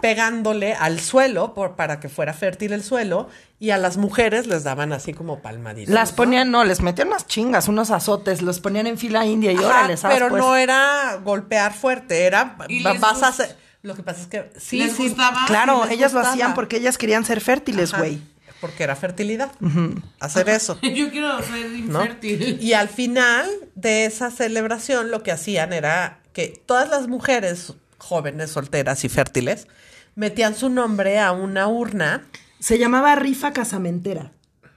[0.01, 3.29] pegándole al suelo por, para que fuera fértil el suelo
[3.59, 5.93] y a las mujeres les daban así como palmaditas.
[5.93, 9.57] Las ponían, no, les metían unas chingas, unos azotes, los ponían en fila india y
[9.57, 10.17] Ajá, órale, ¿sabes?
[10.17, 13.57] pero Pues, no era golpear fuerte, era ¿Y va- les vas a hacer.
[13.81, 15.45] Lo que pasa es que sí, ¿Les sí, gustaba?
[15.47, 18.19] Claro, les ellas lo hacían porque ellas querían ser fértiles, güey.
[18.61, 19.51] Porque era fertilidad.
[20.19, 20.77] Hacer eso.
[20.81, 22.01] Yo quiero ser ¿no?
[22.03, 22.57] infértil.
[22.61, 28.51] Y al final de esa celebración lo que hacían era que todas las mujeres jóvenes,
[28.51, 29.67] solteras y fértiles
[30.15, 32.25] metían su nombre a una urna.
[32.59, 34.31] Se llamaba rifa casamentera.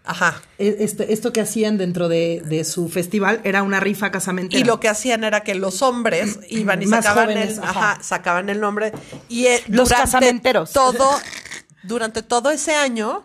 [0.05, 0.41] Ajá.
[0.59, 4.61] E- Este, esto que hacían dentro de, de su festival era una rifa casamentera.
[4.61, 7.93] Y lo que hacían era que los hombres iban y Más sacaban jóvenes, el, ajá.
[7.93, 8.93] ajá, sacaban el nombre
[9.29, 10.73] y eh, Los casamenteros.
[10.73, 11.09] Todo
[11.85, 13.25] durante todo ese año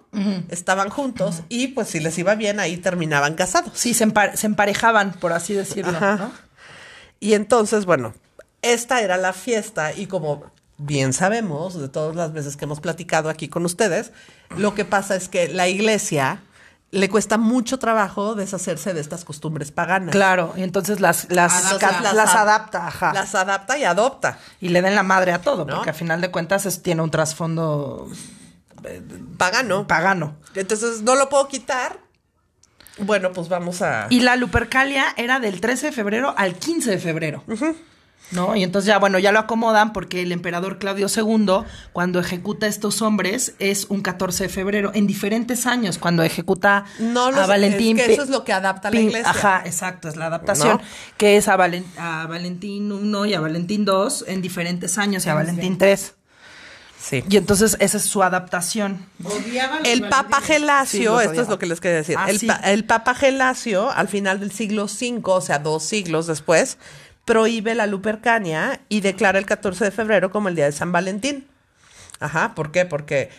[0.50, 3.72] estaban juntos y pues si les iba bien ahí terminaban casados.
[3.76, 5.96] Sí, se, se emparejaban, por así decirlo.
[5.98, 6.16] Ajá.
[6.18, 6.32] ¿no?
[7.20, 8.14] Y entonces, bueno,
[8.62, 10.44] esta era la fiesta y como
[10.80, 14.12] bien sabemos de todas las veces que hemos platicado aquí con ustedes,
[14.56, 16.42] lo que pasa es que la iglesia
[16.92, 20.12] le cuesta mucho trabajo deshacerse de estas costumbres paganas.
[20.14, 22.14] Claro, y entonces las, las, Adapta.
[22.14, 23.14] las, ad- adapta, ajá.
[23.14, 24.40] Las adapta y adopta.
[24.62, 25.76] y le den la madre a todo, ¿No?
[25.76, 28.08] porque a final de cuentas es- tiene un trasfondo
[29.38, 29.86] Pagano.
[29.88, 30.38] pagano.
[30.56, 32.00] Entonces no lo puedo quitar.
[33.00, 34.08] Bueno, pues vamos a.
[34.10, 37.44] Y la Lupercalia era del 13 de febrero al 15 de febrero.
[38.32, 38.58] ¿No?
[38.58, 42.70] Y entonces ya, bueno, ya lo acomodan porque el emperador Claudio II, cuando ejecuta a
[42.70, 47.48] estos hombres, es un 14 de febrero, en diferentes años, cuando ejecuta No a sé,
[47.48, 47.98] Valentín.
[48.00, 49.30] es que eso es lo que adapta la Pin- iglesia.
[49.30, 50.82] Ajá, exacto, es la adaptación, ¿No?
[51.16, 55.30] que es a, Valen- a Valentín I y a Valentín II en diferentes años y
[55.30, 55.96] a Valentín III.
[57.00, 57.24] Sí.
[57.30, 59.06] Y entonces esa es su adaptación.
[59.86, 60.40] El Papa.
[60.42, 62.16] Sí, Gelasio, esto es lo que les quería decir.
[62.20, 62.48] Ah, el, sí.
[62.48, 66.78] pa- el Papa Gelasio, al final del siglo V, o sea, dos siglos después,
[67.28, 71.46] prohíbe la Lupercalia y declara el 14 de febrero como el día de San Valentín.
[72.22, 72.86] Ajá, ¿por qué?
[72.86, 73.30] Porque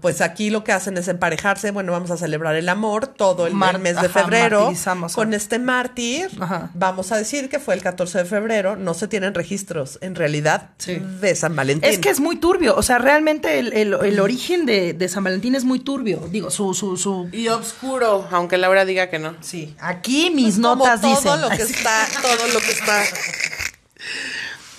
[0.00, 3.54] pues aquí lo que hacen es emparejarse, bueno, vamos a celebrar el amor todo el,
[3.54, 4.72] Mar- mes de ajá, febrero
[5.14, 6.30] con este mártir.
[6.40, 6.70] Ajá.
[6.74, 10.70] Vamos a decir que fue el 14 de febrero, no se tienen registros en realidad
[10.78, 10.96] Sí.
[11.20, 11.90] de San Valentín.
[11.90, 15.24] Es que es muy turbio, o sea, realmente el, el- el origen de, de San
[15.24, 16.28] Valentín es muy turbio.
[16.30, 17.28] Digo, su, su, su...
[17.32, 19.34] Y obscuro, aunque Laura diga que no.
[19.40, 21.40] Sí, aquí mis como notas todo dicen.
[21.40, 23.02] lo que está, todo lo que está.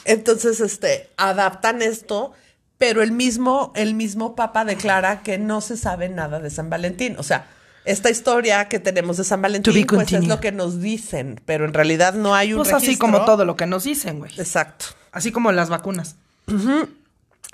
[0.06, 2.34] Entonces, este, adaptan esto,
[2.78, 7.16] pero el mismo, el mismo Papa declara que no se sabe nada de San Valentín.
[7.18, 7.48] O sea,
[7.86, 11.74] esta historia que tenemos de San Valentín, pues es lo que nos dicen, pero en
[11.74, 14.32] realidad no hay un Pues así como todo lo que nos dicen, güey.
[14.38, 14.88] Exacto.
[15.12, 16.18] Así como las vacunas.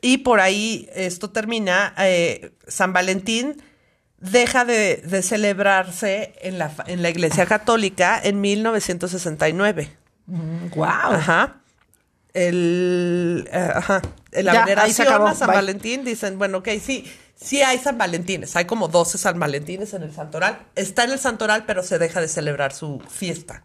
[0.01, 3.61] Y por ahí esto termina, eh, San Valentín
[4.17, 9.91] deja de, de celebrarse en la, en la Iglesia Católica en 1969.
[10.75, 10.85] Wow.
[10.85, 11.61] Ajá.
[12.33, 14.01] El, eh, ajá.
[14.31, 15.27] La Ya, veneración acabó.
[15.27, 15.55] a San Bye.
[15.57, 20.03] Valentín dicen, bueno, ok, sí, sí hay San Valentines, hay como 12 San Valentines en
[20.03, 20.59] el Santoral.
[20.75, 23.61] Está en el Santoral, pero se deja de celebrar su fiesta.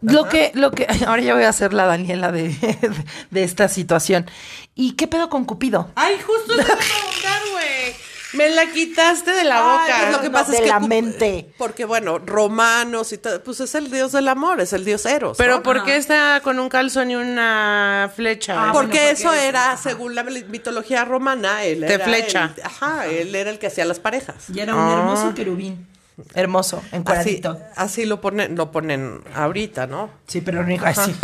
[0.00, 2.90] Lo que, lo que, ahora ya voy a hacer la Daniela de, de,
[3.30, 4.30] de esta situación.
[4.74, 5.90] ¿Y qué pedo con Cupido?
[5.96, 7.94] Ay, justo te iba a preguntar, güey.
[8.34, 9.96] Me la quitaste de la boca.
[10.00, 11.50] Pues lo que no, pasa es de que la mente.
[11.56, 15.36] Porque bueno, romanos y todo, pues es el dios del amor, es el dios Eros.
[15.38, 15.62] Pero ¿no?
[15.62, 18.68] ¿por qué está con un calzón y una flecha?
[18.68, 22.52] Ah, porque bueno, eso era, según la mitología romana, él De era flecha.
[22.56, 24.36] el- ajá, él era el que hacía las parejas.
[24.52, 24.92] Y era un Ah.
[24.98, 25.86] hermoso querubín.
[26.34, 27.58] Hermoso, Así, encuadradito.
[27.76, 30.10] así lo ponen, lo ponen ahorita, ¿no?
[30.26, 31.14] Sí, pero no así.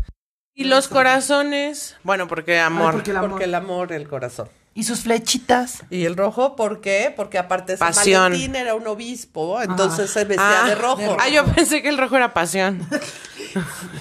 [0.55, 1.97] ¿Y los corazones?
[2.05, 2.93] Bueno, porque amor.
[2.93, 3.31] porque el amor.
[3.31, 4.48] Porque el amor, el corazón.
[4.77, 5.85] Y sus flechitas.
[5.89, 7.13] Y el rojo, ¿por qué?
[7.15, 8.33] Porque aparte San Pasión.
[8.33, 11.17] Valentín era un obispo, entonces se vestía Ah, de rojo.
[11.21, 12.85] Ah, yo pensé que el rojo era pasión.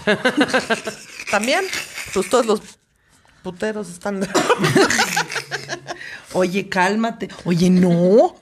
[1.32, 1.64] También,
[2.14, 2.62] pues todos los
[3.44, 4.28] puteros están de...
[6.34, 7.28] Oye, cálmate.
[7.46, 7.90] Oye, no.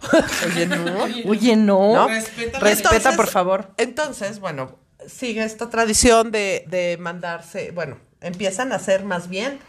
[0.45, 1.03] Oye, no.
[1.28, 1.94] Oye, no.
[1.94, 2.08] ¿No?
[2.08, 3.72] Respeta- Respeta, Entonces- por favor.
[3.78, 4.78] Entonces, bueno,
[5.08, 9.60] sigue esta tradición de, de mandarse, bueno, empiezan a hacer más bien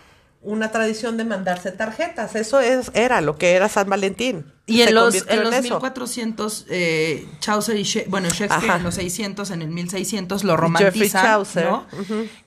[0.43, 2.35] una tradición de mandarse tarjetas.
[2.35, 4.45] Eso es, era lo que era San Valentín.
[4.67, 5.75] Y en los, en los eso.
[5.81, 8.77] 1400, eh, Chaucer y Shakespeare, bueno, Shakespeare Ajá.
[8.79, 11.65] en los 600, en el 1600 lo romantizan, Chaucer.
[11.67, 11.87] ¿no?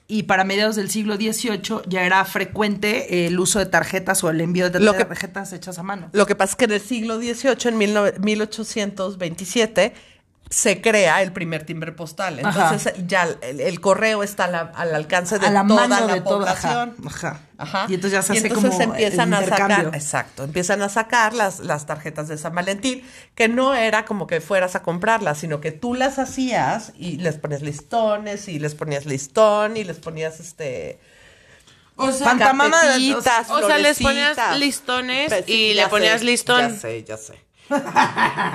[0.08, 4.30] Y para mediados del siglo XVIII ya era frecuente eh, el uso de tarjetas o
[4.30, 6.08] el envío de Lo que- tarjetas hechas a mano.
[6.12, 9.94] Lo que pasa es que en el siglo XVIII, en 19- 1827,
[10.48, 12.40] se crea el primer timbre postal.
[12.44, 12.70] Ajá.
[12.72, 16.06] Entonces ya el, el correo está a la- al alcance de a la toda mano
[16.06, 16.94] la de toda población.
[17.06, 17.40] Ajá.
[17.58, 17.86] Ajá.
[17.88, 20.88] Y entonces ya se Y hace entonces como empiezan el a sacar, exacto, empiezan a
[20.88, 23.02] sacar las, las tarjetas de San Valentín,
[23.34, 27.38] que no era como que fueras a comprarlas, sino que tú las hacías y les
[27.38, 31.00] ponías listones y les ponías listón y les ponías este
[31.96, 36.60] O sea, o sea, les ponías listones y le ponías listón.
[36.74, 37.34] Ya sé, ya sé.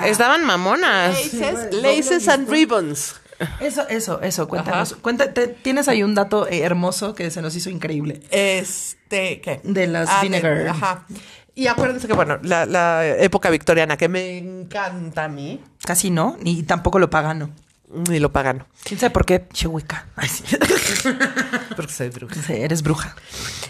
[0.06, 1.34] Estaban mamonas.
[1.34, 3.16] Laces, laces and ribbons.
[3.60, 4.94] Eso, eso, eso, cuéntanos.
[5.02, 8.22] Cuéntate, tienes ahí un dato eh, hermoso que se nos hizo increíble.
[8.30, 9.62] Este, ¿qué?
[9.64, 10.68] De las vinegar.
[10.68, 11.06] ajá.
[11.54, 16.38] Y acuérdense que, bueno, la, la época victoriana, que me encanta a mí, Casi no,
[16.42, 17.50] ni tampoco lo pagano.
[18.10, 18.66] Ni lo pagano.
[18.84, 19.48] ¿Quién sabe por qué?
[19.54, 20.08] Chihuica.
[20.16, 20.44] Ay, sí.
[21.76, 22.36] Porque soy bruja.
[22.36, 23.16] Sí, eres bruja.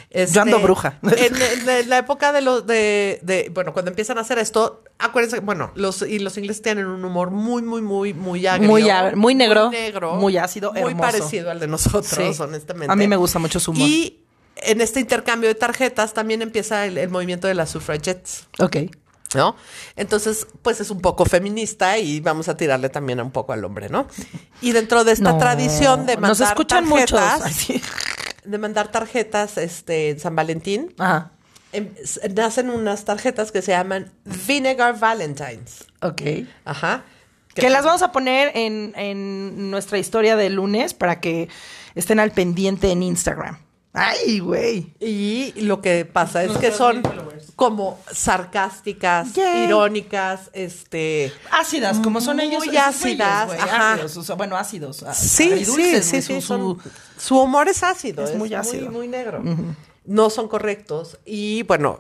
[0.10, 0.99] Este, Yo ando bruja.
[1.03, 5.41] En, la época de los de, de- bueno, cuando empiezan a hacer esto, acuérdense, que,
[5.45, 8.81] bueno, los y los ingleses tienen un humor muy, muy, muy, muy agrio, Muy
[9.15, 10.99] muy negro, muy, negro, muy ácido, muy hermoso.
[10.99, 12.41] parecido al de nosotros, Sí.
[12.41, 12.91] honestamente.
[12.91, 13.88] A mí me gusta mucho su humor.
[13.88, 14.19] Y
[14.57, 18.48] en este intercambio de tarjetas también empieza el, el movimiento de las suffragettes.
[18.60, 18.77] Ok.
[19.36, 19.56] ¿No?
[19.95, 23.90] Entonces, pues es un poco feminista y vamos a tirarle también un poco al hombre,
[23.90, 24.08] ¿no?
[24.62, 27.68] Y dentro de esta No, tradición de mandar Nos escuchan tarjetas,
[28.44, 31.32] de mandar tarjetas este en San Valentín, Ajá.
[31.72, 31.94] em-
[32.36, 34.12] nacen unas tarjetas que se llaman
[34.48, 35.86] Vinegar Valentines.
[36.02, 36.22] Ok.
[36.66, 37.03] Ajá.
[37.53, 41.49] Que las vamos a poner en, en nuestra historia de lunes para que
[41.95, 43.58] estén al pendiente en Instagram.
[43.94, 44.94] Ay, güey.
[45.00, 47.04] Y lo que pasa es que son
[47.58, 49.66] como sarcásticas, Yay.
[49.66, 52.64] irónicas, este Ácidas, como son Muy ellos.
[52.64, 53.94] esos ácidas, ajá.
[53.94, 55.04] agrios, o sea, bueno, ácidos.
[55.14, 56.42] Sí, agridulces, sí, sí, sí.
[56.42, 58.24] su- son- su- su humor es ácido.
[58.24, 58.92] Es Es, muy muy ácido.
[58.92, 59.44] Muy, negro.
[60.06, 61.20] No son correctos.
[61.26, 62.00] Y bueno,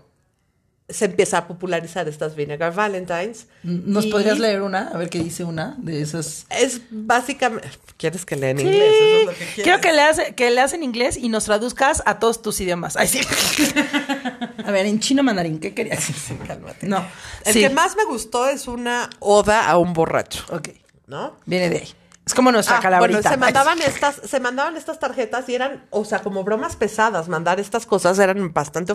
[0.91, 3.47] se empieza a popularizar estas Vinegar Valentines.
[3.63, 4.89] ¿Nos podrías leer una?
[4.89, 6.45] A ver qué dice una de esas.
[6.49, 7.69] Es básicamente.
[7.97, 8.93] ¿Quieres que lea en inglés?
[8.93, 9.63] Eso es lo que quieres.
[9.63, 12.97] Quiero que leas, que leas en inglés y nos traduzcas a todos tus idiomas.
[12.97, 13.21] Ay, sí.
[14.65, 16.07] a ver, en chino mandarín, ¿qué querías?
[16.47, 16.87] Cálmate.
[16.87, 17.05] No.
[17.45, 17.61] El sí.
[17.61, 20.43] que más me gustó es una oda a un borracho.
[20.49, 20.69] Ok.
[21.07, 21.37] ¿No?
[21.45, 22.00] Viene de ahí.
[22.31, 22.99] Es como nuestra Ah.
[22.99, 27.27] Bueno, se mandaban estas, se mandaban estas tarjetas y eran, o sea, como bromas pesadas.
[27.27, 28.93] Mandar estas cosas eran bastante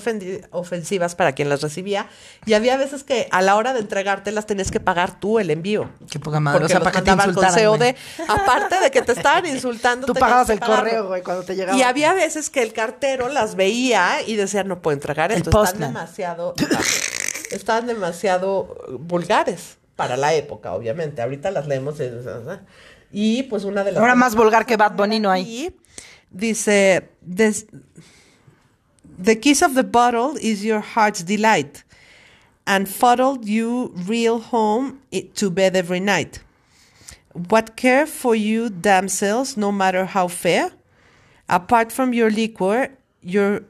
[0.53, 2.07] ofensivas para quien las recibía.
[2.47, 5.91] Y había veces que a la hora de entregártelas tenías que pagar tú el envío.
[6.11, 6.61] Qué poca madre.
[6.61, 7.67] Porque o sea, para que te insultaran.
[7.67, 7.95] COD.
[8.27, 10.07] Aparte de que te estaban insultando.
[10.07, 11.77] Tú pagabas el correo, güey, cuando te llegaba.
[11.77, 15.63] Y había veces que el cartero las veía y decía, no puedo entregar El esto.
[15.63, 16.55] Están demasiado,
[17.51, 21.21] están demasiado vulgares para la época, obviamente.
[21.21, 22.01] Ahorita las leemos.
[22.01, 22.11] y-
[23.13, 25.75] Y pues una de las Ahora más vulgar que Bad Bunny no hay.
[26.31, 27.67] dice, "This-
[29.23, 31.85] The kiss of the bottle is your heart's delight,
[32.67, 34.99] and fuddled you reel home
[35.35, 36.41] to bed every night.
[37.33, 40.73] What care for you, damsels, no matter how fair?
[41.49, 42.91] Apart from your liquor,
[43.23, 43.63] your,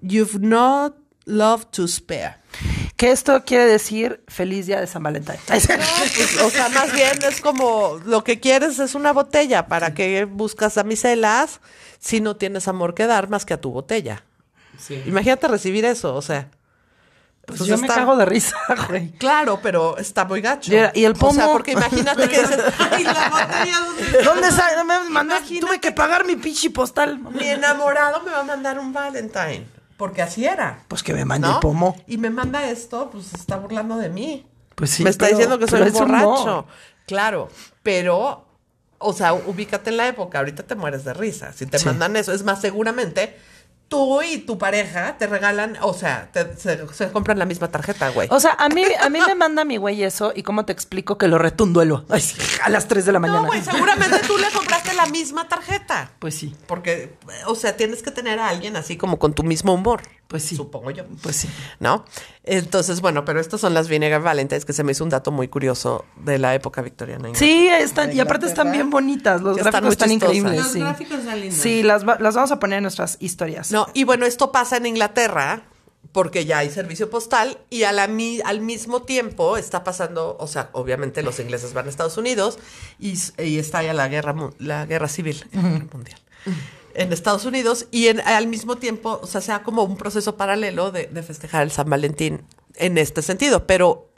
[0.00, 0.94] you've not
[1.26, 2.36] love to spare.
[3.02, 5.34] Que esto quiere decir feliz día de San Valentín.
[5.48, 5.68] Pues,
[6.40, 9.66] o sea, más bien es como lo que quieres es una botella.
[9.66, 11.58] ¿Para qué buscas damiselas
[11.98, 14.22] si no tienes amor que dar más que a tu botella?
[15.04, 16.48] Imagínate recibir eso, o sea.
[17.44, 18.54] Pues pues yo me cago de risa,
[18.88, 19.10] güey.
[19.14, 20.72] Claro, pero está muy gacho.
[20.72, 21.52] Y el- el O sea, pomo.
[21.54, 24.76] porque imagínate que dices, ay, la botella, ¿dónde ¿Dónde está?
[24.76, 24.94] No me.
[25.08, 25.58] Imagínate.
[25.58, 27.18] Tuve que pagar mi pinche postal.
[27.18, 29.66] Mi enamorado me va a mandar un Valentine.
[29.96, 30.84] Porque así era.
[30.88, 31.54] Pues que me mande ¿no?
[31.54, 31.96] el pomo.
[32.06, 34.46] Y me manda esto, pues se está burlando de mí.
[34.74, 36.66] Pues sí, Me está pero- diciendo que soy un borracho.
[37.06, 37.48] Claro,
[37.82, 38.46] pero,
[38.98, 40.38] o sea, ubícate en la época.
[40.38, 41.52] Ahorita te mueres de risa.
[41.52, 41.86] Si te Sí.
[41.86, 43.36] mandan eso, es más, seguramente
[43.92, 48.08] tú y tu pareja te regalan, o sea, te- se, se compran la misma tarjeta,
[48.08, 48.26] güey.
[48.30, 51.18] O sea, a mí, a mí me manda mi güey eso y cómo te explico
[51.18, 53.42] que lo reto un duelo Ay, sí, a las 3 de la mañana.
[53.42, 56.10] no, güey, seguramente tú le compraste la misma tarjeta.
[56.18, 57.12] Pues sí, Porque,
[57.46, 60.00] o sea, tienes que tener a alguien así como con tu mismo humor.
[60.32, 60.56] Pues sí.
[60.56, 61.04] Supongo yo.
[61.22, 61.48] pues sí.
[61.78, 62.04] ¿No?
[62.42, 65.46] Entonces, bueno, pero estas son las Vinegar Valentines, que se me hizo un dato muy
[65.46, 67.28] curioso de la época victoriana.
[67.34, 70.34] Sí, están, y aparte están bien bonitas, los están gráficos están chistosas.
[70.36, 70.64] increíbles.
[70.64, 70.80] Los sí.
[70.80, 71.58] gráficos están lindos.
[71.60, 73.70] Sí, las, va- las vamos a poner en nuestras historias.
[73.70, 75.62] No, y bueno, esto pasa en Inglaterra
[76.10, 80.46] porque ya hay servicio postal y a la mi- al mismo tiempo está pasando, o
[80.48, 82.58] sea, obviamente los ingleses van a Estados Unidos
[82.98, 86.18] y, y está ya la guerra, la guerra civil la guerra mundial
[86.94, 90.90] en Estados Unidos y en- al mismo tiempo, o sea, sea como un proceso paralelo
[90.90, 92.42] de, de festejar el San Valentín
[92.76, 94.08] en este sentido, pero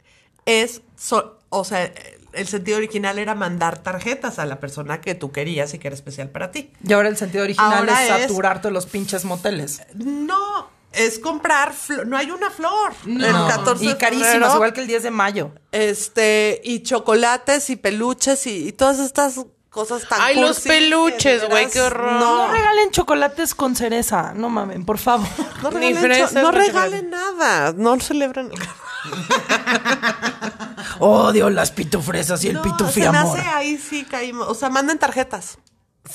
[0.45, 1.91] es, so- o sea,
[2.33, 5.95] el sentido original era mandar tarjetas a la persona que tú querías y que era
[5.95, 6.71] especial para ti.
[6.85, 9.81] Y ahora el sentido original Ahora es es- saturarte los pinches moteles.
[9.93, 11.73] No, es comprar,
[12.05, 12.93] no hay una flor.
[13.05, 13.25] No.
[13.25, 15.51] El 14 y carísimas, igual que el 10 de mayo.
[15.71, 19.45] Este, y chocolates y peluches y, y todas estas
[19.75, 22.13] cosas tan Ay, los cursi peluches, güey, qué horror.
[22.13, 25.27] No No, regalen chocolates con cereza, no mamen, por favor.
[25.61, 27.73] no Ni regalen, fresas, cho- no regalen nada.
[27.75, 28.59] No celebren el
[30.99, 33.37] Odio las pitufresas y el No, pitufi se me amor.
[33.37, 34.47] hace ahí sí caímos.
[34.47, 35.57] O sea, manden tarjetas.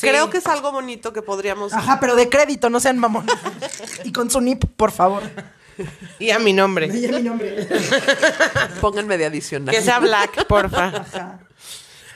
[0.01, 1.75] Creo que es algo bonito que podríamos.
[1.75, 3.35] Ajá, pero de crédito, no sean mamones.
[4.05, 5.23] y con su NIP, por favor.
[6.19, 6.89] Y a mi nombre.
[6.89, 7.69] mi nombre.
[8.81, 9.75] Pónganme de adicional.
[9.75, 10.87] Que sea black, porfa.
[10.87, 11.41] Ajá.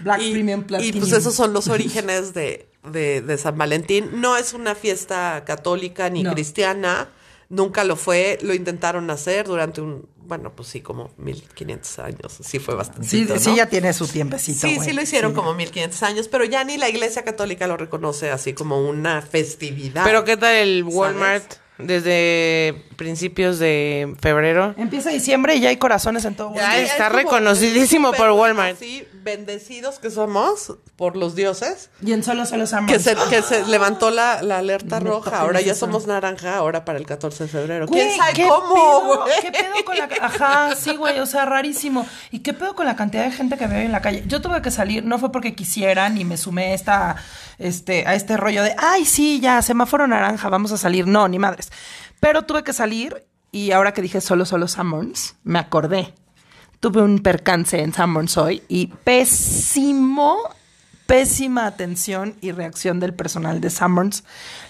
[0.04, 1.00] Black y, Premium y, Platinum.
[1.00, 4.20] pues esos son los orígenes de, de- de San Valentín.
[4.20, 6.32] No es una fiesta católica ni No.
[6.32, 7.08] cristiana.
[7.50, 8.38] Nunca lo fue.
[8.42, 10.08] Lo intentaron hacer durante un.
[10.26, 12.38] Bueno, pues sí, como 1500 años.
[12.42, 13.06] Sí, fue bastante.
[13.06, 14.66] Sí, sí, ya tiene su tiempecito.
[14.66, 14.88] Sí, güey.
[14.88, 18.54] sí lo hicieron como 1500 años, pero ya ni la Iglesia Católica lo reconoce así
[18.54, 20.04] como una festividad.
[20.04, 21.44] Pero ¿qué tal el Walmart
[21.78, 24.74] desde principios de febrero?
[24.78, 26.54] Empieza diciembre y ya hay corazones en todo.
[26.54, 26.78] Ya Walmart.
[26.80, 26.90] es.
[26.90, 28.78] está reconocidísimo por Walmart.
[28.78, 31.90] Sí, bendecidos que somos por los dioses.
[32.04, 32.92] Y en solo, solo Summers.
[32.92, 35.40] Que se, que se levantó la, la alerta roja.
[35.40, 37.86] Ahora ya somos naranja, ahora para el 14 de febrero.
[37.86, 39.16] Güey, ¿Quién sabe ¿qué cómo, pedo?
[39.24, 39.40] güey?
[39.42, 42.06] ¿Qué pedo con la Ajá, sí, güey, o sea, rarísimo.
[42.30, 44.22] ¿Y qué pedo con la cantidad de gente que veo en la calle?
[44.26, 47.16] Yo tuve que salir, no fue porque quisiera ni me sumé a esta,
[47.58, 51.06] este, a este rollo de, ay, sí, ya, semáforo naranja, vamos a salir.
[51.06, 51.70] No, ni madres.
[52.20, 56.14] Pero tuve que salir y ahora que dije solo, solo Summons, me acordé.
[56.80, 60.38] Tuve un percance en Summons hoy y pésimo,
[61.06, 64.24] pésima atención y reacción del personal de Summons.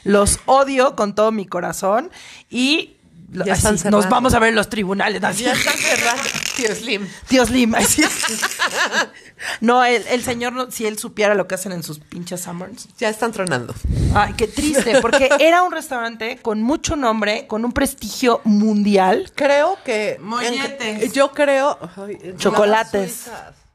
[0.05, 2.11] Los odio con todo mi corazón
[2.51, 2.97] y
[3.45, 5.23] están así, nos vamos a ver en los tribunales.
[5.25, 5.45] así.
[5.45, 6.19] Ya está cerrado.
[6.57, 7.09] Tío Slim.
[7.29, 7.75] Dios Lim.
[7.75, 8.03] así.
[9.61, 12.89] No, el, el señor, no- si él supiera lo que hacen en sus pinches Summers.
[12.99, 13.75] Ya están tronando.
[14.15, 19.33] Ay, qué triste, porque era un restaurante con mucho nombre, con un prestigio mundial.
[19.35, 20.19] Creo que.
[20.21, 21.13] Molletes.
[21.13, 21.79] Yo creo.
[21.97, 23.27] ay, Chocolates.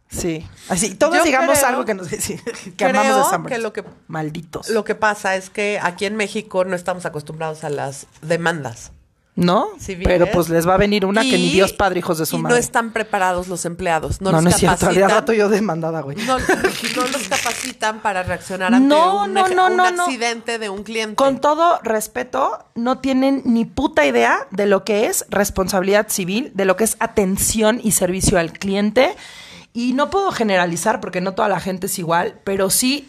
[0.10, 0.48] Sí.
[0.70, 3.56] Así, todos Yo digamos creo- algo que nos sí, que creo amamos de Summers.
[3.56, 4.70] que lo que- Malditos.
[4.70, 8.92] Lo que pasa es que aquí en México no estamos acostumbrados a las demandas.
[9.40, 9.70] ¿No?
[9.80, 10.10] Sí, bien.
[10.10, 12.40] Pero pues les va a venir una que ni Dios padre, hijos de su y
[12.40, 12.56] madre.
[12.56, 14.20] no están preparados los empleados.
[14.22, 14.88] No, no, los no es cierto.
[14.88, 16.18] Al rato yo demandada, güey.
[16.18, 16.38] No,
[16.96, 21.16] no los capacitan para reaccionar ante No, un, accidente de un cliente.
[21.16, 26.66] Con todo respeto, no tienen ni puta idea de lo que es responsabilidad civil, de
[26.66, 29.16] lo que es atención y servicio al cliente.
[29.72, 33.08] Y no puedo generalizar porque no toda la gente es igual, pero sí,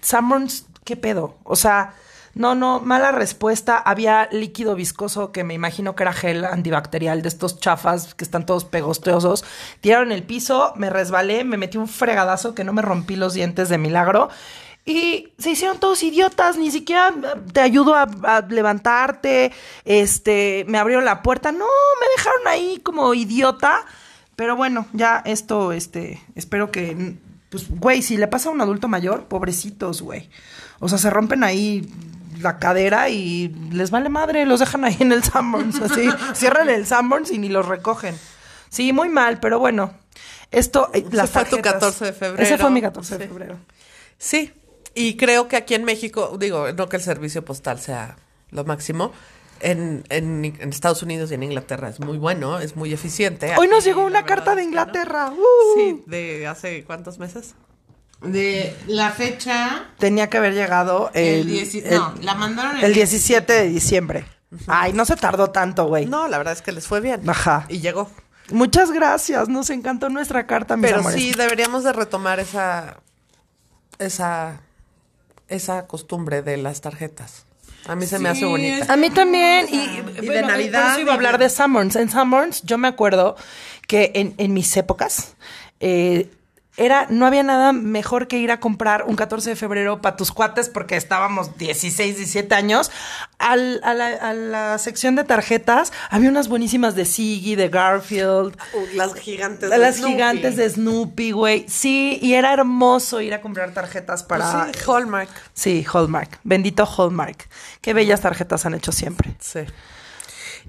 [0.00, 1.36] Sanborns, ¿qué pedo?
[1.44, 1.94] O sea,
[2.36, 3.78] no, no, mala respuesta.
[3.78, 8.44] Había líquido viscoso que me imagino que era gel antibacterial de estos chafas que están
[8.44, 9.42] todos pegosteosos.
[9.80, 13.70] Tiraron el piso, me resbalé, me metí un fregadazo que no me rompí los dientes
[13.70, 14.28] de milagro.
[14.84, 19.50] Y se hicieron todos idiotas, ni siquiera eh, te ayudo a, a levantarte,
[19.86, 23.84] este, me abrieron la puerta, no, me dejaron ahí como idiota,
[24.36, 27.16] pero bueno, ya esto, este, espero que,
[27.48, 30.30] pues, güey, si le pasa a un adulto mayor, pobrecitos, güey,
[30.78, 31.90] o sea, se rompen ahí
[32.40, 36.86] la cadera y les vale madre, los dejan ahí en el Sanborns, así, cierran el
[36.86, 38.16] Sanborns y ni los recogen.
[38.68, 39.92] Sí, muy mal, pero bueno,
[40.50, 41.72] esto, eh, Ese las fue tu tarjetas.
[41.74, 42.42] 14 de febrero.
[42.42, 43.28] Ese fue mi 14 de Sí.
[43.28, 43.56] febrero.
[44.18, 44.52] Sí,
[44.94, 48.16] y creo que aquí en México, digo, no que el servicio postal sea
[48.50, 49.12] lo máximo.
[49.60, 53.54] En, en- en Estados Unidos y en Inglaterra es muy bueno, es muy eficiente.
[53.56, 54.80] Hoy nos llegó una carta de es que no.
[54.82, 55.30] Inglaterra.
[55.32, 55.78] ¡uh!
[55.78, 57.54] Sí, de hace cuántos meses.
[58.22, 59.84] De la fecha.
[59.98, 64.24] Tenía que haber llegado el, El, el- no, la mandaron el, el 17 de diciembre.
[64.66, 66.06] Ay, no se tardó tanto, güey.
[66.06, 67.28] No, la verdad es que les fue bien.
[67.28, 67.66] Ajá.
[67.68, 68.10] Y llegó.
[68.50, 71.20] Muchas gracias, nos encantó nuestra carta, mis Pero amores.
[71.20, 72.98] sí deberíamos de retomar esa
[73.98, 74.60] esa
[75.48, 77.44] esa costumbre de las tarjetas.
[77.86, 78.92] A mí se me hace bonita.
[78.92, 79.66] A mí también.
[79.70, 81.94] Y, Y de Navidad, por iba a hablar de- de Summers.
[81.96, 83.36] En Summers, yo me acuerdo
[83.86, 85.34] que en, en mis épocas
[85.78, 86.30] eh,
[86.78, 90.30] era, no había nada mejor que ir a comprar un 14 de febrero para tus
[90.30, 92.90] cuates porque estábamos 16, 17 años.
[93.38, 98.56] Al- a, la, a la sección de tarjetas había unas buenísimas de Siggy, de Garfield.
[98.74, 99.70] Uh, las gigantes.
[99.70, 100.12] De las Snoopy.
[100.12, 101.64] gigantes de Snoopy, güey.
[101.68, 104.64] Sí, y era hermoso ir a comprar tarjetas para...
[104.66, 105.30] Pues sí, Hallmark.
[105.54, 106.40] Sí, Hallmark.
[106.44, 107.48] Bendito Hallmark.
[107.80, 109.34] Qué bellas tarjetas han hecho siempre.
[109.40, 109.60] Sí.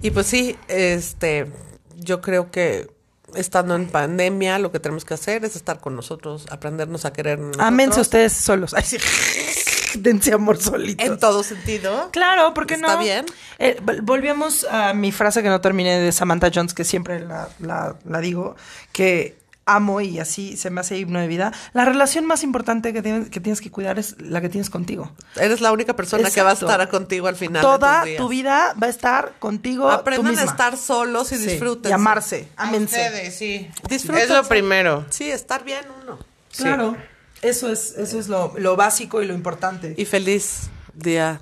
[0.02, 1.52] Y pues sí, este,
[1.96, 2.88] yo creo que
[3.36, 7.40] estando en pandemia, lo que tenemos que hacer es estar con nosotros, aprendernos a querer.
[7.60, 8.74] Ámense ustedes solos.
[8.74, 8.98] Ay, sí.
[10.00, 11.06] Dense amor solitos.
[11.08, 12.10] En todo sentido.
[12.12, 12.88] Claro, ¿por qué no?
[12.88, 13.26] Está bien.
[13.58, 17.50] Eh, vol- volvíamos a mi frase que no terminé de Samantha Jones, que siempre la,
[17.60, 18.56] la- la digo,
[18.92, 19.37] que
[19.68, 21.52] amo y así se me hace himno de vida.
[21.74, 25.12] La relación más importante que tienes que, tienes que cuidar es la que tienes contigo.
[25.36, 27.62] Eres la única persona que va a estar contigo al final.
[27.62, 28.18] de Toda tus días.
[28.18, 29.84] tu vida va a estar contigo.
[29.84, 31.92] tú Aprendan a estar solos y Sí, disfruten.
[31.92, 32.48] Y amarse.
[32.58, 32.98] A Ámense.
[33.00, 33.70] ustedes, sí.
[33.90, 34.24] Disfrútense.
[34.34, 35.06] Es lo primero.
[35.10, 36.18] Sí, estar bien uno.
[36.58, 36.98] Claro.
[37.42, 39.94] Eso es, eso es lo, lo básico y lo importante.
[39.98, 41.40] Y feliz día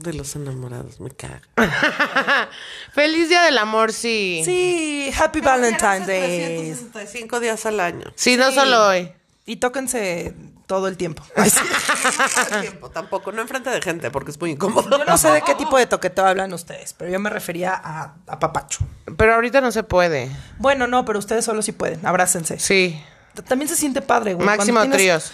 [0.00, 1.00] de los enamorados.
[1.00, 1.40] Me caga.
[2.92, 4.42] Feliz Día del Amor, sí.
[4.44, 6.38] sí, Happy Valentine's Day.
[6.74, 8.04] 365 días al año.
[8.14, 9.12] Sí, no solo hoy.
[9.46, 10.34] Y tóquense
[10.66, 11.22] todo el tiempo.
[11.34, 13.30] Todo el tiempo, tampoco.
[13.32, 14.88] No enfrente de gente porque es muy incómodo.
[14.98, 18.14] Yo no sé de qué tipo de toqueteo hablan ustedes, pero yo me refería a,
[18.26, 18.78] a papacho.
[19.18, 20.30] Pero ahorita no se puede.
[20.58, 22.06] Bueno, no, pero ustedes solo sí pueden.
[22.06, 22.58] Abrácense.
[22.58, 23.02] Sí.
[23.34, 24.46] T- También se siente padre, güey.
[24.46, 25.32] Máximo cuando tienes-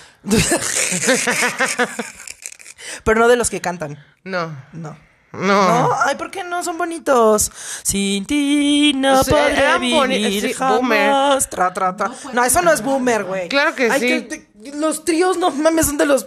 [3.04, 3.98] pero no de los que cantan.
[4.24, 4.50] No.
[4.72, 4.96] No.
[5.30, 5.68] No.
[5.68, 6.62] No, ay, ¿por qué no?
[6.64, 7.52] Son bonitos.
[7.82, 10.76] Sin ti no Sí, podré vivir sí, jamás.
[10.78, 11.44] boomer.
[11.50, 12.10] Tra, tra, tra.
[12.32, 13.48] No, eso no es boomer, güey.
[13.48, 14.20] Claro que Ay, sí.
[14.22, 16.26] te- los tríos, no mames, son de los...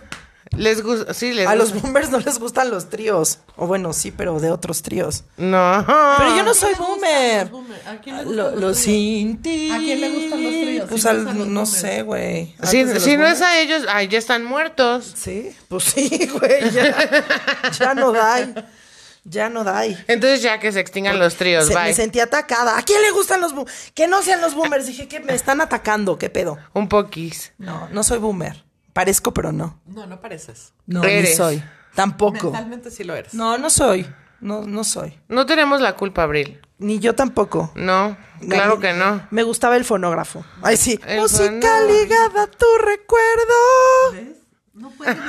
[0.58, 1.14] Les gusta.
[1.14, 3.40] Sí, les A los boomers no les gustan los tríos.
[3.56, 5.24] O bueno, sí, pero de otros tríos.
[5.38, 5.84] No.
[6.18, 7.50] Pero yo no soy boomer.
[7.88, 9.72] ¿A quién le Lo, lo sin ti.
[9.72, 10.90] ¿A quién le gustan los tríos?
[10.90, 11.70] Pues al- los no boomers.
[11.70, 12.56] sé, güey.
[12.64, 15.14] Si, los no es a ellos, ay, ya están muertos.
[15.16, 16.70] Sí, pues sí, güey.
[16.72, 17.08] Ya,
[17.80, 18.68] ya no da.
[19.24, 19.86] Ya no da.
[19.86, 21.94] Entonces ya que se extingan los tríos, Se- me bye.
[21.94, 22.78] sentí atacada.
[22.78, 23.92] ¿A quién le gustan los boomers?
[23.94, 24.86] Que no sean los boomers.
[24.86, 26.18] Dije que me están atacando.
[26.18, 26.58] ¿Qué pedo?
[26.74, 27.54] Un poquis.
[27.58, 28.66] No, no soy boomer.
[28.94, 29.80] Parezco, pero no.
[29.86, 30.74] No, no pareces.
[30.86, 31.30] No, Eres.
[31.32, 31.64] ni soy.
[31.96, 32.52] Tampoco.
[32.52, 33.34] Mentalmente sí lo eres.
[33.34, 34.06] No, no soy.
[34.40, 35.20] No, no soy.
[35.28, 36.60] No tenemos la culpa, Abril.
[36.80, 37.72] Ni yo tampoco.
[37.76, 38.18] No,
[38.50, 39.28] claro que no.
[39.30, 40.44] Me gustaba el fonógrafo.
[40.64, 41.00] Ay, sí.
[41.06, 41.88] El Música fonógrafo.
[41.94, 44.36] ligada a tu recuerdo.
[44.74, 45.22] No puede, no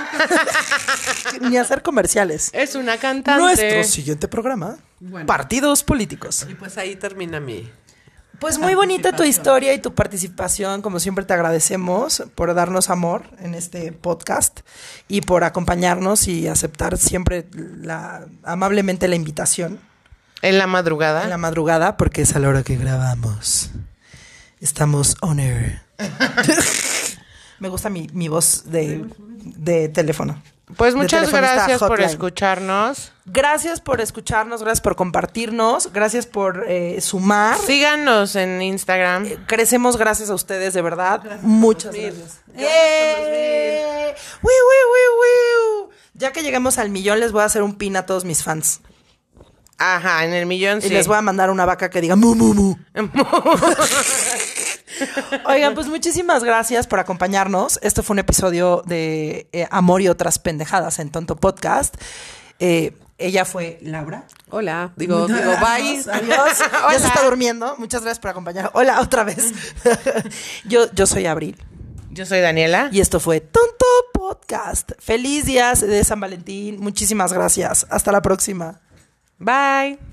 [1.51, 2.51] Ni hacer comerciales.
[2.55, 3.43] Es una cantante.
[3.43, 4.79] Nuestro siguiente programa.
[5.01, 5.27] Bueno.
[5.27, 6.47] Partidos políticos.
[6.49, 7.71] Y pues ahí termina mi.
[8.43, 10.83] Pues muy bonita tu historia y tu participación.
[10.83, 14.61] Como siempre te agradecemos por darnos amor en este podcast
[15.07, 19.79] y por acompañarnos y aceptar siempre la, amablemente la invitación
[20.43, 21.23] En la madrugada.
[21.23, 23.71] en la madrugada porque es a la hora que grabamos.
[24.61, 25.81] Estamos on air.
[27.61, 29.07] Me gusta mi, mi voz de,
[29.57, 30.43] de teléfono.
[30.77, 33.13] Pues muchas gracias por escucharnos.
[33.25, 37.57] Gracias por escucharnos, gracias por compartirnos, gracias por eh, sumar.
[37.59, 39.47] Síganos en Instagram.
[39.47, 41.23] Crecemos gracias a ustedes, de verdad.
[41.43, 42.41] Muchas gracias.
[42.57, 44.15] ¡Eh!
[44.43, 45.91] ¡Wiu, wiu, wiu, wiu!
[46.15, 48.81] Ya que lleguemos al millón, les voy a hacer un pin a todos mis fans.
[49.79, 50.89] Ajá, en el millón Y sí.
[50.91, 52.77] les voy a mandar una vaca que diga mu, mu, mu.
[55.47, 57.79] Oigan, pues muchísimas gracias por acompañarnos.
[57.83, 61.97] Esto fue un episodio de eh, Amor y otras pendejadas en Tonto Podcast.
[62.59, 64.25] Eh, ella fue Laura.
[64.51, 64.93] Hola.
[64.97, 66.03] Digo, digo, bye.
[66.03, 66.07] Adiós.
[66.13, 66.61] adiós.
[66.93, 67.77] Ya se está durmiendo.
[67.79, 68.71] Muchas gracias por acompañar.
[68.75, 69.53] Hola, otra vez.
[70.65, 71.57] yo, yo soy Abril.
[72.11, 72.89] Yo soy Daniela.
[72.93, 74.93] Y esto fue Tonto Podcast.
[74.99, 76.79] Feliz día de San Valentín.
[76.81, 77.87] Muchísimas gracias.
[77.91, 78.81] Hasta la próxima.
[79.39, 80.12] Bye.